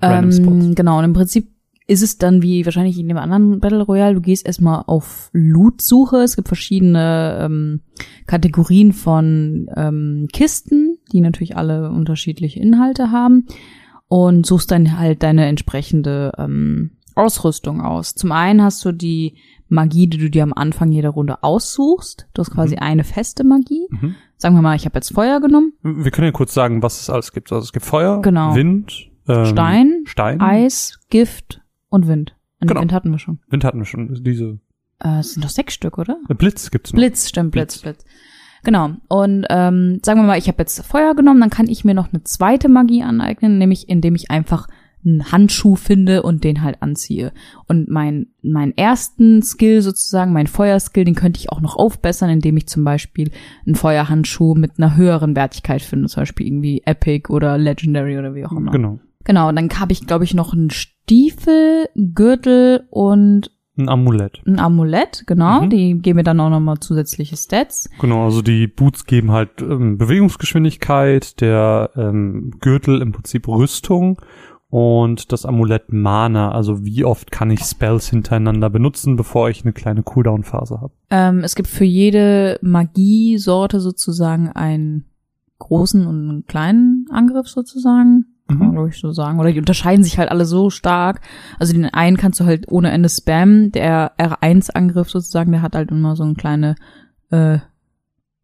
[0.03, 0.65] random Spots.
[0.65, 1.49] Ähm, genau, und im Prinzip
[1.91, 6.19] ist es dann wie wahrscheinlich in dem anderen Battle Royale, du gehst erstmal auf Loot-Suche.
[6.19, 7.81] Es gibt verschiedene ähm,
[8.27, 13.47] Kategorien von ähm, Kisten, die natürlich alle unterschiedliche Inhalte haben
[14.07, 18.15] und suchst dann halt deine entsprechende ähm, Ausrüstung aus.
[18.15, 19.35] Zum einen hast du die
[19.69, 22.29] Magie, die du dir am Anfang jeder Runde aussuchst.
[22.35, 22.83] Du hast quasi Mhm.
[22.83, 23.87] eine feste Magie.
[23.91, 24.15] Mhm.
[24.37, 27.11] Sagen wir mal, ich habe jetzt Feuer genommen, Wir können ja kurz sagen, was es
[27.11, 27.53] alles gibt.
[27.53, 28.55] Also es gibt Feuer, Genau.
[28.55, 31.61] Wind, ähm, Stein, Stein, Eis, Gift
[31.91, 32.35] und Wind.
[32.61, 32.81] Und Genau.
[32.81, 33.39] Wind hatten wir schon.
[33.49, 34.23] Wind hatten wir schon.
[34.25, 34.59] Diese
[35.03, 36.17] Äh, es sind doch sechs Stück, oder?
[36.29, 36.99] äh, Blitz gibt's noch.
[36.99, 38.05] Blitz, stimmt, Blitz, Blitz.
[38.65, 38.91] Genau.
[39.09, 42.12] Und ähm, sagen wir mal, ich habe jetzt Feuer genommen, dann kann ich mir noch
[42.12, 44.67] eine zweite Magie aneignen, nämlich indem ich einfach
[45.03, 47.33] einen Handschuh finde und den halt anziehe.
[47.69, 52.59] Und mein meinen ersten Skill sozusagen, mein Feuerskill, den könnte ich auch noch aufbessern, indem
[52.59, 53.31] ich zum Beispiel
[53.65, 58.45] einen Feuerhandschuh mit einer höheren Wertigkeit finde, zum Beispiel irgendwie Epic oder Legendary oder wie
[58.45, 58.73] auch immer.
[58.73, 59.01] Genau.
[59.25, 60.71] Genau, und dann habe ich, glaube ich, noch einen
[61.11, 64.41] Stiefel, Gürtel und Ein Amulett.
[64.47, 65.62] ein Amulett, genau.
[65.62, 65.70] Mhm.
[65.70, 67.91] Die geben mir dann auch nochmal zusätzliche Stats.
[68.01, 74.20] Genau, also die Boots geben halt ähm, Bewegungsgeschwindigkeit, der ähm, Gürtel im Prinzip Rüstung
[74.69, 79.73] und das Amulett Mana, also wie oft kann ich Spells hintereinander benutzen, bevor ich eine
[79.73, 80.93] kleine Cooldown-Phase habe.
[81.11, 85.07] Ähm, es gibt für jede Magiesorte sozusagen einen
[85.59, 88.27] großen und einen kleinen Angriff sozusagen.
[88.51, 88.73] Kann man, Mhm.
[88.73, 89.39] glaube ich, so sagen.
[89.41, 91.21] Oder die unterscheiden sich halt alle so stark.
[91.59, 93.73] Also den einen kannst du halt ohne Ende spammen.
[93.73, 96.75] Der R1-Angriff sozusagen, der hat halt immer so eine kleine
[97.31, 97.59] äh,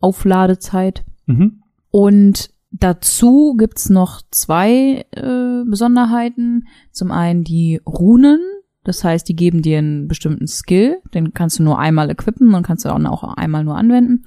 [0.00, 1.04] Aufladezeit.
[1.26, 1.62] Mhm.
[1.90, 6.66] Und dazu gibt's noch zwei äh, Besonderheiten.
[6.92, 8.40] Zum einen die Runen.
[8.84, 10.98] Das heißt, die geben dir einen bestimmten Skill.
[11.14, 14.24] Den kannst du nur einmal equippen und kannst du auch auch einmal nur anwenden.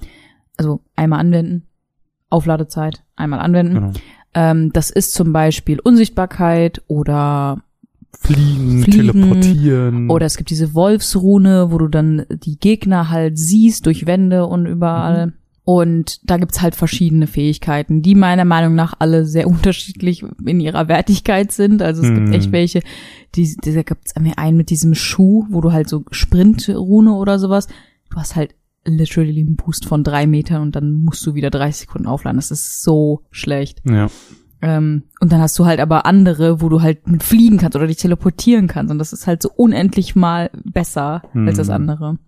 [0.58, 1.66] Also einmal anwenden.
[2.28, 3.74] Aufladezeit, einmal anwenden.
[3.74, 3.92] Genau.
[4.34, 7.62] Ähm, das ist zum Beispiel Unsichtbarkeit oder
[8.18, 10.10] Fliegen, Fliegen teleportieren.
[10.10, 14.66] oder es gibt diese Wolfsrune, wo du dann die Gegner halt siehst durch Wände und
[14.66, 15.28] überall.
[15.28, 15.32] Mhm.
[15.64, 20.88] Und da gibt's halt verschiedene Fähigkeiten, die meiner Meinung nach alle sehr unterschiedlich in ihrer
[20.88, 21.80] Wertigkeit sind.
[21.82, 22.32] Also es gibt Mhm.
[22.32, 22.80] echt welche,
[23.36, 27.68] die, die da gibt's einen mit diesem Schuh, wo du halt so Sprintrune oder sowas,
[28.10, 28.54] du hast halt
[28.84, 32.38] literally einen Boost von drei Metern und dann musst du wieder 30 Sekunden aufladen.
[32.38, 33.82] Das ist so schlecht.
[33.88, 34.08] ja.
[34.62, 37.86] Ähm, und dann hast du halt aber andere, wo du halt mit fliegen kannst oder
[37.86, 38.90] dich teleportieren kannst.
[38.92, 41.74] Und das ist halt so unendlich mal besser als das Mhm.
[41.74, 42.18] andere.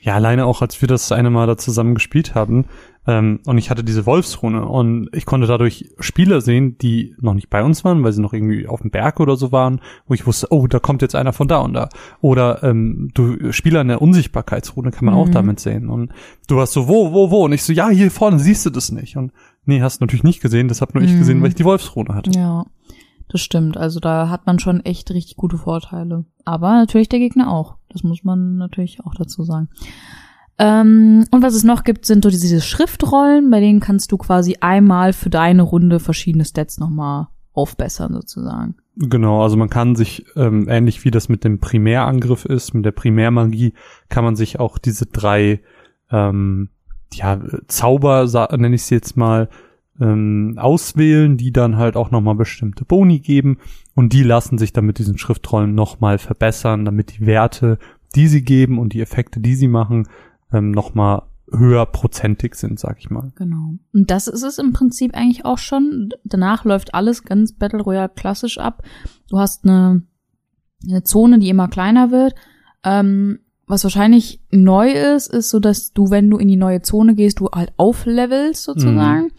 [0.00, 2.66] Ja, alleine auch, als wir das eine Mal da zusammen gespielt haben,
[3.06, 7.50] ähm, und ich hatte diese Wolfsrune und ich konnte dadurch Spieler sehen, die noch nicht
[7.50, 10.26] bei uns waren, weil sie noch irgendwie auf dem Berg oder so waren, wo ich
[10.26, 11.88] wusste, oh, da kommt jetzt einer von da und da.
[12.20, 15.32] Oder ähm, du Spieler in der Unsichtbarkeitsrune kann man auch Mhm.
[15.32, 15.88] damit sehen.
[15.88, 16.12] Und
[16.48, 17.44] du warst so, wo, wo, wo?
[17.44, 19.16] Und ich so, ja, hier vorne siehst du das nicht.
[19.16, 19.32] Und
[19.64, 21.18] nee, hast natürlich nicht gesehen, das hab nur ich Mhm.
[21.18, 22.30] gesehen, weil ich die Wolfsrune hatte.
[22.32, 22.66] Ja,
[23.28, 23.76] das stimmt.
[23.76, 26.24] Also da hat man schon echt richtig gute Vorteile.
[26.44, 27.76] Aber natürlich der Gegner auch.
[27.88, 29.68] Das muss man natürlich auch dazu sagen.
[30.58, 34.56] Ähm, und was es noch gibt, sind so diese, Schriftrollen, bei denen kannst du quasi
[34.60, 38.76] einmal für deine Runde verschiedene Stats nochmal aufbessern sozusagen.
[38.96, 42.92] Genau, also man kann sich, ähm, ähnlich wie das mit dem Primärangriff ist, mit der
[42.92, 43.74] Primärmagie,
[44.08, 45.60] kann man sich auch diese drei,
[46.10, 46.70] ähm,
[47.12, 47.38] ja,
[47.68, 48.26] Zauber,
[48.56, 49.50] nenne ich sie jetzt mal,
[50.00, 53.58] ähm, auswählen, die dann halt auch nochmal bestimmte Boni geben
[53.94, 57.78] und die lassen sich dann mit diesen Schriftrollen nochmal verbessern, damit die Werte,
[58.14, 60.08] die sie geben und die Effekte, die sie machen,
[60.52, 63.32] ähm, nochmal höher prozentig sind, sag ich mal.
[63.36, 63.74] Genau.
[63.92, 66.10] Und das ist es im Prinzip eigentlich auch schon.
[66.24, 68.82] Danach läuft alles ganz Battle Royale klassisch ab.
[69.28, 70.02] Du hast eine
[70.88, 72.34] eine Zone, die immer kleiner wird.
[72.84, 77.14] Ähm, was wahrscheinlich neu ist, ist so, dass du, wenn du in die neue Zone
[77.14, 79.24] gehst, du halt auflevelst sozusagen.
[79.24, 79.30] Mhm.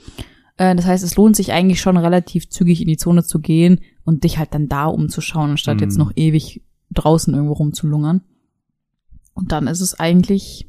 [0.57, 3.79] Äh, das heißt, es lohnt sich eigentlich schon relativ zügig in die Zone zu gehen
[4.03, 5.83] und dich halt dann da umzuschauen, anstatt Mhm.
[5.83, 8.21] jetzt noch ewig draußen irgendwo rumzulungern.
[9.33, 10.67] Und dann ist es eigentlich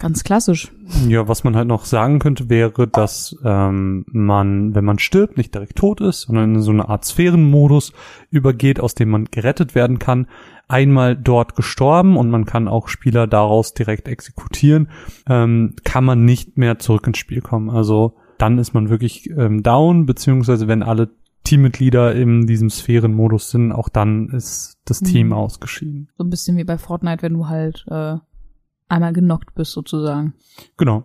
[0.00, 0.72] ganz klassisch.
[1.06, 5.54] Ja, was man halt noch sagen könnte, wäre, dass ähm, man, wenn man stirbt, nicht
[5.54, 7.92] direkt tot ist, sondern in so eine Art Sphärenmodus
[8.30, 10.26] übergeht, aus dem man gerettet werden kann.
[10.66, 14.88] Einmal dort gestorben und man kann auch Spieler daraus direkt exekutieren,
[15.28, 17.70] ähm, kann man nicht mehr zurück ins Spiel kommen.
[17.70, 21.10] Also dann ist man wirklich ähm, down, beziehungsweise wenn alle
[21.44, 25.32] Teammitglieder in diesem Sphärenmodus sind, auch dann ist das Team Mhm.
[25.32, 26.08] ausgeschieden.
[26.16, 28.16] So ein bisschen wie bei Fortnite, wenn du halt äh,
[28.90, 30.34] einmal genockt bist sozusagen.
[30.76, 31.04] Genau.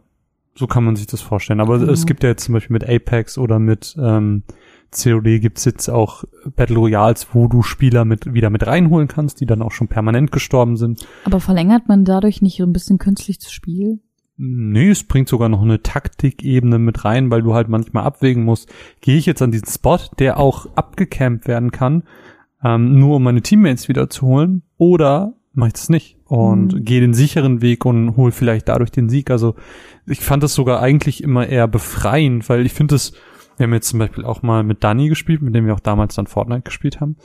[0.57, 1.60] So kann man sich das vorstellen.
[1.60, 1.91] Aber Genau.
[1.91, 4.44] es gibt ja jetzt zum Beispiel mit Apex oder mit ähm,
[4.91, 6.24] COD gibt's jetzt auch
[6.56, 10.32] Battle Royals, wo du Spieler mit wieder mit reinholen kannst, die dann auch schon permanent
[10.32, 11.06] gestorben sind.
[11.26, 13.99] Aber verlängert man dadurch nicht so ein bisschen künstlich das Spiel?
[14.38, 18.70] Nee, es bringt sogar noch eine Taktikebene mit rein, weil du halt manchmal abwägen musst,
[19.02, 22.03] gehe ich jetzt an diesen Spot, der auch abgecampt werden kann,
[22.64, 26.86] ähm, nur um meine Teammates wieder zu holen, oder mache ich das nicht und Mhm.
[26.86, 29.30] gehe den sicheren Weg und hol vielleicht dadurch den Sieg.
[29.32, 29.56] Also
[30.08, 33.14] ich fand das sogar eigentlich immer eher befreiend, weil ich finde es,
[33.58, 36.16] wir haben jetzt zum Beispiel auch mal mit Dani gespielt, mit dem wir auch damals
[36.16, 37.16] dann Fortnite gespielt haben.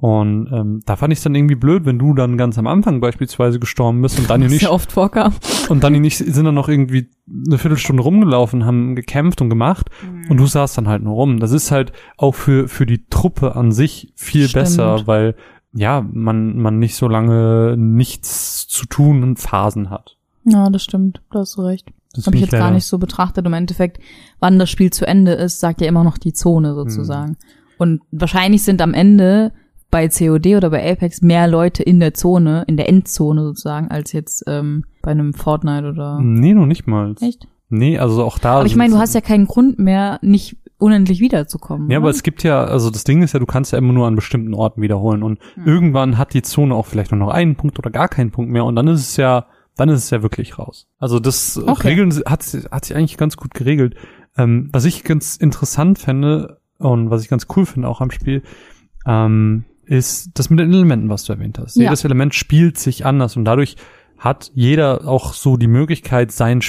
[0.00, 3.00] Und ähm, da fand ich es dann irgendwie blöd, wenn du dann ganz am Anfang
[3.00, 5.34] beispielsweise gestorben bist und Dani nicht ja oft vorkam.
[5.68, 7.08] und dann die nicht, sind dann noch irgendwie
[7.46, 9.90] eine Viertelstunde rumgelaufen, haben gekämpft und gemacht
[10.28, 11.40] und du saßt dann halt nur rum.
[11.40, 14.62] Das ist halt auch für, für die Truppe an sich viel Stimmt.
[14.66, 15.34] besser, weil
[15.72, 20.16] ja, man, man nicht so lange nichts zu tun und Phasen hat.
[20.44, 21.20] Ja, das stimmt.
[21.30, 21.88] Da hast du recht.
[22.14, 23.44] Das Habe ich jetzt gar nicht so betrachtet.
[23.46, 24.00] Im Endeffekt,
[24.40, 27.36] wann das Spiel zu Ende ist, sagt ja immer noch die Zone sozusagen.
[27.76, 29.52] Und wahrscheinlich sind am Ende
[29.90, 34.12] bei COD oder bei Apex mehr Leute in der Zone, in der Endzone sozusagen, als
[34.12, 36.18] jetzt ähm, bei einem Fortnite oder.
[36.20, 37.14] Nee, noch nicht mal.
[37.20, 37.46] Echt?
[37.70, 38.56] Nee, also auch da.
[38.56, 41.90] Aber ich meine, du hast ja keinen Grund mehr, nicht unendlich wiederzukommen.
[41.90, 42.14] Ja, aber oder?
[42.14, 44.54] es gibt ja, also das Ding ist ja, du kannst ja immer nur an bestimmten
[44.54, 45.66] Orten wiederholen und Hm.
[45.66, 48.64] irgendwann hat die Zone auch vielleicht nur noch einen Punkt oder gar keinen Punkt mehr
[48.64, 49.46] und dann ist es ja,
[49.76, 50.88] dann ist es ja wirklich raus.
[50.98, 51.88] Also das Okay.
[51.88, 53.94] Regeln hat, hat sich eigentlich ganz gut geregelt.
[54.36, 58.42] Ähm, was ich ganz interessant fände und was ich ganz cool finde auch am Spiel,
[59.06, 61.76] ähm, ist das mit den Elementen, was du erwähnt hast.
[61.76, 61.84] Ja.
[61.84, 63.76] Jedes Element spielt sich anders und dadurch
[64.18, 66.60] hat jeder auch so die Möglichkeit, seinen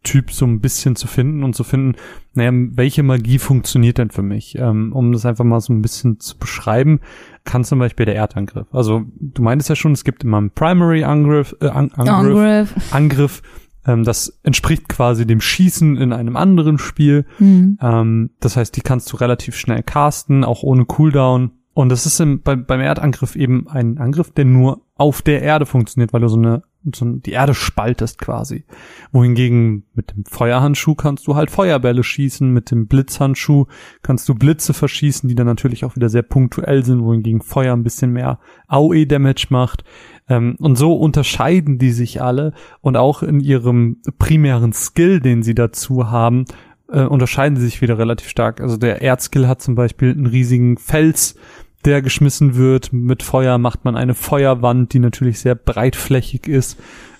[0.00, 1.96] Spieltyp so ein bisschen zu finden und zu finden,
[2.34, 4.56] naja, welche Magie funktioniert denn für mich?
[4.56, 7.00] Ähm, um das einfach mal so ein bisschen zu beschreiben,
[7.44, 8.66] kann zum Beispiel der Erdangriff.
[8.72, 12.94] Also du meintest ja schon, es gibt immer einen Primary-Angriff, äh, An Angriff, Angriff.
[12.94, 13.42] Angriff.
[13.86, 17.26] Ähm, das entspricht quasi dem Schießen in einem anderen Spiel.
[17.38, 17.78] Hm.
[17.80, 21.52] Ähm, das heißt, die kannst du relativ schnell casten, auch ohne Cooldown.
[21.80, 25.64] Und das ist im, bei, beim Erdangriff eben ein Angriff, der nur auf der Erde
[25.64, 26.62] funktioniert, weil du so eine,
[26.94, 28.64] so ein- die Erde spaltest quasi.
[29.12, 33.64] Wohingegen mit dem Feuerhandschuh kannst du halt Feuerbälle schießen, mit dem Blitzhandschuh
[34.02, 37.82] kannst du Blitze verschießen, die dann natürlich auch wieder sehr punktuell sind, wohingegen Feuer ein
[37.82, 39.82] bisschen mehr AOE-Damage macht.
[40.28, 42.52] Ähm, und so unterscheiden die sich alle
[42.82, 46.44] und auch in ihrem primären Skill, den sie dazu haben,
[46.92, 48.60] äh, unterscheiden sie sich wieder relativ stark.
[48.60, 51.36] Also der Erdskill hat zum Beispiel einen riesigen Fels,
[51.84, 52.92] der geschmissen wird.
[52.92, 56.78] Mit Feuer macht man eine Feuerwand, die natürlich sehr breitflächig ist.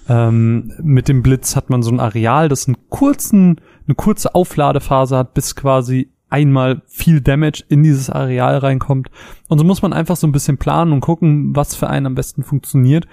[0.09, 5.17] Ähm, mit dem Blitz hat man so ein Areal, das einen kurzen, eine kurze Aufladephase
[5.17, 9.11] hat, bis quasi einmal viel Damage in dieses Areal reinkommt.
[9.49, 12.15] Und so muss man einfach so ein bisschen planen und gucken, was für einen am
[12.15, 13.07] besten funktioniert.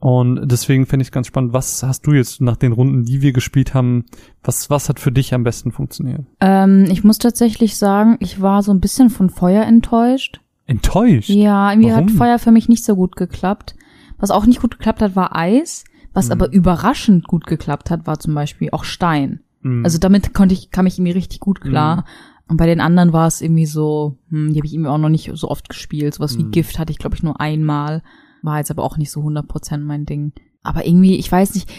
[0.00, 3.32] Und deswegen finde ich ganz spannend, was hast du jetzt nach den Runden, die wir
[3.32, 4.04] gespielt haben,
[4.42, 6.26] was, was hat für dich am besten funktioniert?
[6.40, 10.40] Ähm, ich muss tatsächlich sagen, ich war so ein bisschen von Feuer enttäuscht.
[10.66, 11.28] Enttäuscht?
[11.28, 12.08] Ja, irgendwie Warum?
[12.08, 13.74] hat Feuer für mich nicht so gut geklappt.
[14.18, 15.84] Was auch nicht gut geklappt hat, war Eis.
[16.12, 16.32] Was Mhm.
[16.32, 19.40] aber überraschend gut geklappt hat, war zum Beispiel auch Stein.
[19.62, 19.84] Mhm.
[19.84, 22.04] Also damit konnte ich, kam ich irgendwie richtig gut klar.
[22.46, 25.08] Und bei den anderen war es irgendwie so, hm, die habe ich irgendwie auch noch
[25.08, 26.14] nicht so oft gespielt.
[26.14, 26.50] Sowas wie Mhm.
[26.50, 28.02] Gift hatte ich, glaube ich, nur einmal.
[28.42, 30.32] War jetzt aber auch nicht so 100% mein Ding.
[30.62, 31.70] Aber irgendwie, ich weiß nicht.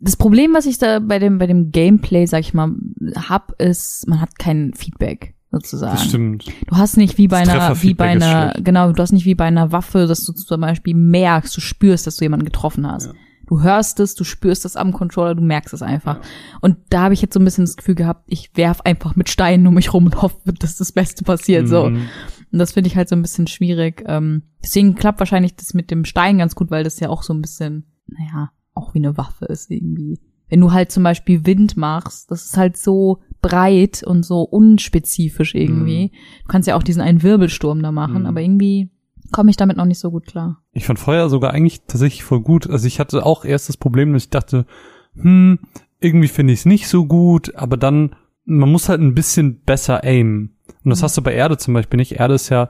[0.00, 2.72] Das Problem, was ich da bei dem, bei dem Gameplay, sag ich mal,
[3.14, 5.92] hab, ist, man hat kein Feedback, sozusagen.
[5.92, 6.46] das stimmt.
[6.66, 9.34] Du hast nicht wie bei Das einer, wie bei einer, genau, du hast nicht wie
[9.34, 13.06] bei einer Waffe, dass du zum Beispiel merkst, du spürst, dass du jemanden getroffen hast.
[13.06, 13.12] Ja.
[13.46, 16.20] Du hörst es, du spürst es am Controller, du merkst es einfach.
[16.62, 19.28] Und da habe ich jetzt so ein bisschen das Gefühl gehabt, ich werf einfach mit
[19.28, 21.68] Steinen um mich rum und hoffe, dass das Beste passiert.
[21.68, 21.90] So.
[21.90, 22.08] Mhm.
[22.50, 24.04] Und das finde ich halt so ein bisschen schwierig.
[24.06, 27.34] Ähm, deswegen klappt wahrscheinlich das mit dem Stein ganz gut, weil das ja auch so
[27.34, 30.18] ein bisschen, naja, auch wie eine Waffe ist irgendwie.
[30.52, 35.54] Wenn du halt zum Beispiel Wind machst, das ist halt so breit und so unspezifisch
[35.54, 36.12] irgendwie.
[36.42, 38.26] Du kannst ja auch diesen einen Wirbelsturm da machen, Mhm.
[38.26, 38.90] aber irgendwie
[39.32, 40.62] komme ich damit noch nicht so gut klar.
[40.72, 42.68] Ich fand Feuer sogar eigentlich tatsächlich voll gut.
[42.68, 44.66] Also ich hatte auch erst das Problem, dass ich dachte,
[45.14, 45.58] hm,
[46.00, 48.14] irgendwie finde ich es nicht so gut, aber dann,
[48.44, 50.54] man muss halt ein bisschen besser aimen.
[50.84, 51.04] Und das Mhm.
[51.04, 52.12] hast du bei Erde zum Beispiel nicht.
[52.20, 52.68] Erde ist ja,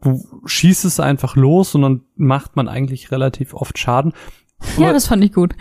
[0.00, 4.14] du schießt es einfach los und dann macht man eigentlich relativ oft Schaden.
[4.78, 5.54] Ja, Aber- das fand ich gut.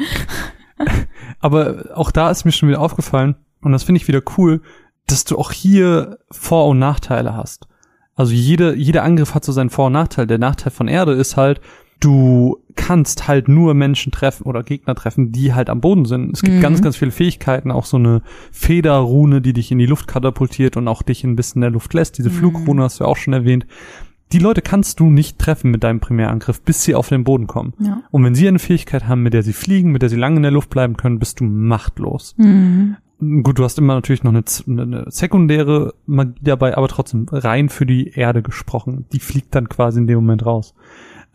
[1.40, 4.62] Aber auch da ist mir schon wieder aufgefallen, und das finde ich wieder cool,
[5.08, 7.68] dass du auch hier Vor- und Nachteile hast.
[8.16, 10.28] Also jede, jeder Angriff hat so seinen Vor- und Nachteil.
[10.28, 11.62] Der Nachteil von Erde ist halt,
[12.00, 16.34] du kannst halt nur Menschen treffen oder Gegner treffen, die halt am Boden sind.
[16.34, 16.62] Es gibt Mhm.
[16.62, 18.22] ganz, ganz viele Fähigkeiten, auch so eine
[18.52, 21.94] Federrune, die dich in die Luft katapultiert und auch dich ein bisschen in der Luft
[21.94, 22.18] lässt.
[22.18, 22.34] Diese Mhm.
[22.34, 23.66] Flugrune hast du auch schon erwähnt.
[24.34, 27.74] Die Leute kannst du nicht treffen mit deinem Primärangriff, bis sie auf den Boden kommen.
[27.80, 28.02] Ja.
[28.12, 30.44] Und wenn sie eine Fähigkeit haben, mit der sie fliegen, mit der sie lange in
[30.44, 32.36] der Luft bleiben können, bist du machtlos.
[32.38, 32.98] Mhm.
[33.20, 37.86] Gut, du hast immer natürlich noch eine, eine sekundäre Magie dabei, aber trotzdem rein für
[37.86, 39.06] die Erde gesprochen.
[39.12, 40.76] Die fliegt dann quasi in dem Moment raus.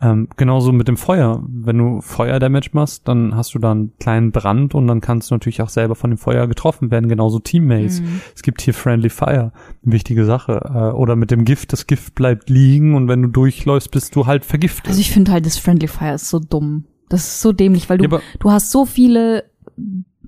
[0.03, 1.41] Ähm, genauso mit dem Feuer.
[1.47, 5.35] Wenn du Feuer-Damage machst, dann hast du da einen kleinen Brand und dann kannst du
[5.35, 8.01] natürlich auch selber von dem Feuer getroffen werden, genauso Teammates.
[8.01, 8.21] Mhm.
[8.35, 9.51] Es gibt hier Friendly Fire,
[9.85, 10.59] eine wichtige Sache.
[10.65, 14.25] Äh, oder mit dem Gift, das Gift bleibt liegen und wenn du durchläufst, bist du
[14.25, 14.87] halt vergiftet.
[14.89, 16.85] Also ich finde halt, das Friendly Fire ist so dumm.
[17.09, 19.45] Das ist so dämlich, weil du, Ja, du hast so viele,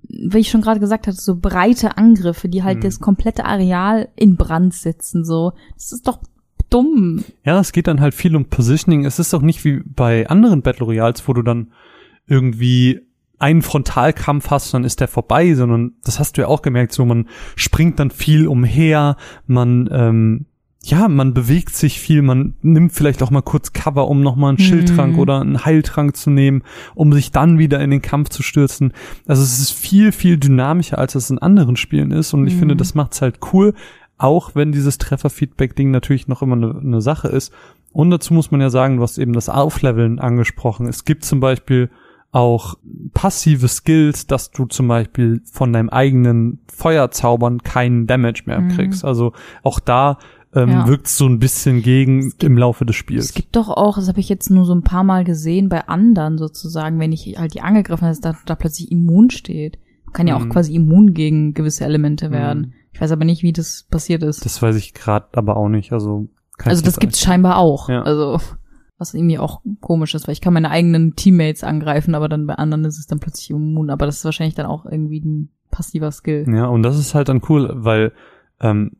[0.07, 2.81] wie ich schon gerade gesagt hatte, so breite Angriffe, die halt Mhm.
[2.83, 5.53] das komplette Areal in Brand setzen, so.
[5.73, 6.19] Das ist doch
[6.75, 7.23] dumm.
[7.43, 9.05] Ja, es geht dann halt viel um Positioning.
[9.05, 11.71] Es ist auch nicht wie bei anderen Battle Royals, wo du dann
[12.27, 13.01] irgendwie
[13.37, 17.05] einen Frontalkampf hast, dann ist der vorbei, sondern das hast du ja auch gemerkt, so
[17.05, 20.45] man springt dann viel umher, man ähm,
[20.83, 24.57] ja, man bewegt sich viel, man nimmt vielleicht auch mal kurz Cover, um nochmal einen
[24.59, 24.63] Mhm.
[24.63, 26.61] Schildtrank oder einen Heiltrank zu nehmen,
[26.93, 28.93] um sich dann wieder in den Kampf zu stürzen.
[29.25, 32.59] Also es ist viel, viel dynamischer, als es in anderen Spielen ist und ich Mhm.
[32.59, 33.73] finde, das macht's halt cool,
[34.17, 37.51] auch wenn dieses Treffer-Feedback-Ding natürlich noch immer eine, eine Sache ist.
[37.91, 40.87] Und dazu muss man ja sagen, du hast eben das Aufleveln angesprochen.
[40.87, 41.89] Es gibt zum Beispiel
[42.31, 42.75] auch
[43.13, 48.69] passive Skills, dass du zum Beispiel von deinem eigenen Feuerzaubern keinen Damage mehr Mhm.
[48.69, 49.05] kriegst.
[49.05, 49.31] Also
[49.63, 50.17] auch da
[50.53, 50.87] ähm, Ja.
[50.87, 53.25] wirkt so ein bisschen gegen im Laufe des Spiels.
[53.25, 55.87] Es gibt doch auch, das habe ich jetzt nur so ein paar Mal gesehen, bei
[55.89, 59.77] anderen sozusagen, wenn ich halt die angegriffen habe, dass da, da plötzlich immun steht.
[60.05, 60.49] Man kann ja auch Mhm.
[60.49, 62.59] quasi immun gegen gewisse Elemente werden.
[62.67, 62.73] Mhm.
[62.95, 64.45] Ich weiß aber nicht, wie das passiert ist.
[64.45, 65.91] Das weiß ich gerade aber auch nicht.
[65.91, 67.89] Also, kann also das gibt's scheinbar auch.
[67.89, 68.03] Ja.
[68.03, 68.39] Also
[68.97, 72.53] was irgendwie auch komisch ist, weil ich kann meine eigenen Teammates angreifen, aber dann bei
[72.55, 73.89] anderen ist es dann plötzlich immun.
[73.89, 76.45] Aber das ist wahrscheinlich dann auch irgendwie ein passiver Skill.
[76.47, 78.13] Ja, und das ist halt dann cool, weil
[78.61, 78.91] ähm,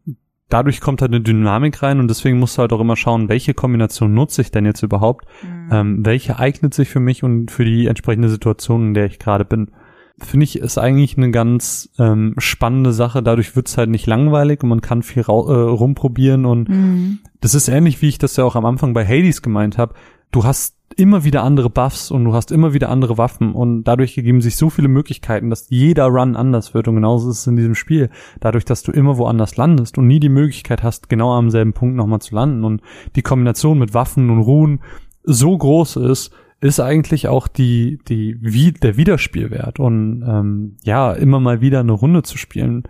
[0.50, 3.54] dadurch kommt halt eine Dynamik rein und deswegen musst du halt auch immer schauen, welche
[3.54, 5.70] Kombination nutze ich denn jetzt überhaupt, Mhm.
[5.72, 9.46] ähm, welche eignet sich für mich und für die entsprechende Situation, in der ich gerade
[9.46, 9.72] bin.
[10.20, 13.22] Finde ich, ist eigentlich eine ganz ähm, spannende Sache.
[13.22, 17.20] Dadurch wird's halt nicht langweilig und man kann viel äh, rumprobieren und Mhm.
[17.42, 19.94] das ist ähnlich, wie ich das ja auch am Anfang bei Hades gemeint habe.
[20.32, 24.16] Du hast immer wieder andere Buffs und du hast immer wieder andere Waffen und dadurch
[24.18, 27.58] ergeben sich so viele Möglichkeiten, dass jeder Run anders wird und genauso ist es in
[27.58, 28.10] diesem Spiel.
[28.40, 31.96] Dadurch, dass du immer woanders landest und nie die Möglichkeit hast, genau am selben Punkt
[31.98, 32.82] nochmal zu landen und
[33.16, 34.80] die Kombination mit Waffen und Ruhen
[35.24, 36.32] so groß ist,
[36.66, 41.92] ist eigentlich auch die, die, wie, der Wiederspielwert und ähm, ja, immer mal wieder eine
[41.92, 42.84] Runde zu spielen,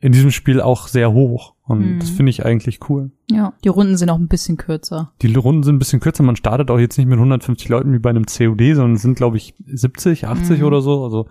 [0.00, 1.54] in diesem Spiel auch sehr hoch.
[1.64, 1.98] Und Mhm.
[2.00, 3.12] das finde ich eigentlich cool.
[3.30, 5.12] Ja, die Runden sind auch ein bisschen kürzer.
[5.22, 6.24] Die Runden sind ein bisschen kürzer.
[6.24, 9.14] Man startet auch jetzt nicht mit 150 Leuten wie bei einem COD, sondern es sind,
[9.16, 10.64] glaube ich, 70, 80 Mhm.
[10.66, 11.04] oder so.
[11.04, 11.28] Also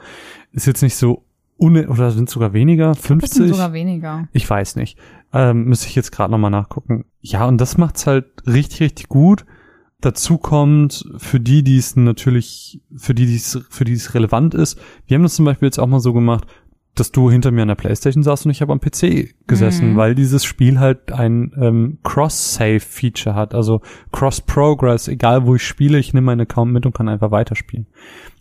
[0.54, 1.24] ist jetzt nicht so
[1.60, 3.50] une oder sind sogar weniger, Das sind 50.
[3.50, 4.28] sogar weniger.
[4.32, 4.98] Ich weiß nicht.
[5.34, 7.06] Ähm, müsste ich jetzt gerade nochmal nachgucken.
[7.20, 9.46] Ja, und das macht's halt richtig, richtig gut.
[10.02, 14.54] Dazu kommt, für die, die es natürlich, für die, die es, für die es relevant
[14.56, 16.46] ist, wir haben das zum Beispiel jetzt auch mal so gemacht,
[16.96, 19.96] dass du hinter mir an der Playstation saßt und ich habe am PC gesessen, Mhm.
[19.96, 26.14] weil dieses Spiel halt ein ähm, Cross-Save-Feature hat, also Cross-Progress, egal wo ich spiele, ich
[26.14, 27.88] nehme meinen Account mit und kann einfach weiterspielen.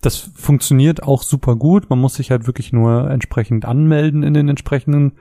[0.00, 4.48] Das funktioniert auch super gut, man muss sich halt wirklich nur entsprechend anmelden in den
[4.48, 5.12] entsprechenden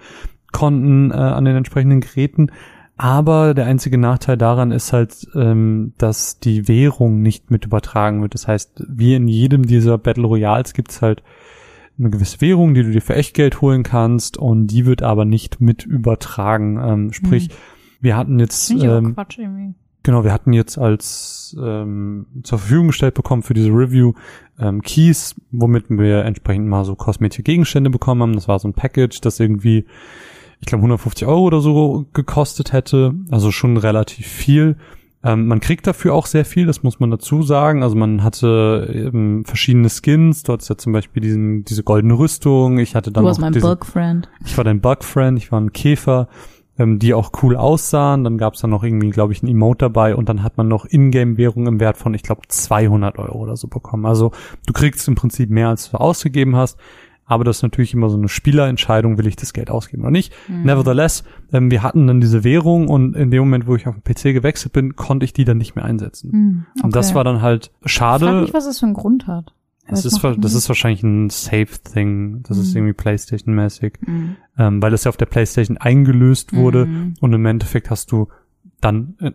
[0.52, 2.52] Konten, äh, an den entsprechenden Geräten.
[3.02, 8.34] Aber der einzige Nachteil daran ist halt, ähm, dass die Währung nicht mit übertragen wird.
[8.34, 11.24] Das heißt, wie in jedem dieser Battle Royals gibt's halt
[11.98, 15.62] eine gewisse Währung, die du dir für Echtgeld holen kannst und die wird aber nicht
[15.62, 16.78] mit übertragen.
[16.78, 17.48] Ähm, sprich,
[18.02, 19.76] wir hatten jetzt ähm, Quatsch irgendwie.
[20.04, 24.12] Genau, wir hatten jetzt als ähm, zur Verfügung gestellt bekommen für diese Review
[24.60, 28.34] ähm, Keys, womit wir entsprechend mal so kosmetische Gegenstände bekommen haben.
[28.34, 29.86] Das war so ein Package, das irgendwie,
[30.60, 33.14] ich glaube, 150 Euro oder so gekostet hätte.
[33.32, 34.78] Also schon relativ viel.
[35.22, 37.84] Ähm, man kriegt dafür auch sehr viel, das muss man dazu sagen.
[37.84, 40.44] Also man hatte ähm, verschiedene Skins.
[40.44, 42.80] Dort ist ja zum Beispiel diesen, diese goldene Rüstung.
[42.80, 44.30] Ich hatte dann Du warst mein Bug-Friend.
[44.46, 46.30] ich war dein Bugfriend, ich war ein Käfer.
[46.78, 48.24] ähm, die auch cool aussahen.
[48.24, 50.86] Dann gab's dann noch irgendwie, glaube ich, ein Emote dabei und dann hat man noch
[50.86, 54.06] Ingame-Währung im Wert von, ich glaube, 200 Euro oder so bekommen.
[54.06, 54.32] Also
[54.66, 56.78] du kriegst im Prinzip mehr, als du ausgegeben hast.
[57.30, 60.34] Aber das ist natürlich immer so eine Spielerentscheidung, will ich das Geld ausgeben oder nicht.
[60.50, 60.64] Mhm.
[60.64, 61.24] Nevertheless,
[61.54, 64.34] ähm, wir hatten dann diese Währung und in dem Moment, wo ich auf den PC
[64.34, 66.32] gewechselt bin, konnte ich die dann nicht mehr einsetzen.
[66.32, 67.16] Hm, Und das okay.
[67.16, 68.42] war dann halt Ich frag schade.
[68.42, 69.54] mich, was das für einen Grund hat.
[69.88, 70.42] Das ist, das man?
[70.44, 72.44] ist wahrscheinlich ein Safe-Thing.
[72.48, 72.78] Das ist Mhm.
[72.78, 73.94] irgendwie Playstation-mäßig.
[74.06, 74.36] Hm.
[74.58, 76.86] Ähm, weil das ja auf der Playstation eingelöst wurde.
[76.88, 77.14] Mhm.
[77.22, 78.28] Und im Endeffekt hast du
[78.82, 79.32] dann, äh,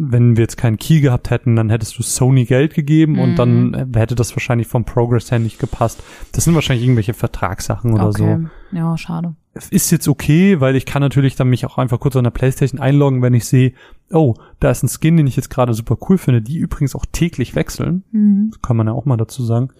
[0.00, 3.36] wenn wir jetzt keinen Key gehabt hätten, dann hättest du Sony Geld gegeben und Mhm.
[3.36, 6.02] dann äh, hätte das wahrscheinlich vom Progress her nicht gepasst.
[6.32, 8.24] Das sind wahrscheinlich irgendwelche Vertragssachen oder so.
[8.24, 8.46] okay.
[8.70, 9.34] Ja, schade.
[9.70, 12.80] Ist jetzt okay, weil ich kann natürlich dann mich auch einfach kurz an der Playstation
[12.80, 13.72] einloggen, wenn ich sehe,
[14.12, 17.04] oh, da ist ein Skin, den ich jetzt gerade super cool finde, die übrigens auch
[17.10, 18.04] täglich wechseln.
[18.12, 18.50] Mhm.
[18.52, 19.70] Das kann man ja auch mal dazu sagen.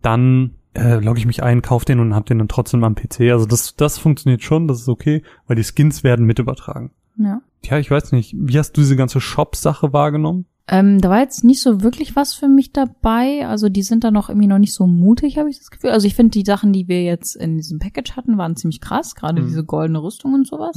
[0.00, 3.30] Dann äh, logge ich mich ein, kaufe den und hab den dann trotzdem am PC.
[3.30, 6.90] Also das, das funktioniert schon, das ist okay, weil die Skins werden mit übertragen.
[7.16, 7.40] Ja.
[7.64, 8.34] Ja, ich weiß nicht.
[8.36, 10.46] Wie hast du diese ganze Shop-Sache wahrgenommen?
[10.68, 13.46] Ähm, da war jetzt nicht so wirklich was für mich dabei.
[13.48, 15.90] Also die sind da noch irgendwie noch nicht so mutig, habe ich das Gefühl.
[15.90, 19.14] Also ich finde die Sachen, die wir jetzt in diesem Package hatten, waren ziemlich krass.
[19.16, 19.46] Gerade Mhm.
[19.46, 20.76] diese goldene Rüstung und sowas.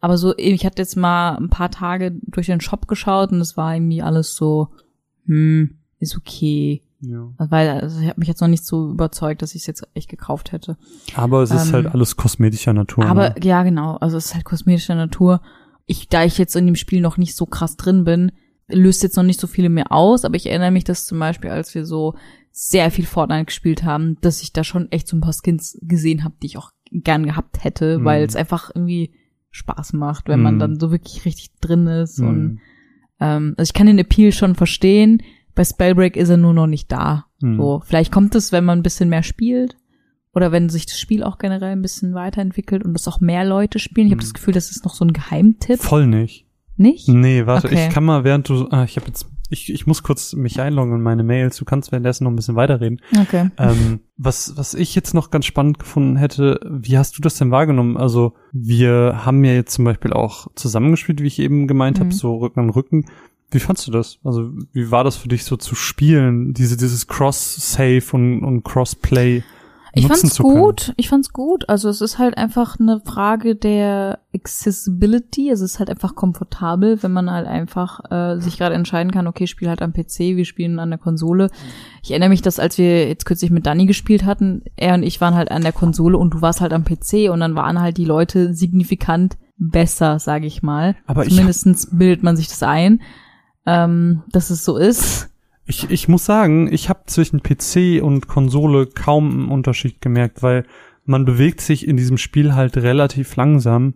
[0.00, 3.56] Aber so, ich hatte jetzt mal ein paar Tage durch den Shop geschaut und es
[3.56, 4.68] war irgendwie alles so,
[5.26, 6.82] hm, ist okay.
[7.00, 7.28] Ja.
[7.38, 10.08] Weil also ich habe mich jetzt noch nicht so überzeugt, dass ich es jetzt echt
[10.08, 10.76] gekauft hätte.
[11.14, 13.04] Aber es ist Ähm, halt alles kosmetischer Natur.
[13.04, 13.34] Aber ne?
[13.42, 13.96] ja, genau.
[13.98, 15.40] Also es ist halt kosmetischer Natur.
[15.88, 18.30] Ich, da ich jetzt in dem Spiel noch nicht so krass drin bin,
[18.68, 20.24] löst jetzt noch nicht so viele mehr aus.
[20.24, 22.14] Aber ich erinnere mich, dass zum Beispiel, als wir so
[22.52, 26.22] sehr viel Fortnite gespielt haben, dass ich da schon echt so ein paar Skins gesehen
[26.24, 28.04] habe, die ich auch gern gehabt hätte, Mhm.
[28.04, 29.12] weil es einfach irgendwie
[29.50, 30.58] Spaß macht, wenn man Mhm.
[30.58, 32.20] dann so wirklich richtig drin ist.
[32.20, 32.58] Und Mhm.
[33.20, 35.22] ähm, also ich kann den Appeal schon verstehen.
[35.54, 37.24] Bei Spellbreak ist er nur noch nicht da.
[37.40, 37.56] Mhm.
[37.56, 39.77] So, vielleicht kommt es, wenn man ein bisschen mehr spielt.
[40.38, 43.80] Oder wenn sich das Spiel auch generell ein bisschen weiterentwickelt und das auch mehr Leute
[43.80, 44.06] spielen.
[44.06, 45.80] Ich habe das Gefühl, das ist noch so ein Geheimtipp.
[45.80, 46.46] Voll nicht.
[46.76, 47.08] Nicht?
[47.08, 47.88] Nee, warte, Okay.
[47.88, 50.94] ich kann mal, während du, ah, ich habe jetzt, ich, ich muss kurz mich einloggen
[50.94, 51.56] in meine Mails.
[51.56, 53.00] Du kannst währenddessen noch ein bisschen weiterreden.
[53.20, 53.50] Okay.
[53.58, 57.50] ähm, was, was ich jetzt noch ganz spannend gefunden hätte, wie hast du das denn
[57.50, 57.96] wahrgenommen?
[57.96, 62.12] Also wir haben ja jetzt zum Beispiel auch zusammengespielt, wie ich eben gemeint habe, Mhm.
[62.12, 63.06] so Rücken an Rücken.
[63.50, 64.18] Wie fandst du das?
[64.22, 69.42] Also wie war das für dich so zu spielen, diese dieses Cross-Save und, und Cross-Play?
[69.98, 70.60] Ich nutzen fand's können?
[70.60, 70.92] gut.
[70.96, 71.68] Ich fand's gut.
[71.68, 75.50] Also es ist halt einfach eine Frage der Accessibility.
[75.50, 79.44] Es ist halt einfach komfortabel, wenn man halt einfach äh, sich gerade entscheiden kann, okay,
[79.44, 81.50] ich spiele halt am PC, wir spielen an der Konsole.
[82.02, 85.20] Ich erinnere mich, dass als wir jetzt kürzlich mit Danny gespielt hatten, er und ich
[85.20, 87.96] waren halt an der Konsole und du warst halt am PC und dann waren halt
[87.96, 90.96] die Leute signifikant besser, sage ich mal.
[91.06, 93.02] Aber ich Zumindestens bildet man sich das ein,
[93.66, 95.30] ähm, dass es so ist.
[95.68, 100.64] Ich, ich muss sagen, ich habe zwischen PC und Konsole kaum einen Unterschied gemerkt, weil
[101.04, 103.94] man bewegt sich in diesem Spiel halt relativ langsam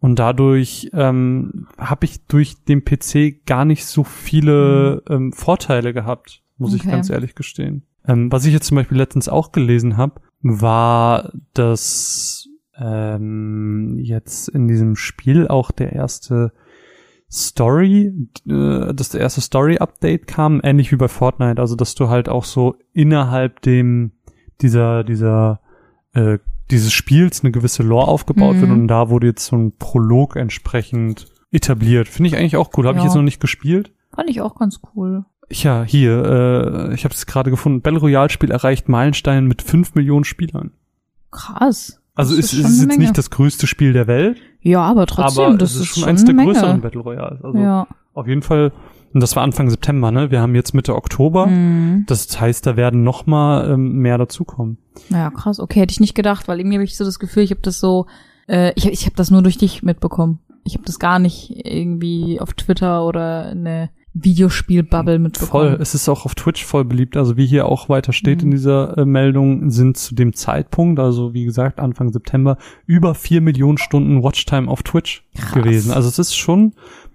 [0.00, 6.42] und dadurch ähm, habe ich durch den PC gar nicht so viele ähm, Vorteile gehabt,
[6.56, 6.90] muss ich Okay.
[6.90, 7.82] ganz ehrlich gestehen.
[8.06, 12.48] Ähm, was ich jetzt zum Beispiel letztens auch gelesen habe, war, dass
[12.78, 16.52] ähm, jetzt in diesem Spiel auch der erste
[17.30, 18.12] Story,
[18.48, 22.44] äh, dass der erste Story-Update kam, ähnlich wie bei Fortnite, also dass du halt auch
[22.44, 24.12] so innerhalb dem
[24.60, 25.60] dieser dieser
[26.12, 26.38] äh,
[26.70, 28.60] dieses Spiels eine gewisse Lore aufgebaut Mhm.
[28.60, 32.08] wird und da wurde jetzt so ein Prolog entsprechend etabliert.
[32.08, 32.86] Finde ich eigentlich auch cool.
[32.86, 33.08] Habe ich Ja.
[33.08, 33.92] jetzt noch nicht gespielt.
[34.14, 35.24] Fand ich auch ganz cool.
[35.50, 36.24] Ja, hier,
[36.90, 37.80] äh, ich habe es gerade gefunden.
[37.80, 40.72] Battle Royale Spiel erreicht Meilenstein mit 5 Millionen Spielern.
[41.32, 41.99] Krass.
[42.14, 43.00] Also ist ist, ist jetzt Menge.
[43.02, 46.08] nicht das größte Spiel der Welt, Ja, aber trotzdem, aber das es ist schon schon
[46.10, 46.82] eins der eine größeren Menge.
[46.82, 47.42] Battle Royales.
[47.42, 47.86] Also ja.
[48.14, 48.72] auf jeden Fall,
[49.12, 50.30] und das war Anfang September, ne?
[50.30, 51.46] Wir haben jetzt Mitte Oktober.
[51.46, 52.04] Mhm.
[52.06, 54.78] Das heißt, da werden noch mal ähm, mehr dazukommen.
[55.08, 55.60] Naja, krass.
[55.60, 57.80] Okay, hätte ich nicht gedacht, weil irgendwie habe ich so das Gefühl, ich habe das
[57.80, 58.06] so,
[58.48, 60.40] äh, ich, ich habe das nur durch dich mitbekommen.
[60.64, 65.70] Ich habe das gar nicht irgendwie auf Twitter oder eine Videospiel-Bubble mitbekommen.
[65.72, 65.78] Voll.
[65.80, 67.16] Es ist auch auf Twitch voll beliebt.
[67.16, 68.46] Also wie hier auch weiter steht Mhm.
[68.46, 72.56] in dieser äh, Meldung, sind zu dem Zeitpunkt, also wie gesagt Anfang September,
[72.86, 75.52] über vier Millionen Stunden Watchtime auf Twitch Krass.
[75.52, 75.92] gewesen.
[75.92, 76.72] Also es ist schon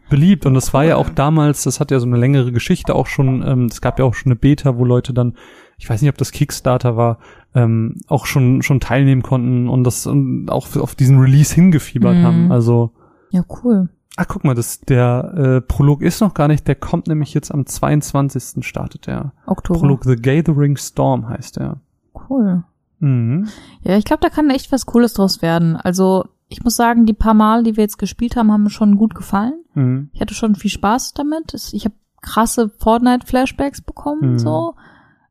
[0.09, 3.07] beliebt und das war ja auch damals, das hat ja so eine längere Geschichte auch
[3.07, 5.33] schon, ähm, es gab ja auch schon eine Beta, wo Leute dann,
[5.79, 7.17] ich weiß nicht, ob das Kickstarter war,
[7.55, 12.23] ähm, auch schon schon teilnehmen konnten und das und auch auf diesen Release hingefiebert Mhm.
[12.23, 12.51] haben.
[12.51, 12.91] Also
[13.31, 13.89] Ja, cool.
[14.17, 17.51] Ach, guck mal, das, der äh, Prolog ist noch gar nicht, der kommt nämlich jetzt
[17.51, 18.65] am 22.
[18.65, 19.33] startet der.
[19.45, 19.79] Oktober.
[19.79, 21.81] Prolog The Gathering Storm heißt der.
[22.29, 22.63] Cool.
[22.99, 23.47] Mhm.
[23.81, 25.75] Ja, ich glaube, da kann echt was Cooles draus werden.
[25.75, 28.97] Also, ich muss sagen, die paar Mal, die wir jetzt gespielt haben, haben mir schon
[28.97, 29.63] gut gefallen.
[29.73, 30.09] Mhm.
[30.13, 31.53] Ich hatte schon viel Spaß damit.
[31.73, 34.39] Ich habe krasse Fortnite-Flashbacks bekommen, Mhm.
[34.39, 34.75] so.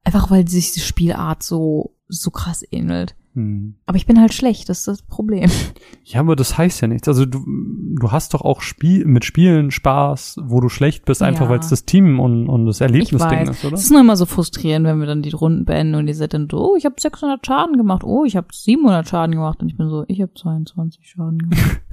[0.04, 3.16] Einfach weil sich die Spielart so, so krass ähnelt.
[3.34, 3.74] Hm.
[3.86, 5.50] Aber ich bin halt schlecht, das ist das Problem.
[6.06, 7.08] Ja, aber das heißt ja nichts.
[7.08, 11.46] Also du, du hast doch auch Spiel, mit Spielen Spaß, wo du schlecht bist, einfach
[11.46, 11.50] Ja.
[11.50, 13.74] weil es das Team und, und das Erlebnisding ist, oder?
[13.74, 16.34] Es ist nur immer so frustrierend, wenn wir dann die Runden beenden und ihr seid
[16.34, 19.68] dann so, oh, ich habe 600 Schaden gemacht, oh, ich habe 700 Schaden gemacht und
[19.70, 21.80] ich bin so, ich habe 22 Schaden gemacht.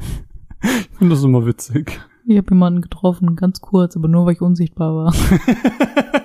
[0.63, 1.99] Ich finde das immer witzig.
[2.27, 5.13] Ich habe jemanden getroffen, ganz kurz, aber nur weil ich unsichtbar war.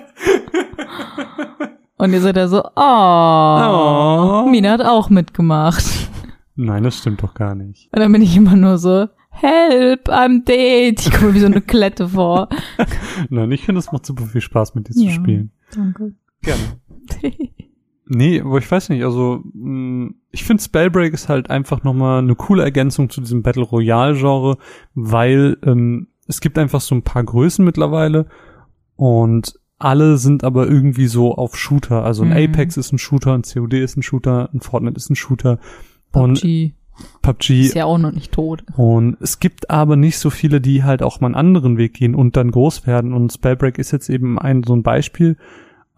[1.97, 4.49] und ihr seid da so, oh, Oh.
[4.49, 5.83] Mina hat auch mitgemacht.
[6.55, 7.89] Nein, das stimmt doch gar nicht.
[7.93, 10.99] Und dann bin ich immer nur so, help, I'm dead.
[10.99, 12.49] Ich komme mir wie so eine Klette vor.
[13.29, 15.11] Nein, ich finde, es macht super viel Spaß, mit dir zu Ja.
[15.11, 15.51] spielen.
[15.75, 16.13] Danke.
[16.41, 16.63] Gerne.
[18.09, 22.35] Nee, aber ich weiß nicht, also mh, ich finde Spellbreak ist halt einfach nochmal eine
[22.35, 24.57] coole Ergänzung zu diesem Battle Royale-Genre,
[24.95, 28.27] weil ähm, es gibt einfach so ein paar Größen mittlerweile
[28.95, 32.03] und alle sind aber irgendwie so auf Shooter.
[32.03, 32.35] Also ein Mhm.
[32.51, 35.59] Apex ist ein Shooter, ein COD ist ein Shooter, ein Fortnite ist ein Shooter
[36.11, 36.73] und PUBG
[37.21, 38.63] PUBG ist ja auch noch nicht tot.
[38.75, 42.15] und es gibt aber nicht so viele, die halt auch mal einen anderen Weg gehen
[42.15, 43.13] und dann groß werden.
[43.13, 45.37] Und Spellbreak ist jetzt eben ein so ein Beispiel,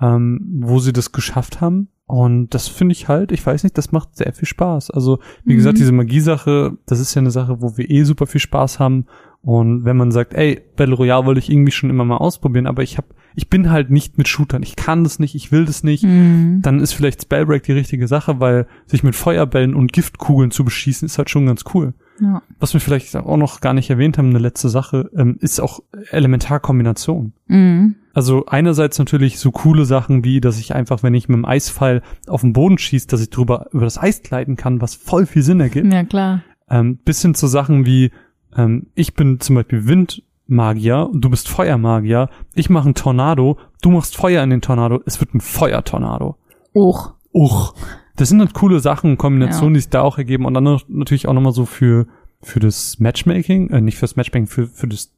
[0.01, 1.87] ähm, wo sie das geschafft haben.
[2.05, 4.89] Und das finde ich halt, ich weiß nicht, das macht sehr viel Spaß.
[4.91, 5.57] Also, wie Mhm.
[5.57, 9.05] gesagt, diese Magiesache, das ist ja eine Sache, wo wir eh super viel Spaß haben.
[9.41, 12.83] Und wenn man sagt, ey, Battle Royale wollte ich irgendwie schon immer mal ausprobieren, aber
[12.83, 13.05] ich hab,
[13.35, 14.63] ich bin halt nicht mit Shootern.
[14.63, 16.61] Ich kann das nicht, ich will das nicht Mhm.
[16.61, 21.05] dann ist vielleicht Spellbreak die richtige Sache, weil sich mit Feuerbällen und Giftkugeln zu beschießen,
[21.05, 21.93] ist halt schon ganz cool.
[22.21, 22.41] Ja.
[22.59, 25.79] Was wir vielleicht auch noch gar nicht erwähnt haben, eine letzte Sache, ähm, ist auch
[26.11, 27.33] Elementarkombination.
[27.47, 27.95] Mhm.
[28.13, 32.01] Also einerseits natürlich so coole Sachen wie, dass ich einfach, wenn ich mit dem Eispfeil
[32.27, 35.43] auf den Boden schieße, dass ich drüber über das Eis gleiten kann, was voll viel
[35.43, 35.93] Sinn ergibt.
[35.93, 36.41] Ja, klar.
[36.69, 38.11] Ähm, bis hin zu Sachen wie,
[38.55, 43.91] ähm, ich bin zum Beispiel Windmagier und du bist Feuermagier, ich mache einen Tornado, du
[43.91, 46.35] machst Feuer in den Tornado, es wird ein Feuertornado.
[46.75, 47.13] Och.
[47.33, 47.73] Uch.
[48.15, 51.27] Das sind halt coole Sachen, Kombinationen, die sich da auch ergeben und dann noch, natürlich
[51.27, 52.07] auch nochmal so für,
[52.41, 55.13] für das Matchmaking, äh, nicht fürs Matchmaking, für, für das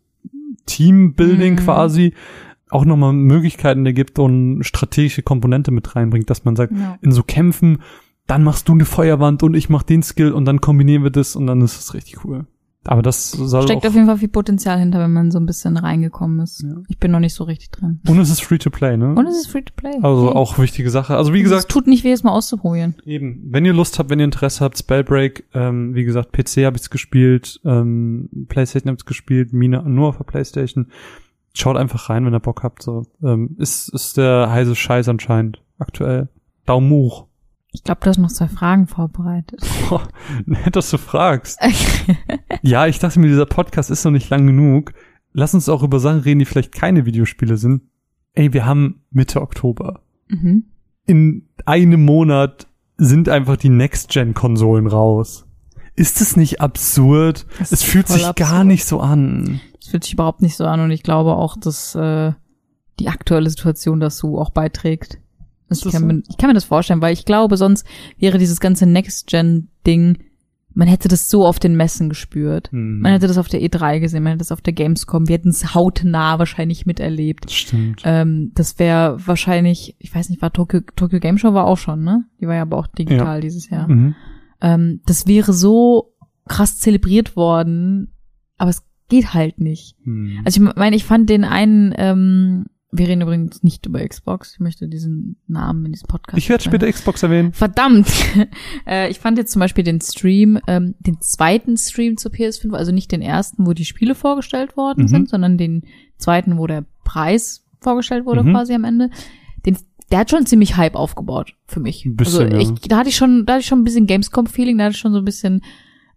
[0.65, 1.57] Teambuilding Mhm.
[1.59, 2.13] quasi
[2.69, 6.97] auch nochmal Möglichkeiten ergibt und strategische Komponente mit reinbringt, dass man sagt, Ja.
[7.01, 7.79] in so Kämpfen,
[8.27, 11.35] dann machst du eine Feuerwand und ich mach den Skill und dann kombinieren wir das
[11.35, 12.45] und dann ist es richtig cool.
[12.85, 15.77] Aber das soll Steckt auf jeden Fall viel Potenzial hinter, wenn man so ein bisschen
[15.77, 16.63] reingekommen ist.
[16.63, 16.77] Ja.
[16.87, 17.99] Ich bin noch nicht so richtig drin.
[18.07, 19.13] und es ist free to play, ne?
[19.13, 19.93] Und es ist free to play.
[20.01, 20.35] also Hey.
[20.35, 21.15] auch wichtige Sache.
[21.15, 22.95] Also wie Es gesagt, tut nicht weh, es mal auszuprobieren.
[23.05, 26.75] Eben, wenn ihr Lust habt, wenn ihr Interesse habt, Spellbreak, ähm, wie gesagt, PC habe
[26.77, 30.87] ich's gespielt, ähm, Playstation habe ich's gespielt, Mina nur auf der Playstation.
[31.53, 32.81] Schaut einfach rein, wenn ihr Bock habt.
[32.81, 36.29] So, ähm, ist ist der heiße Scheiß anscheinend aktuell.
[36.65, 37.27] Daumen hoch.
[37.73, 39.61] Ich glaube, du hast noch zwei Fragen vorbereitet.
[39.89, 40.03] Boah,
[40.45, 41.59] nett, dass du fragst.
[42.63, 44.93] Ja, ich dachte mir, dieser Podcast ist noch nicht lang genug.
[45.33, 47.81] Lass uns auch über Sachen reden, die vielleicht keine Videospiele sind.
[48.33, 50.01] Ey, wir haben Mitte Oktober.
[50.27, 50.65] mhm.
[51.07, 52.67] in einem Monat
[52.97, 55.47] sind einfach die Next-Gen-Konsolen raus.
[55.95, 57.47] Ist es nicht absurd?
[57.57, 58.67] Das es fühlt sich gar absurd.
[58.67, 59.59] nicht so an.
[59.79, 62.33] Das fühlt sich überhaupt nicht so an und ich glaube auch, dass äh,
[62.99, 65.17] die aktuelle Situation dazu auch beiträgt.
[65.71, 66.07] Also ich, kann so?
[66.07, 67.87] mir, ich kann mir das vorstellen, weil ich glaube, sonst
[68.19, 70.17] wäre dieses ganze Next-Gen-Ding,
[70.73, 72.71] man hätte das so auf den Messen gespürt.
[72.71, 72.99] Hm.
[72.99, 75.49] Man hätte das auf der E3 gesehen, man hätte das auf der Gamescom, wir hätten
[75.49, 77.45] es hautnah wahrscheinlich miterlebt.
[77.45, 78.01] Das stimmt.
[78.05, 82.03] Ähm, das wäre wahrscheinlich, ich weiß nicht, war Tokyo, Tokyo Game Show war auch schon,
[82.03, 82.25] ne?
[82.39, 83.87] Die war ja aber auch digital dieses Jahr.
[83.87, 84.15] Mhm.
[84.61, 86.13] Ähm, das wäre so
[86.47, 88.13] krass zelebriert worden,
[88.57, 89.95] aber es geht halt nicht.
[90.03, 90.41] Hm.
[90.45, 94.59] Also ich meine, ich fand den einen, ähm, wir reden übrigens nicht über Xbox, ich
[94.59, 96.37] möchte diesen Namen in diesem Podcast.
[96.37, 97.53] ich werde später Xbox erwähnen.
[97.53, 98.07] Verdammt!
[98.87, 102.91] äh, ich fand jetzt zum Beispiel den Stream, ähm, den zweiten Stream zur PS5, also
[102.91, 105.07] nicht den ersten, wo die Spiele vorgestellt worden Mhm.
[105.07, 105.83] sind, sondern den
[106.17, 108.51] zweiten, wo der Preis vorgestellt wurde Mhm.
[108.51, 109.09] quasi am Ende.
[109.65, 109.77] Den,
[110.11, 112.05] der hat schon ziemlich Hype aufgebaut für mich.
[112.05, 114.77] Ein bisschen, also ich, da hatte ich schon, da hatte ich schon ein bisschen Gamescom-Feeling,
[114.77, 115.61] da hatte ich schon so ein bisschen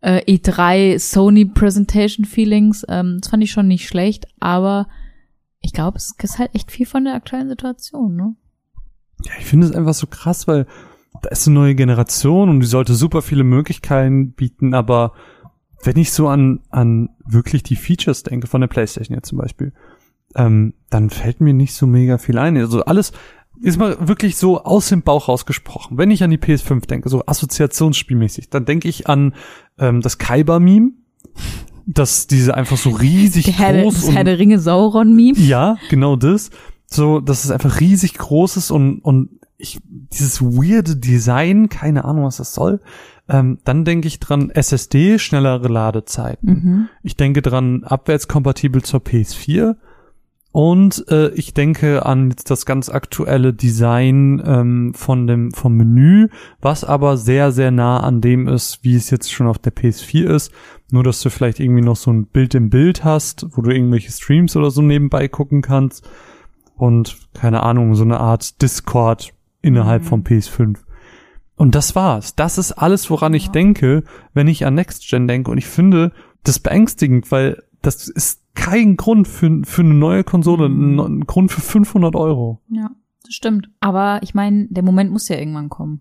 [0.00, 2.84] äh, E3 Sony Presentation Feelings.
[2.88, 4.88] Ähm, das fand ich schon nicht schlecht, aber
[5.64, 8.36] ich glaube, es ist halt echt viel von der aktuellen Situation, ne?
[9.24, 10.66] Ja, ich finde es einfach so krass, weil
[11.22, 15.14] da ist eine neue Generation und die sollte super viele Möglichkeiten bieten, aber
[15.82, 19.72] wenn ich so an, an wirklich die Features denke, von der Playstation jetzt zum Beispiel,
[20.34, 22.56] ähm, dann fällt mir nicht so mega viel ein.
[22.56, 23.12] Also alles
[23.60, 25.96] ist mal wirklich so aus dem Bauch rausgesprochen.
[25.96, 29.34] Wenn ich an die PS5 denke, so assoziationsspielmäßig, dann denke ich an
[29.78, 30.92] ähm, das Kaiba-Meme,
[31.86, 35.38] dass diese einfach so riesig Der Herr, groß das und Herr der Ringe Sauron-Meme.
[35.38, 36.50] ja, genau das.
[36.86, 42.24] So, dass es einfach riesig groß ist und, und ich, dieses weirde Design, keine Ahnung,
[42.24, 42.80] was das soll.
[43.28, 46.48] Ähm, dann denke ich dran SSD, schnellere Ladezeiten.
[46.48, 46.88] Mhm.
[47.02, 49.76] Ich denke dran abwärtskompatibel zur PS4
[50.56, 56.28] Und äh, ich denke an jetzt das ganz aktuelle Design ähm, von dem vom Menü,
[56.60, 60.26] was aber sehr sehr nah an dem ist, wie es jetzt schon auf der PS4
[60.32, 60.52] ist.
[60.92, 64.12] Nur dass du vielleicht irgendwie noch so ein Bild im Bild hast, wo du irgendwelche
[64.12, 66.08] Streams oder so nebenbei gucken kannst
[66.76, 70.06] und keine Ahnung so eine Art Discord innerhalb Mhm.
[70.06, 70.76] vom PS5.
[71.56, 72.36] Und das war's.
[72.36, 73.50] Das ist alles, woran ich Ja.
[73.52, 74.04] denke,
[74.34, 75.50] wenn ich an Next Gen denke.
[75.50, 76.12] Und ich finde
[76.44, 81.00] das beängstigend, weil das ist kein Grund für, für eine neue Konsole, Mhm.
[81.00, 82.60] ein, ein Grund für 500 Euro.
[82.70, 82.90] Ja,
[83.24, 83.68] das stimmt.
[83.80, 86.00] Aber ich meine, der Moment muss ja irgendwann kommen.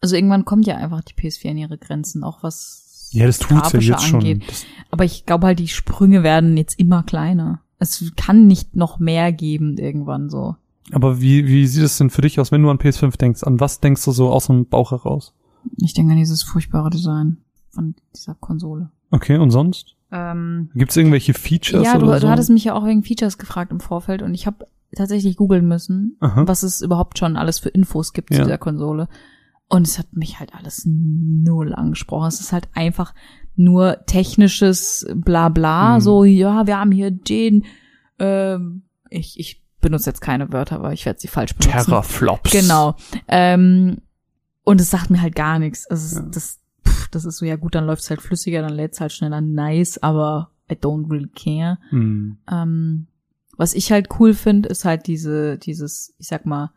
[0.00, 3.72] Also irgendwann kommt ja einfach die PS4 an ihre Grenzen, auch was Ja, das tut's
[3.72, 4.20] ja jetzt schon.
[4.20, 4.42] angeht.
[4.48, 7.60] Das, Aber ich glaube halt, die Sprünge werden jetzt immer kleiner.
[7.78, 10.56] Es kann nicht noch mehr geben irgendwann so.
[10.92, 13.42] aber wie, wie sieht es denn für dich aus, wenn du an PS5 denkst?
[13.44, 15.34] An was denkst du so aus dem Bauch heraus?
[15.76, 17.38] Ich denke an dieses furchtbare Design
[17.70, 18.90] von dieser Konsole.
[19.10, 19.96] Okay, und sonst?
[20.12, 22.26] Ähm, Gibt's irgendwelche Features ja, du, oder so?
[22.26, 24.66] du hattest mich ja auch wegen Features gefragt im Vorfeld und ich habe
[24.96, 26.46] tatsächlich googeln müssen, Aha.
[26.48, 28.38] was es überhaupt schon alles für Infos gibt Ja.
[28.38, 29.08] zu dieser Konsole.
[29.68, 32.26] Und es hat mich halt alles null angesprochen.
[32.26, 33.14] Es ist halt einfach
[33.54, 35.96] nur technisches Blabla.
[35.96, 36.00] Mhm.
[36.00, 37.64] So, ja, wir haben hier den,
[38.18, 41.84] ähm, ich, ich benutze jetzt keine Wörter, aber ich werde sie falsch benutzen.
[41.84, 42.50] Terraflops.
[42.50, 42.96] Genau.
[43.28, 43.98] Ähm,
[44.64, 45.86] und es sagt mir halt gar nichts.
[45.86, 46.26] Also Ja.
[46.26, 46.59] es, das,
[46.90, 49.98] pff, das ist so, ja gut, dann läuft's halt flüssiger, dann lädt's halt schneller, nice,
[50.02, 51.78] aber I don't really care.
[51.90, 52.38] Hm.
[52.50, 53.06] Ähm,
[53.56, 56.72] was ich halt cool finde, ist halt diese, dieses, ich sag mal,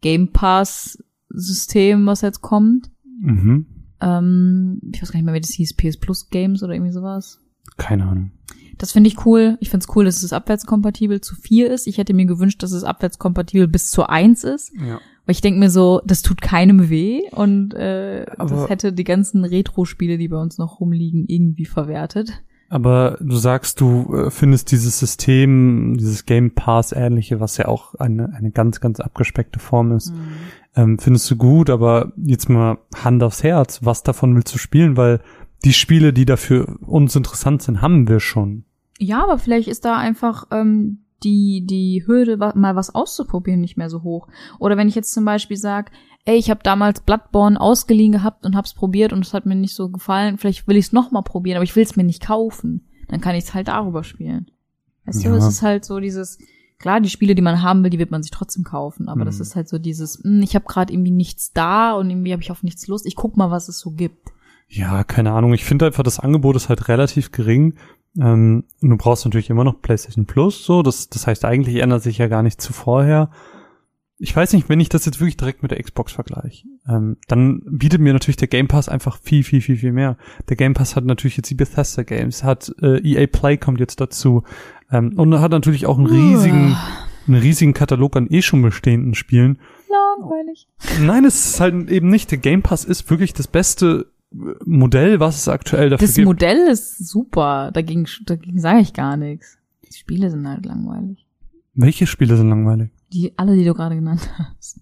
[0.00, 2.90] Game Pass System, was jetzt kommt.
[3.20, 3.66] Mhm.
[4.00, 7.40] Ähm, ich weiß gar nicht mehr, wie das hieß, PS Plus Games oder irgendwie sowas.
[7.76, 8.30] Keine Ahnung.
[8.78, 9.58] Das finde ich cool.
[9.60, 11.88] Ich finde es cool, dass es abwärtskompatibel zu 4 ist.
[11.88, 14.72] Ich hätte mir gewünscht, dass es abwärtskompatibel bis zu 1 ist.
[14.80, 15.00] Ja.
[15.28, 19.04] Weil ich denke mir so, das tut keinem weh und äh, Aber- das hätte die
[19.04, 22.42] ganzen Retro-Spiele, die bei uns noch rumliegen, irgendwie verwertet.
[22.70, 27.94] Aber du sagst, du äh, findest dieses System, dieses Game Pass ähnliche, was ja auch
[27.96, 30.14] eine, eine ganz, ganz abgespeckte Form ist,
[30.74, 34.96] ähm, findest du gut, aber jetzt mal Hand aufs Herz, was davon willst du spielen?
[34.96, 35.20] Weil
[35.62, 38.64] die Spiele, die dafür uns interessant sind, haben wir schon.
[38.98, 43.90] Ja, aber vielleicht ist da einfach ähm, die, die Hürde, mal was auszuprobieren, nicht mehr
[43.90, 44.28] so hoch.
[44.58, 45.90] Oder wenn ich jetzt zum Beispiel sage,
[46.24, 49.74] ey, ich habe damals Bloodborne ausgeliehen gehabt und hab's probiert und es hat mir nicht
[49.74, 52.86] so gefallen, vielleicht will ich es nochmal probieren, aber ich will es mir nicht kaufen.
[53.08, 54.50] Dann kann ich es halt darüber spielen.
[55.06, 55.30] Weißt Ja.
[55.30, 56.38] du, es ist halt so dieses,
[56.78, 59.36] klar, die Spiele, die man haben will, die wird man sich trotzdem kaufen, aber das
[59.36, 59.42] Mhm.
[59.42, 62.50] ist halt so dieses, hm, ich habe gerade irgendwie nichts da und irgendwie habe ich
[62.50, 63.06] auf nichts Lust.
[63.06, 64.28] Ich guck mal, was es so gibt.
[64.68, 65.54] Ja, keine Ahnung.
[65.54, 67.74] Ich finde einfach, das Angebot ist halt relativ gering.
[68.20, 70.82] Ähm, du brauchst natürlich immer noch PlayStation Plus, so.
[70.82, 73.30] Das, das heißt, eigentlich ändert sich ja gar nicht zu vorher.
[74.20, 77.62] Ich weiß nicht, wenn ich das jetzt wirklich direkt mit der Xbox vergleiche, ähm, dann
[77.64, 80.16] bietet mir natürlich der Game Pass einfach viel, viel, viel, viel mehr.
[80.48, 84.00] Der Game Pass hat natürlich jetzt die Bethesda Games, hat äh, EA Play kommt jetzt
[84.00, 84.42] dazu
[84.90, 86.76] ähm, und hat natürlich auch einen riesigen,
[87.28, 89.60] einen riesigen Katalog an eh schon bestehenden Spielen.
[89.88, 90.66] Langweilig.
[91.00, 92.32] Nein, es ist halt eben nicht.
[92.32, 96.26] Der Game Pass ist wirklich das beste Modell, was es aktuell dafür Das gibt.
[96.26, 99.58] Modell ist super, dagegen, dagegen sage ich gar nichts.
[99.88, 101.24] Die Spiele sind halt langweilig.
[101.74, 102.90] Welche Spiele sind langweilig?
[103.12, 104.80] Die, alle, die du gerade genannt hast.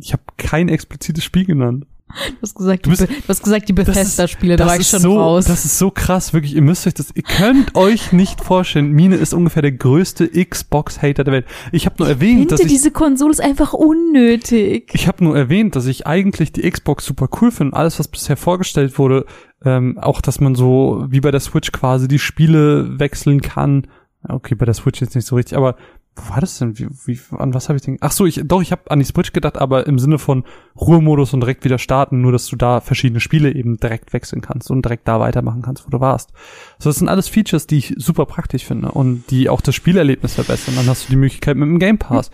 [0.00, 1.86] Ich habe kein explizites Spiel genannt.
[2.06, 5.00] Du hast gesagt, Du bist- die, du hast gesagt, die Bethesda-Spiele, da war ich schon
[5.00, 5.46] so, raus.
[5.46, 6.54] Das ist so krass, wirklich.
[6.54, 8.92] Ihr müsst euch das, ihr könnt euch nicht vorstellen.
[8.92, 11.46] Mine ist ungefähr der größte Xbox-Hater der Welt.
[11.72, 14.90] Ich habe nur ich erwähnt, dass finde, ich, diese Konsole ist einfach unnötig.
[14.94, 17.76] ich habe nur erwähnt, dass ich eigentlich die Xbox super cool finde.
[17.76, 19.26] Alles, was bisher vorgestellt wurde,
[19.64, 23.86] ähm, auch, dass man so wie bei der Switch quasi die Spiele wechseln kann.
[24.28, 25.76] Okay, bei der Switch jetzt nicht so richtig, aber
[26.16, 26.78] wo war das denn?
[26.78, 27.98] Wie, wie, an was habe ich denn?
[28.00, 30.44] Ach so, ich doch, ich habe an die Switch gedacht, aber im Sinne von
[30.80, 34.70] Ruhemodus und direkt wieder starten, nur dass du da verschiedene Spiele eben direkt wechseln kannst
[34.70, 36.32] und direkt da weitermachen kannst, wo du warst.
[36.78, 40.34] So, das sind alles Features, die ich super praktisch finde und die auch das Spielerlebnis
[40.34, 40.76] verbessern.
[40.76, 42.30] Dann hast du die Möglichkeit mit dem Game Pass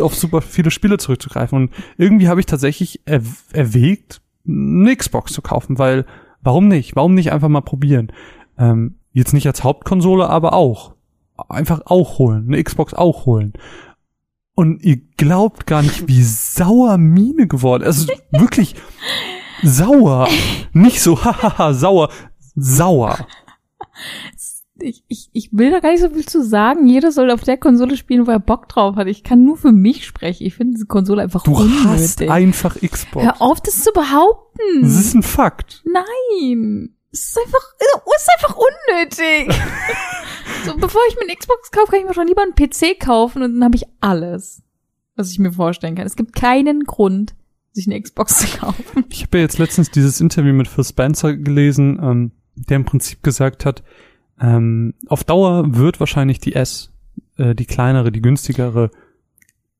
[0.00, 5.42] auf super viele Spiele zurückzugreifen und irgendwie habe ich tatsächlich er erwägt, eine Xbox zu
[5.42, 6.04] kaufen, weil
[6.42, 6.96] warum nicht?
[6.96, 8.10] Warum nicht einfach mal probieren?
[8.58, 10.94] Ähm, jetzt nicht als Hauptkonsole, aber auch
[11.48, 13.52] einfach auch holen, eine Xbox auch holen.
[14.54, 17.84] Und ihr glaubt gar nicht, wie sauer Mine geworden.
[17.84, 18.74] Also wirklich
[19.62, 20.28] sauer.
[20.72, 22.10] Nicht so, hahaha, sauer.
[22.56, 23.26] Sauer.
[24.82, 26.86] Ich, ich, ich will da gar nicht so viel zu sagen.
[26.86, 29.06] Jeder soll auf der Konsole spielen, wo er Bock drauf hat.
[29.08, 30.46] Ich kann nur für mich sprechen.
[30.46, 31.84] Ich finde diese Konsole einfach Du unnötig.
[31.86, 33.24] hast einfach Xbox.
[33.24, 34.82] Hör auf, das zu behaupten.
[34.82, 35.82] Das ist ein Fakt.
[35.84, 36.94] Nein.
[37.12, 37.64] Es ist einfach,
[38.16, 39.48] es ist einfach unnötig.
[40.64, 43.42] so, bevor ich mir eine Xbox kaufe, kann ich mir schon lieber einen PC kaufen
[43.42, 44.62] und dann habe ich alles,
[45.16, 46.06] was ich mir vorstellen kann.
[46.06, 47.34] Es gibt keinen Grund,
[47.72, 49.04] sich eine Xbox zu kaufen.
[49.10, 53.22] Ich habe ja jetzt letztens dieses Interview mit Phil Spencer gelesen, ähm, der im Prinzip
[53.22, 53.82] gesagt hat,
[54.40, 56.90] ähm, auf Dauer wird wahrscheinlich die S
[57.40, 58.90] äh, die kleinere, die günstigere,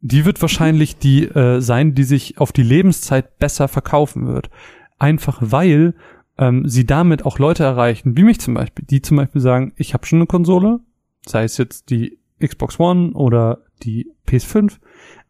[0.00, 4.50] die wird wahrscheinlich die äh, sein, die sich auf die Lebenszeit besser verkaufen wird.
[4.98, 5.94] Einfach weil
[6.40, 9.92] ähm, sie damit auch Leute erreichen, wie mich zum Beispiel, die zum Beispiel sagen, ich
[9.92, 10.80] habe schon eine Konsole,
[11.26, 14.78] sei es jetzt die Xbox One oder die PS5,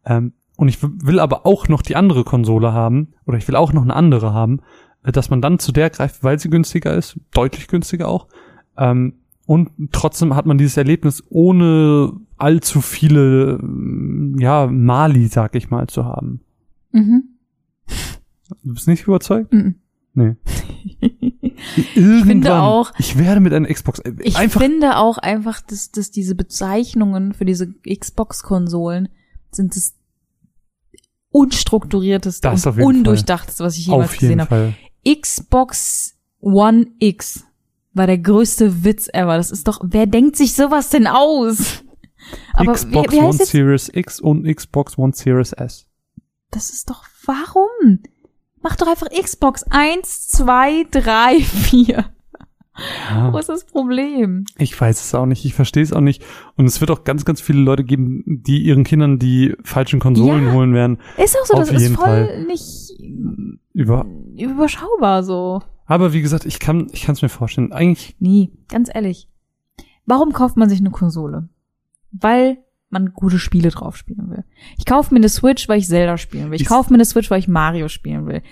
[0.06, 3.72] ähm, und ich will aber auch noch die andere Konsole haben, oder ich will auch
[3.72, 4.60] noch eine andere haben,
[5.02, 8.28] äh, dass man dann zu der greift, weil sie günstiger ist, deutlich günstiger auch,
[8.78, 9.14] ähm,
[9.46, 15.88] und trotzdem hat man dieses Erlebnis ohne allzu viele, mm, ja, Mali, sag ich mal,
[15.88, 16.42] zu haben.
[16.92, 17.24] Mhm.
[18.62, 19.52] Du bist nicht überzeugt?
[19.52, 19.74] Mhm.
[20.14, 20.36] Nee.
[21.94, 22.26] Irgendwann.
[22.26, 24.60] finde auch- ich werde mit einer Xbox äh, Ich einfach.
[24.60, 29.08] finde auch einfach, dass, dass diese Bezeichnungen für diese Xbox-Konsolen
[29.52, 29.94] sind das
[31.30, 34.74] unstrukturierteste Das und undurchdachteste, was ich jemals auf jeden gesehen habe.
[35.04, 35.16] Fall.
[35.20, 37.44] Xbox One X
[37.92, 39.36] war der größte Witz ever.
[39.36, 41.84] Das ist doch, wer denkt sich sowas denn aus?
[42.54, 43.32] Aber Xbox wie, wie One?
[43.44, 45.86] Series X und Xbox One Series S.
[46.50, 48.00] Das ist doch, warum?
[48.62, 52.04] Mach doch einfach Xbox 1, 2, 3, 4.
[53.10, 53.32] Ja.
[53.32, 54.46] Wo ist das Problem?
[54.56, 56.22] Ich weiß es auch nicht, ich verstehe es auch nicht.
[56.56, 60.46] Und es wird auch ganz, ganz viele Leute geben, die ihren Kindern die falschen Konsolen
[60.46, 60.52] Ja.
[60.52, 60.98] holen werden.
[61.22, 62.44] Ist auch so, Auf das ist voll Fall.
[62.46, 62.92] nicht
[63.74, 64.06] Über.
[64.36, 65.60] überschaubar so.
[65.84, 67.72] Aber wie gesagt, ich kann, ich kann es mir vorstellen.
[67.72, 69.28] Eigentlich, Nee, ganz ehrlich.
[70.06, 71.48] Warum kauft man sich eine Konsole?
[72.12, 72.58] Weil
[72.90, 74.44] man gute Spiele drauf spielen will.
[74.76, 76.56] Ich kaufe mir eine Switch, weil ich Zelda spielen will.
[76.56, 78.42] Ich Ich- kaufe mir eine Switch, weil ich Mario spielen will.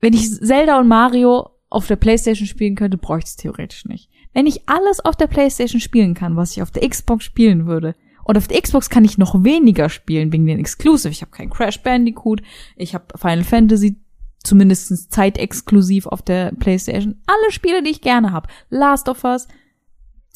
[0.00, 4.08] Wenn ich Zelda und Mario auf der Playstation spielen könnte, bräuchte ich es theoretisch nicht.
[4.32, 7.94] Wenn ich alles auf der Playstation spielen kann, was ich auf der Xbox spielen würde,
[8.24, 11.10] und auf der Xbox kann ich noch weniger spielen wegen den Exclusive.
[11.10, 12.42] Ich habe kein Crash Bandicoot,
[12.76, 13.96] ich habe Final Fantasy
[14.44, 17.16] zumindest zeitexklusiv auf der Playstation.
[17.26, 18.48] Alle Spiele, die ich gerne habe.
[18.70, 19.48] Last of Us,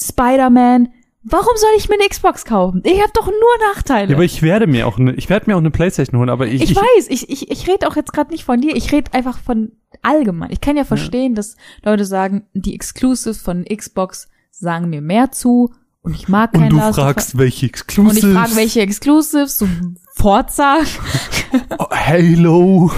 [0.01, 0.89] Spider-Man.
[1.25, 2.83] Warum soll ich mir eine Xbox kaufen?
[2.85, 4.11] Ich habe doch nur Nachteile.
[4.11, 6.47] ja, aber ich werde mir auch eine, ich werde mir auch eine Playstation holen, aber
[6.49, 9.13] ich, Ich, weiß, ich, ich, ich rede auch jetzt gerade nicht von dir, ich rede
[9.15, 9.73] einfach von
[10.03, 10.51] allgemein.
[10.51, 15.73] Ich kann ja verstehen, dass Leute sagen, die Exclusives von Xbox sagen mir mehr zu
[16.03, 18.25] und ich mag kein und du Last fragst, welche Und Exclusives.
[18.25, 19.69] ich frage, welche Exclusives, so
[20.15, 20.79] Forza,
[21.79, 22.91] Oh, Halo.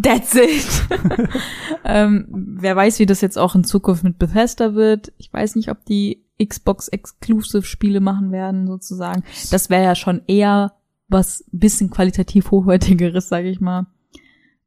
[0.00, 0.66] that's it.
[1.84, 2.26] ähm,
[2.58, 5.12] wer weiß, wie das jetzt auch in Zukunft mit Bethesda wird.
[5.16, 9.24] Ich weiß nicht, ob die Xbox Exclusive Spiele machen werden, sozusagen.
[9.50, 10.74] Das wäre ja schon eher
[11.08, 13.86] was bisschen qualitativ hochwertigeres, sage ich mal.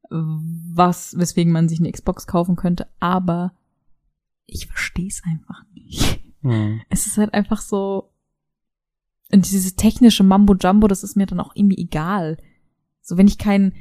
[0.10, 3.54] Was, weswegen man sich eine Xbox kaufen könnte, aber
[4.46, 6.22] ich verstehe es einfach nicht.
[6.42, 6.82] Hm.
[6.90, 8.12] Es ist halt einfach so.
[9.32, 12.38] Und dieses technische Mambo Jumbo, das ist mir dann auch irgendwie egal.
[13.02, 13.74] So, wenn ich kein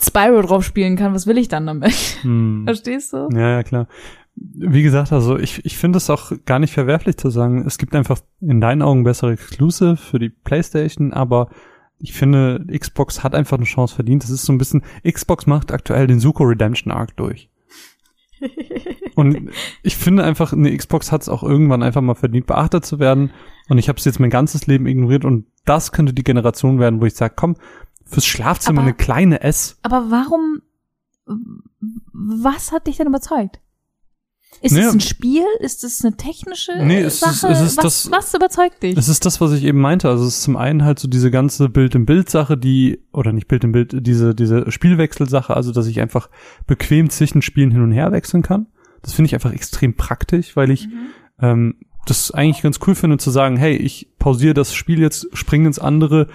[0.00, 1.92] Spyro drauf spielen kann, was will ich dann damit?
[2.22, 2.62] Hm.
[2.66, 3.28] Verstehst du?
[3.32, 3.88] Ja, ja, klar.
[4.42, 7.94] Wie gesagt, also ich, ich finde es auch gar nicht verwerflich zu sagen, es gibt
[7.94, 11.50] einfach in deinen Augen bessere Exclusive für die Playstation, aber
[11.98, 14.22] ich finde, Xbox hat einfach eine Chance verdient.
[14.22, 17.50] Das ist so ein bisschen, Xbox macht aktuell den Suko Redemption Arc durch.
[19.14, 19.50] Und
[19.82, 23.32] ich finde einfach, eine Xbox hat es auch irgendwann einfach mal verdient, beachtet zu werden.
[23.68, 27.02] Und ich habe es jetzt mein ganzes Leben ignoriert und das könnte die Generation werden,
[27.02, 27.56] wo ich sage, komm,
[28.06, 29.78] fürs Schlafzimmer Aber- eine kleine S.
[29.82, 30.62] Aber warum,
[32.12, 33.60] was hat dich denn überzeugt?
[34.62, 34.88] Ist Naja.
[34.88, 35.44] es ein Spiel?
[35.60, 37.52] Ist es eine technische Nee, es ist- Sache?
[37.52, 38.96] es ist was, das- was überzeugt dich?
[38.96, 40.08] Es ist das, was ich eben meinte.
[40.10, 44.34] Also es ist zum einen halt so diese ganze Bild-in-Bild-Sache, die, oder nicht Bild-in-Bild, diese,
[44.34, 46.28] diese Spielwechselsache, also dass ich einfach
[46.66, 48.66] bequem zwischen Spielen hin und her wechseln kann.
[49.02, 50.88] Das finde ich einfach extrem praktisch, weil ich
[51.40, 55.68] ähm, das eigentlich ganz cool finde zu sagen, hey, ich pausiere das Spiel jetzt, springe
[55.68, 56.26] ins andere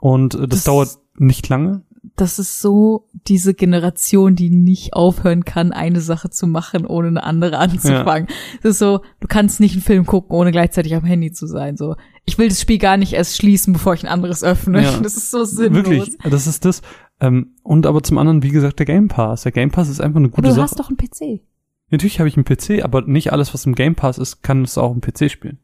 [0.00, 1.82] und äh, das, Das- dauert nicht lange.
[2.16, 7.24] Das ist so diese Generation, die nicht aufhören kann, eine Sache zu machen, ohne eine
[7.24, 8.28] andere anzufangen.
[8.62, 11.76] Das ist so, du kannst nicht einen Film gucken, ohne gleichzeitig am Handy zu sein.
[11.76, 14.82] So, ich will das Spiel gar nicht erst schließen, bevor ich ein anderes öffne.
[14.82, 14.98] Ja.
[15.02, 15.84] Das ist so sinnlos.
[15.86, 16.82] Wirklich, das ist das.
[17.20, 19.42] Ähm, und aber zum anderen, wie gesagt, der Game Pass.
[19.42, 20.62] Der Game Pass ist einfach eine Aber gute du Sache.
[20.62, 21.42] hast doch einen PC.
[21.90, 24.78] Natürlich habe ich einen PC, aber nicht alles, was im Game Pass ist, kann es
[24.78, 25.58] auch im PC spielen.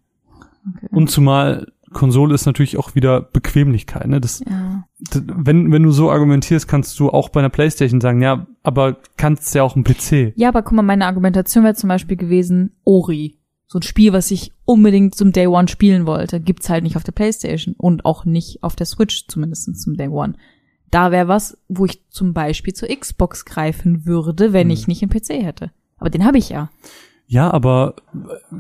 [0.77, 0.89] Okay.
[0.91, 4.07] Und zumal Konsole ist natürlich auch wieder Bequemlichkeit.
[4.07, 4.21] Ne?
[4.21, 4.85] Das, Ja.
[5.13, 8.99] d- wenn, wenn du so argumentierst, kannst du auch bei einer Playstation sagen, ja, aber
[9.17, 10.33] kannst ja auch im PC.
[10.37, 13.37] ja, aber guck mal, meine Argumentation wäre zum Beispiel gewesen, Ori.
[13.67, 17.05] So ein Spiel, was ich unbedingt zum Day One spielen wollte, gibt's halt nicht auf
[17.05, 20.35] der Playstation und auch nicht auf der Switch zumindest zum Day One.
[20.91, 24.71] Da wäre was, wo ich zum Beispiel zur Xbox greifen würde, wenn Hm.
[24.75, 25.71] ich nicht einen PC hätte.
[25.99, 26.69] Aber den habe ich ja.
[27.33, 27.95] Ja, aber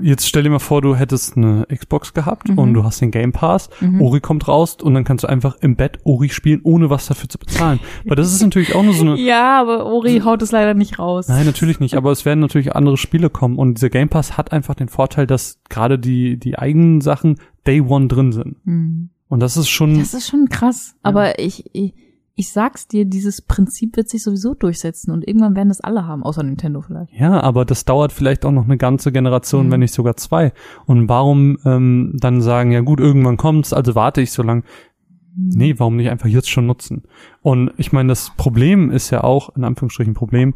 [0.00, 2.58] jetzt stell dir mal vor, du hättest eine Xbox gehabt Mhm.
[2.58, 3.68] und du hast den Game Pass,
[3.98, 7.28] Ori kommt raus und dann kannst du einfach im Bett Ori spielen, ohne was dafür
[7.28, 7.80] zu bezahlen.
[8.04, 11.00] Weil das ist natürlich auch nur so eine, Ja, aber Ori haut es leider nicht
[11.00, 11.26] raus.
[11.26, 14.52] Nein, natürlich nicht, aber es werden natürlich andere Spiele kommen und dieser Game Pass hat
[14.52, 18.54] einfach den Vorteil, dass gerade die, die eigenen Sachen Day One drin sind.
[18.66, 19.10] Hm.
[19.26, 20.94] Und das ist schon, Das ist schon krass.
[21.02, 21.92] Aber ich, ich,
[22.36, 26.22] ich sag's dir, dieses Prinzip wird sich sowieso durchsetzen und irgendwann werden das alle haben,
[26.22, 27.12] außer Nintendo vielleicht.
[27.12, 29.70] ja, aber das dauert vielleicht auch noch eine ganze Generation, Mhm.
[29.72, 30.52] wenn nicht sogar zwei.
[30.86, 34.64] Und warum ähm, dann sagen, ja gut, irgendwann kommt's, also warte ich so lang.
[35.36, 37.02] Nee, warum nicht einfach jetzt schon nutzen?
[37.40, 40.54] Und ich meine, das Problem ist ja auch, in Anführungsstrichen Problem,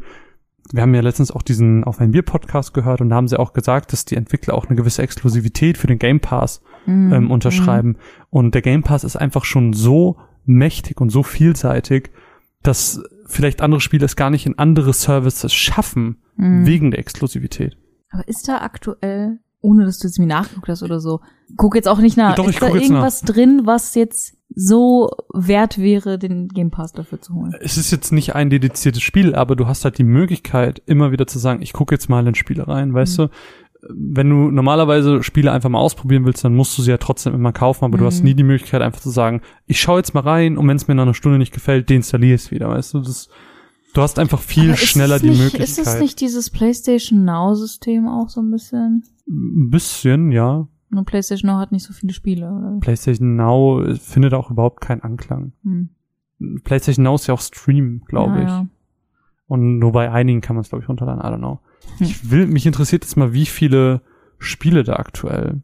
[0.72, 3.38] wir haben ja letztens auch diesen Auf ein Bier Podcast gehört und da haben sie
[3.38, 7.12] auch gesagt, dass die Entwickler auch eine gewisse Exklusivität für den Game Pass Mhm.
[7.12, 7.96] ähm, unterschreiben.
[8.30, 12.10] Und der Game Pass ist einfach schon so mächtig und so vielseitig,
[12.62, 16.66] dass vielleicht andere Spiele es gar nicht in andere Services schaffen, Mhm.
[16.66, 17.76] wegen der Exklusivität.
[18.10, 21.20] Aber ist da aktuell, ohne dass du es mir nachgeguckt hast oder so,
[21.56, 26.18] guck jetzt auch nicht nach, doch, ist da irgendwas drin, was jetzt so wert wäre,
[26.18, 27.54] den Game Pass dafür zu holen?
[27.60, 31.26] Es ist jetzt nicht ein dediziertes Spiel, aber du hast halt die Möglichkeit, immer wieder
[31.26, 33.22] zu sagen, ich gucke jetzt mal in Spiele rein, weißt Mhm.
[33.24, 33.30] du?
[33.90, 37.52] Wenn du normalerweise Spiele einfach mal ausprobieren willst, dann musst du sie ja trotzdem immer
[37.52, 38.24] kaufen, aber du hast Mhm.
[38.24, 40.94] nie die Möglichkeit, einfach zu sagen, ich schaue jetzt mal rein und wenn es mir
[40.94, 43.01] nach einer Stunde nicht gefällt, deinstalliere ich es wieder, weißt du?
[43.01, 43.28] Das,
[43.94, 45.69] du hast einfach viel schneller die nicht, Möglichkeit.
[45.69, 49.05] Ist es nicht dieses PlayStation Now-System auch so ein bisschen?
[49.28, 50.66] Ein bisschen, ja.
[50.90, 52.78] Nur PlayStation Now hat nicht so viele Spiele, oder?
[52.81, 55.52] PlayStation Now findet auch überhaupt keinen Anklang.
[55.65, 55.89] Hm.
[56.62, 58.48] PlayStation Now ist ja auch Stream, glaube Ja, ich.
[58.48, 58.66] ja.
[59.47, 61.20] Und nur bei einigen kann man es, glaube ich, runterladen.
[61.20, 61.61] I don't know.
[61.98, 62.06] Hm.
[62.06, 64.01] Ich will, mich interessiert jetzt mal, wie viele
[64.39, 65.62] Spiele da aktuell.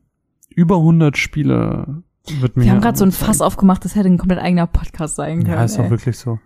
[0.55, 2.03] Über 100 Spiele
[2.41, 3.13] wird mir Wir haben gerade so ein.
[3.13, 5.53] Fass aufgemacht, das hätte ein komplett eigener Podcast sein können.
[5.57, 5.91] Ja, ist auch ey.
[5.91, 6.39] wirklich so.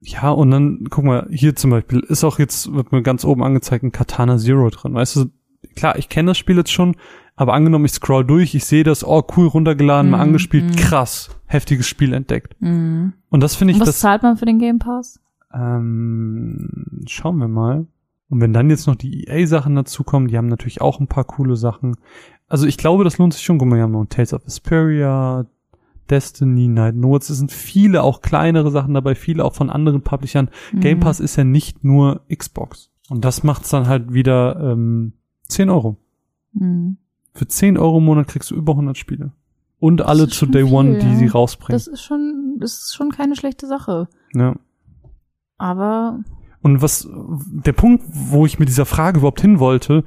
[0.00, 3.42] Ja, und dann, guck mal, hier zum Beispiel ist auch jetzt, wird mir ganz oben
[3.42, 4.94] angezeigt, ein Katana Zero drin.
[4.94, 5.26] Weißt du,
[5.74, 6.96] klar, ich kenne das Spiel jetzt schon,
[7.34, 10.76] aber angenommen, ich scroll durch, ich sehe das, oh cool, runtergeladen, mal Mhm, angespielt, mhm.
[10.76, 12.54] krass, heftiges Spiel entdeckt.
[12.60, 13.14] Mhm.
[13.30, 15.18] Und das finde ich, Und was das, zahlt man für den Game Pass?
[15.52, 17.86] ähm, schauen wir mal.
[18.28, 21.56] Und wenn dann jetzt noch die EA-Sachen dazukommen, die haben natürlich auch ein paar coole
[21.56, 21.96] Sachen.
[22.48, 23.58] Also ich glaube, das lohnt sich schon.
[23.58, 25.46] Guck mal, wir haben noch Tales of Vesperia,
[26.10, 27.30] Destiny, Night Notes.
[27.30, 30.50] Es sind viele auch kleinere Sachen dabei, viele auch von anderen Publishern.
[30.72, 31.02] Game Mhm.
[31.02, 32.90] Pass ist ja nicht nur Xbox.
[33.08, 35.12] Und das macht's dann halt wieder ähm,
[35.48, 35.96] 10 Euro.
[36.52, 36.96] Mhm.
[37.32, 39.32] Für 10 Euro im Monat kriegst du über 100 Spiele.
[39.78, 41.16] Und alle ist zu Day One, viel, die ja.
[41.16, 41.76] sie rausbringen.
[41.76, 44.08] Das ist schon, das ist schon keine schlechte Sache.
[44.34, 44.56] ja.
[45.58, 46.20] Aber
[46.62, 50.04] Und was, der Punkt, wo ich mit dieser Frage überhaupt hin wollte,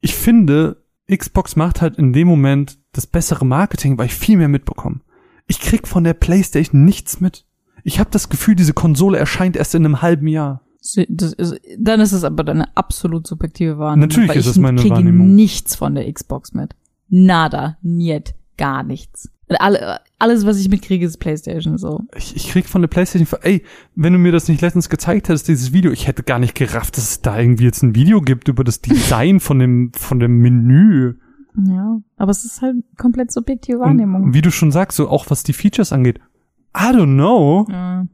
[0.00, 4.48] ich finde, Xbox macht halt in dem Moment das bessere Marketing, weil ich viel mehr
[4.48, 5.00] mitbekomme.
[5.46, 7.44] Ich krieg von der Playstation nichts mit.
[7.84, 10.62] Ich habe das Gefühl, diese Konsole erscheint erst in einem halben Jahr.
[11.08, 14.08] das ist, dann ist es aber deine absolut subjektive Wahrnehmung.
[14.08, 15.34] Natürlich ist ich es meine kriege Wahrnehmung.
[15.34, 16.74] nichts von der Xbox mit.
[17.08, 19.30] Nada, niet, gar nichts.
[19.48, 22.00] Alle, alles, was ich mitkriege, ist PlayStation so.
[22.16, 23.62] Ich, ich krieg von der Playstation, ey,
[23.94, 26.96] wenn du mir das nicht letztens gezeigt hättest, dieses Video, ich hätte gar nicht gerafft,
[26.96, 30.38] dass es da irgendwie jetzt ein Video gibt über das Design von dem, von dem
[30.38, 31.16] Menü.
[31.68, 34.24] Ja, aber es ist halt komplett subjektive Wahrnehmung.
[34.24, 36.20] Und wie du schon sagst, so auch was die Features angeht.
[36.76, 37.66] I don't know.
[37.70, 38.06] Ja.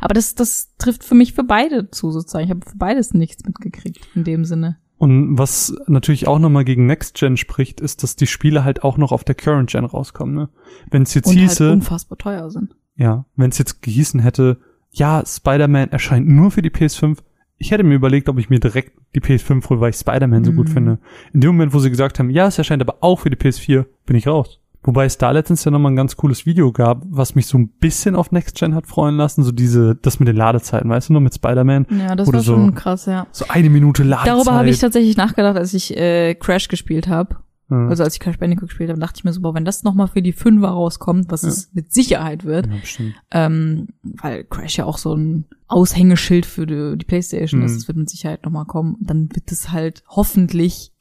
[0.00, 2.44] Aber das, das trifft für mich für beide zu, sozusagen.
[2.44, 4.78] Ich habe für beides nichts mitgekriegt, in dem Sinne.
[5.04, 8.96] Und was natürlich auch nochmal gegen Next Gen spricht, ist, dass die Spiele halt auch
[8.96, 10.34] noch auf der Current Gen rauskommen.
[10.34, 10.48] Ne?
[10.90, 12.74] Wenn es jetzt Und halt hieße, unfassbar teuer sind.
[12.96, 14.58] ja, wenn es jetzt gehießen hätte,
[14.90, 17.18] ja, Spider-Man erscheint nur für die PS5,
[17.58, 20.52] ich hätte mir überlegt, ob ich mir direkt die PS5 hole, weil ich Spider-Man so
[20.52, 20.72] gut Mhm.
[20.72, 20.98] finde.
[21.32, 23.84] In dem Moment, wo sie gesagt haben, ja, es erscheint aber auch für die PS4,
[24.06, 24.60] bin ich raus.
[24.84, 27.68] Wobei es da letztens ja nochmal ein ganz cooles Video gab, was mich so ein
[27.68, 31.14] bisschen auf Next Gen hat freuen lassen, so diese, das mit den Ladezeiten, weißt du,
[31.14, 33.26] noch mit Spider-Man, Ja, das Oder war so- schon krass, ja.
[33.32, 34.36] so eine Minute Ladezeit.
[34.36, 37.36] Darüber habe ich tatsächlich nachgedacht, als ich äh, Crash gespielt habe.
[37.70, 37.88] ja.
[37.88, 40.08] Also als ich Crash Bandicoot gespielt habe, dachte ich mir so, boah, wenn das nochmal
[40.08, 41.48] für die Fünfer rauskommt, was Ja.
[41.48, 46.98] es mit Sicherheit wird, ja, ähm, weil Crash ja auch so ein Aushängeschild für die,
[46.98, 47.76] die Playstation ist, Mhm.
[47.78, 50.92] es wird mit Sicherheit nochmal kommen, dann wird es halt hoffentlich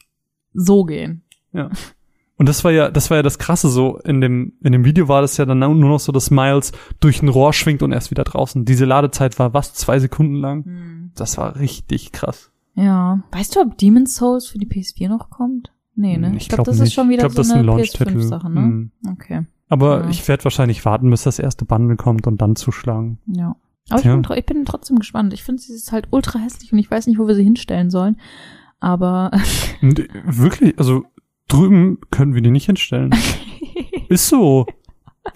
[0.53, 1.23] so gehen.
[1.51, 1.69] Ja.
[2.35, 3.97] Und das war ja, das war ja das Krasse so.
[3.99, 7.21] In dem, in dem Video war das ja dann nur noch so, dass Miles durch
[7.21, 8.65] ein Rohr schwingt und erst wieder draußen.
[8.65, 9.73] Diese Ladezeit war was?
[9.75, 11.11] Zwei Sekunden lang?
[11.15, 12.51] Das war richtig krass.
[12.75, 13.21] Ja.
[13.31, 15.71] Weißt du, ob Demon's Souls für die PS4 noch kommt?
[15.95, 16.29] Nee, ne?
[16.35, 16.87] Ich Ich glaube, glaub das nicht.
[16.87, 18.03] ist schon wieder Ich glaub, so das ist eine ein Launch-Titel.
[18.17, 18.59] PS5-Sache, ne?
[18.61, 18.91] Mhm.
[19.11, 19.45] Okay.
[19.69, 20.09] Aber Ja.
[20.09, 23.19] ich werde wahrscheinlich warten, bis das erste Bundle kommt und dann zuschlagen.
[23.27, 23.55] Ja.
[23.89, 25.33] Aber ich bin, ich bin trotzdem gespannt.
[25.33, 27.91] Ich finde, sie ist halt ultra hässlich und ich weiß nicht, wo wir sie hinstellen
[27.91, 28.17] sollen.
[28.79, 29.29] Aber
[29.81, 31.03] äh, wirklich, also
[31.47, 33.13] drüben können wir die nicht hinstellen.
[34.09, 34.65] Ist so.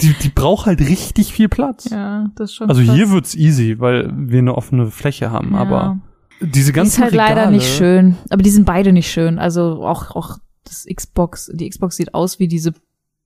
[0.01, 1.89] Die, die braucht halt richtig viel Platz.
[1.89, 2.69] ja, das ist schon.
[2.69, 2.93] Also krass.
[2.95, 5.59] hier wird's easy, weil wir eine offene Fläche haben, Ja.
[5.59, 5.99] aber
[6.41, 8.17] diese Die ganzen ist halt leider Regale, nicht schön.
[8.29, 9.39] Aber die sind beide nicht schön.
[9.39, 12.73] Also auch, auch das Xbox, die Xbox sieht aus wie diese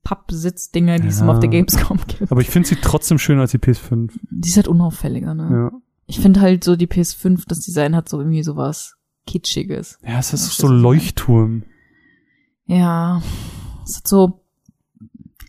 [0.04, 1.24] Pappsitzdinger, die es Ja.
[1.24, 2.32] immer auf der Gamescom gibt.
[2.32, 4.12] Aber ich finde sie trotzdem schöner als die PS5.
[4.30, 5.50] Die ist halt unauffälliger, ne?
[5.72, 5.80] Ja.
[6.06, 8.96] Ich finde halt so die PS5, das Design hat so irgendwie sowas
[9.28, 9.98] Kitschiges.
[10.06, 11.64] Ja, es ist so Leuchtturm.
[12.72, 13.22] Ja.
[13.86, 14.42] Es hat so,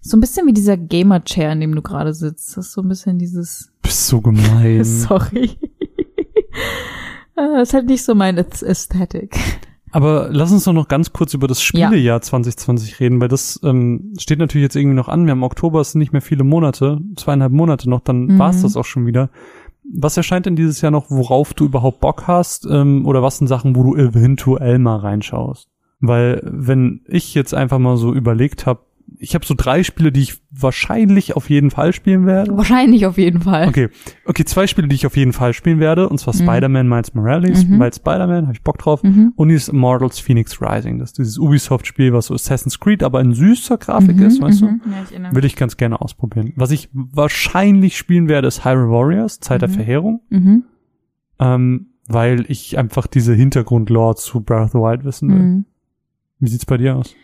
[0.01, 2.57] So ein bisschen wie dieser Gamer-Chair, in dem du gerade sitzt.
[2.57, 4.85] Das ist so ein bisschen dieses, Bist so gemein.
[4.85, 5.51] sorry.
[7.37, 9.39] Das ist halt nicht so mein Ästhetik.
[9.91, 14.15] Aber lass uns doch noch ganz kurz über das Spielejahr 2020 reden, weil das ähm,
[14.19, 15.25] steht natürlich jetzt irgendwie noch an.
[15.27, 18.39] Wir haben Oktober, es sind nicht mehr viele Monate, zweieinhalb Monate noch, dann Mhm.
[18.39, 19.31] war's das auch schon wieder.
[19.95, 22.67] Was erscheint denn dieses Jahr noch, worauf du überhaupt Bock hast?
[22.71, 25.69] Ähm, oder was sind Sachen, wo du eventuell mal reinschaust?
[26.03, 28.81] Weil wenn ich jetzt einfach mal so überlegt habe,
[29.19, 32.57] ich habe so drei Spiele, die ich wahrscheinlich auf jeden Fall spielen werde.
[32.57, 33.69] Wahrscheinlich auf jeden Fall.
[33.69, 33.89] Okay,
[34.25, 36.39] okay, zwei Spiele, die ich auf jeden Fall spielen werde, und zwar Mhm.
[36.41, 37.79] Spider-Man Miles Morales, Mhm.
[37.79, 39.33] weil Spider-Man, habe ich Bock drauf, Mhm.
[39.37, 43.33] und dieses Immortals Phoenix Rising, das ist dieses Ubisoft-Spiel, was so Assassin's Creed, aber in
[43.35, 44.81] süßer Grafik Mhm, ist, weißt mhm.
[44.91, 45.37] Ja, ich erinnere du?
[45.37, 46.53] Will ich ganz gerne ausprobieren.
[46.57, 49.73] Was ich wahrscheinlich spielen werde, ist Hyrule Warriors, Zeit der Mhm.
[49.75, 50.65] Verheerung, Mhm.
[51.39, 55.65] ähm, weil ich einfach diese Hintergrundlore zu Breath of the Wild wissen will.
[56.43, 57.15] Wie sieht's bei dir aus?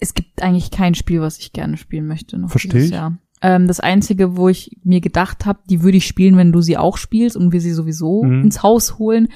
[0.00, 2.94] Es gibt eigentlich kein Spiel, was ich gerne spielen möchte noch Versteh dieses ich.
[2.94, 3.16] Jahr.
[3.40, 6.76] Ähm, das einzige, wo ich mir gedacht habe, die würde ich spielen, wenn du sie
[6.76, 8.42] auch spielst und wir sie sowieso Mhm.
[8.42, 9.28] ins Haus holen,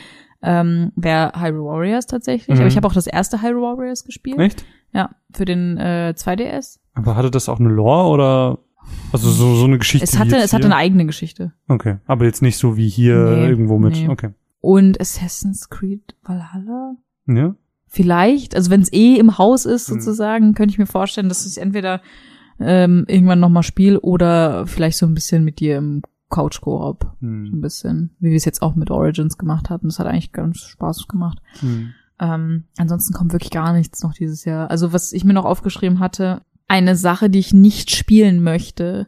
[0.43, 2.57] ähm, wäre Hyrule Warriors tatsächlich.
[2.57, 2.61] Mhm.
[2.61, 4.39] Aber ich habe auch das erste Hyrule Warriors gespielt.
[4.39, 4.65] Echt?
[4.93, 6.79] Ja, für den äh, 2DS.
[6.95, 8.59] Aber hatte das auch eine Lore oder
[9.12, 10.05] also so, so eine Geschichte?
[10.05, 11.53] Es hatte, es hatte eine eigene Geschichte.
[11.69, 13.93] Okay, aber jetzt nicht so wie hier Nee, irgendwo mit.
[13.95, 14.09] nee.
[14.09, 14.31] Okay.
[14.61, 16.97] Und Assassin's Creed Valhalla?
[17.27, 17.55] Ja?
[17.89, 19.94] Vielleicht, also wenn es eh im Haus ist Mhm.
[19.94, 22.01] sozusagen, könnte ich mir vorstellen, dass ich entweder
[22.60, 27.06] ähm, irgendwann nochmal spiele oder vielleicht so ein bisschen mit dir im Couch-Koop.
[27.20, 29.89] So ein bisschen, wie wir es jetzt auch mit Origins gemacht hatten.
[29.89, 31.39] Das hat eigentlich ganz Spaß gemacht.
[31.60, 31.94] Hm.
[32.20, 34.70] Ähm, ansonsten kommt wirklich gar nichts noch dieses Jahr.
[34.70, 39.06] Also was ich mir noch aufgeschrieben hatte, eine Sache, die ich nicht spielen möchte,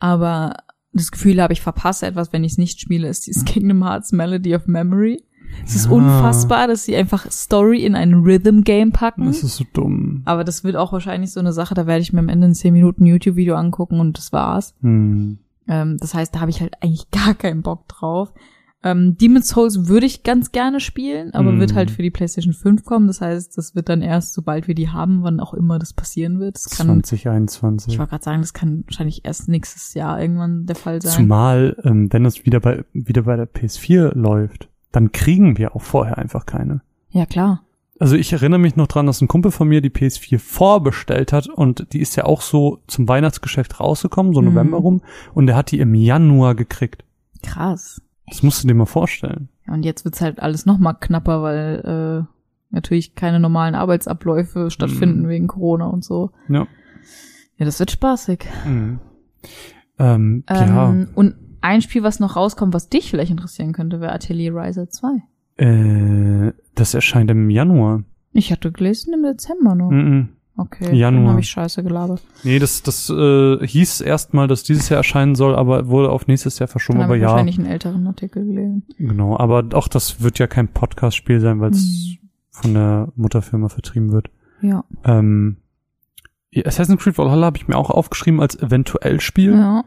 [0.00, 0.56] aber
[0.92, 4.12] das Gefühl habe, ich verpasse etwas, wenn ich es nicht spiele, ist dieses Kingdom Hearts
[4.12, 5.22] Melody of Memory.
[5.64, 5.92] Es ist Ja.
[5.92, 9.26] unfassbar, dass sie einfach Story in ein Rhythm-Game packen.
[9.26, 10.22] Das ist so dumm.
[10.24, 12.54] aber das wird auch wahrscheinlich so eine Sache, da werde ich mir am Ende ein
[12.54, 14.74] 10 Minuten YouTube-Video angucken und das war's.
[14.82, 15.38] Hm.
[15.66, 18.32] Ähm, das heißt, da habe ich halt eigentlich gar keinen Bock drauf.
[18.84, 21.58] Ähm, Demon's Souls würde ich ganz gerne spielen, aber Mhm.
[21.58, 23.08] wird halt für die PlayStation 5 kommen.
[23.08, 26.38] Das heißt, das wird dann erst, sobald wir die haben, wann auch immer das passieren
[26.38, 26.54] wird.
[26.54, 27.92] Das kann, 2021.
[27.92, 31.10] ich wollte gerade sagen, das kann wahrscheinlich erst nächstes Jahr irgendwann der Fall sein.
[31.12, 35.82] Zumal, ähm, wenn es wieder bei, wieder bei der PS4 läuft, dann kriegen wir auch
[35.82, 36.80] vorher einfach keine.
[37.10, 37.62] Ja, klar.
[38.00, 41.48] Also ich erinnere mich noch dran, dass ein Kumpel von mir die PS4 vorbestellt hat
[41.48, 44.48] und die ist ja auch so zum Weihnachtsgeschäft rausgekommen, so Mhm.
[44.54, 45.02] November rum,
[45.34, 47.04] und der hat die im Januar gekriegt.
[47.42, 48.00] Krass.
[48.28, 49.48] Das musst du dir mal vorstellen.
[49.66, 52.34] Ja, und jetzt wird's halt alles noch mal knapper, weil äh,
[52.70, 55.28] natürlich keine normalen Arbeitsabläufe stattfinden Mhm.
[55.28, 56.30] wegen Corona und so.
[56.48, 56.66] Ja.
[57.56, 58.44] Ja, das wird spaßig.
[58.64, 59.00] Mhm.
[59.98, 60.90] Ähm, ja.
[60.90, 64.88] Ähm, Und ein Spiel, was noch rauskommt, was dich vielleicht interessieren könnte, wäre Atelier Riser
[64.88, 65.22] 2.
[65.56, 68.04] Äh, das erscheint im Januar.
[68.32, 69.90] Ich hatte gelesen im Dezember noch.
[69.90, 70.30] Mhm.
[70.56, 71.22] Okay, Januar.
[71.22, 72.20] dann habe ich scheiße gelabert.
[72.42, 76.58] Nee, das, das äh, hieß erstmal, dass dieses Jahr erscheinen soll, aber wurde auf nächstes
[76.58, 76.98] Jahr verschoben.
[76.98, 78.82] Dann habe Aber ich ja, wahrscheinlich einen älteren Artikel gelesen.
[78.98, 79.38] genau.
[79.38, 82.28] Aber auch das wird ja kein Podcast-Spiel sein, weil es Mhm.
[82.50, 84.30] von der Mutterfirma vertrieben wird.
[84.60, 84.82] Ja.
[85.04, 85.58] Ähm,
[86.64, 89.52] Assassin's Creed Valhalla habe ich mir auch aufgeschrieben als eventuell Spiel.
[89.54, 89.84] Ja.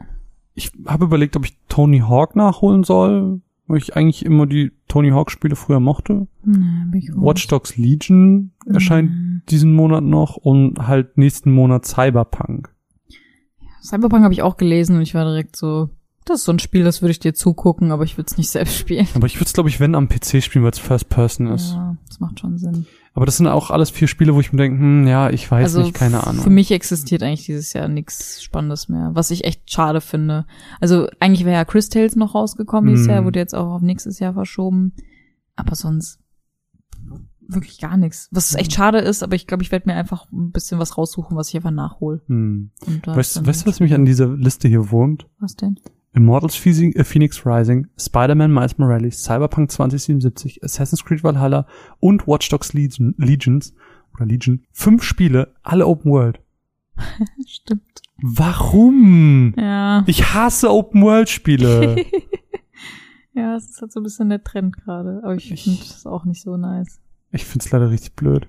[0.54, 5.12] Ich habe überlegt, ob ich Tony Hawk nachholen soll, weil ich eigentlich immer die Tony
[5.12, 6.28] Hawk Spiele früher mochte.
[6.44, 7.10] Nee.
[7.16, 9.42] Watch Dogs Legion erscheint Mhm.
[9.50, 12.70] diesen Monat noch und halt nächsten Monat Cyberpunk.
[13.82, 15.90] Cyberpunk habe ich auch gelesen und ich war direkt so,
[16.26, 18.50] das ist so ein Spiel, das würde ich dir zugucken, aber ich würde es nicht
[18.52, 19.08] selbst spielen.
[19.16, 21.74] Aber ich würde es, glaube ich, wenn am PC spielen, weil es First Person ist.
[21.74, 22.86] Ja, das macht schon Sinn.
[23.14, 25.64] Aber das sind auch alles vier Spiele, wo ich mir denke, hm, ja, ich weiß
[25.64, 26.42] also nicht, keine Ahnung.
[26.44, 30.46] Für mich existiert eigentlich dieses Jahr nichts Spannendes mehr, was ich echt schade finde.
[30.80, 33.12] Also eigentlich wäre ja Chris Tales noch rausgekommen dieses Mhm.
[33.14, 34.94] Jahr, wurde jetzt auch auf nächstes Jahr verschoben.
[35.58, 36.20] Aber sonst
[37.48, 38.30] wirklich gar nichts.
[38.32, 41.36] Was echt schade ist, aber ich glaube, ich werde mir einfach ein bisschen was raussuchen,
[41.36, 42.22] was ich einfach nachhole.
[42.28, 42.72] Hm.
[42.88, 45.28] Und das Weißt, weißt du, was mich an dieser Liste hier wurmt?
[45.40, 45.78] Was denn?
[46.14, 51.66] Immortals Phoenix, äh, Phoenix Rising, Spider-Man Miles Morales, Cyberpunk 2077, Assassin's Creed Valhalla
[52.00, 53.74] und Watch Dogs Legion, Legions
[54.16, 54.64] oder Legion.
[54.74, 56.40] Fünf Spiele, alle Open World.
[57.48, 58.02] Stimmt.
[58.22, 59.54] Warum?
[59.58, 60.04] Ja.
[60.06, 61.96] Ich hasse Open World Spiele.
[63.34, 65.22] ja, es ist halt so ein bisschen der Trend gerade.
[65.24, 67.00] Aber ich Ich- finde das auch nicht so nice.
[67.32, 68.48] ich find's leider richtig blöd.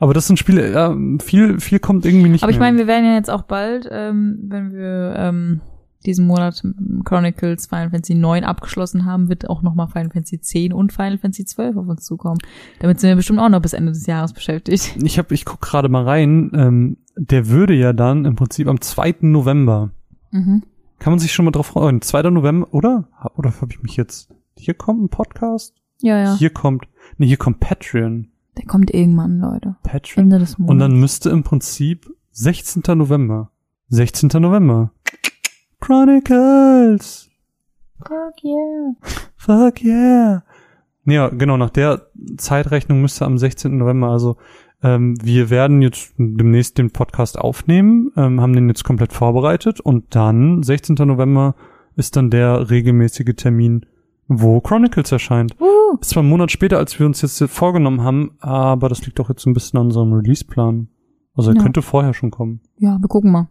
[0.00, 3.04] Aber das sind Spiele, ja, viel, viel kommt irgendwie nicht Aber ich meine, wir werden
[3.04, 5.60] ja jetzt auch bald, ähm, wenn wir ähm,
[6.06, 6.62] diesen Monat
[7.04, 11.44] Chronicles Final Fantasy 9 abgeschlossen haben, wird auch nochmal Final Fantasy 10 und Final Fantasy
[11.44, 12.38] 12 auf uns zukommen.
[12.80, 14.96] Damit sind wir bestimmt auch noch bis Ende des Jahres beschäftigt.
[15.02, 18.80] ich hab, ich guck gerade mal rein, ähm, der würde ja dann im Prinzip am
[18.80, 19.16] 2.
[19.22, 19.90] November,
[20.30, 20.62] Mhm.
[20.98, 22.30] kann man sich schon mal drauf freuen, 2.
[22.30, 23.08] November, oder?
[23.36, 25.74] Oder habe ich mich jetzt, hier kommt ein Podcast?
[26.00, 26.36] Ja, ja.
[26.36, 28.28] Hier kommt, nee, hier kommt Patreon.
[28.56, 29.76] Der kommt irgendwann, Leute.
[29.82, 30.24] Patreon.
[30.24, 30.70] Ende des Monats.
[30.72, 32.82] Und dann müsste im Prinzip 16.
[32.96, 33.50] November.
[33.88, 34.28] 16.
[34.40, 34.92] November.
[35.80, 37.28] Chronicles.
[38.00, 38.94] Fuck yeah.
[39.36, 40.42] Fuck yeah.
[41.04, 42.06] Ja, genau, nach der
[42.36, 43.76] Zeitrechnung müsste am 16.
[43.78, 44.36] November, also
[44.82, 50.14] ähm, wir werden jetzt demnächst den Podcast aufnehmen, ähm, haben den jetzt komplett vorbereitet und
[50.14, 50.96] dann, 16.
[51.06, 51.54] November,
[51.96, 53.86] ist dann der regelmäßige Termin,
[54.28, 55.56] wo Chronicles erscheint.
[55.60, 59.18] Uh, Ist zwar einen Monat später, als wir uns jetzt vorgenommen haben, aber das liegt
[59.18, 60.88] doch jetzt ein bisschen an unserem Release-Plan.
[61.34, 61.62] Also er Ja.
[61.62, 62.60] könnte vorher schon kommen.
[62.76, 63.48] ja, wir gucken mal.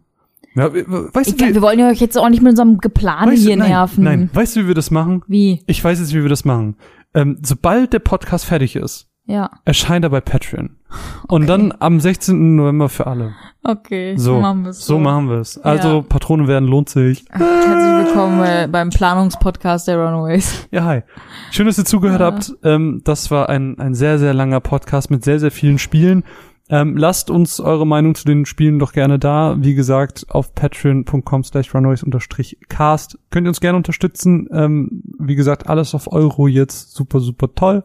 [0.54, 2.42] Ja, we- we- weißt Ich du, glaub, wie, wir wollen ja euch jetzt auch nicht
[2.42, 4.04] mit unserem Geplane weißt du, hier nein, nerven.
[4.04, 5.22] Nein, weißt du, wie wir das machen?
[5.28, 5.62] Wie?
[5.66, 6.76] Ich weiß jetzt, wie wir das machen.
[7.14, 9.50] Ähm, sobald der Podcast fertig ist, Ja.
[9.64, 10.76] erscheint er bei Patreon.
[11.28, 12.56] Und dann am 16.
[12.56, 13.34] November für alle.
[13.62, 14.84] Okay, So, machen wir es.
[14.86, 15.58] so machen wir es.
[15.58, 16.00] Also Ja.
[16.02, 17.24] Patronen werden, lohnt sich.
[17.30, 20.66] Herzlich willkommen äh, beim Planungspodcast der Runaways.
[20.70, 21.02] Ja, hi.
[21.50, 22.26] Schön, dass ihr zugehört Ja.
[22.26, 22.52] habt.
[22.64, 26.24] Ähm, das war ein, ein sehr, sehr langer Podcast mit sehr, sehr vielen Spielen.
[26.70, 29.56] Ähm, lasst uns eure Meinung zu den Spielen doch gerne da.
[29.58, 33.18] Wie gesagt, auf patreon.com slash unterstrich cast.
[33.30, 34.48] Könnt ihr uns gerne unterstützen.
[34.52, 36.94] Ähm, wie gesagt, alles auf Euro jetzt.
[36.94, 37.84] Super, super toll.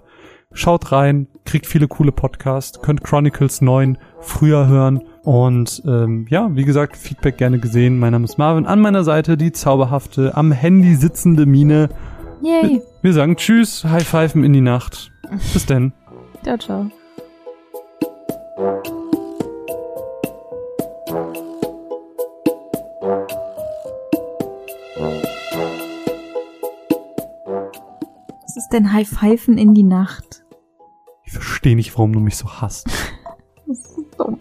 [0.56, 5.02] Schaut rein, kriegt viele coole Podcasts, könnt Chronicles 9 früher hören.
[5.24, 7.98] Und ähm, ja, wie gesagt, Feedback gerne gesehen.
[7.98, 8.68] Mein Name ist Marvin.
[8.68, 11.90] An meiner Seite die zauberhafte, am Handy sitzende Mine.
[12.44, 12.82] Yay.
[13.02, 15.12] Wir sagen Tschüss, High Pfeifen in die Nacht.
[15.54, 15.94] Bis denn.
[16.44, 17.03] Ciao, ciao.
[28.74, 30.44] Denn High Pfeifen in die Nacht?
[31.26, 32.88] Ich verstehe nicht, warum du mich so hasst.
[33.66, 34.38] Das ist dumm.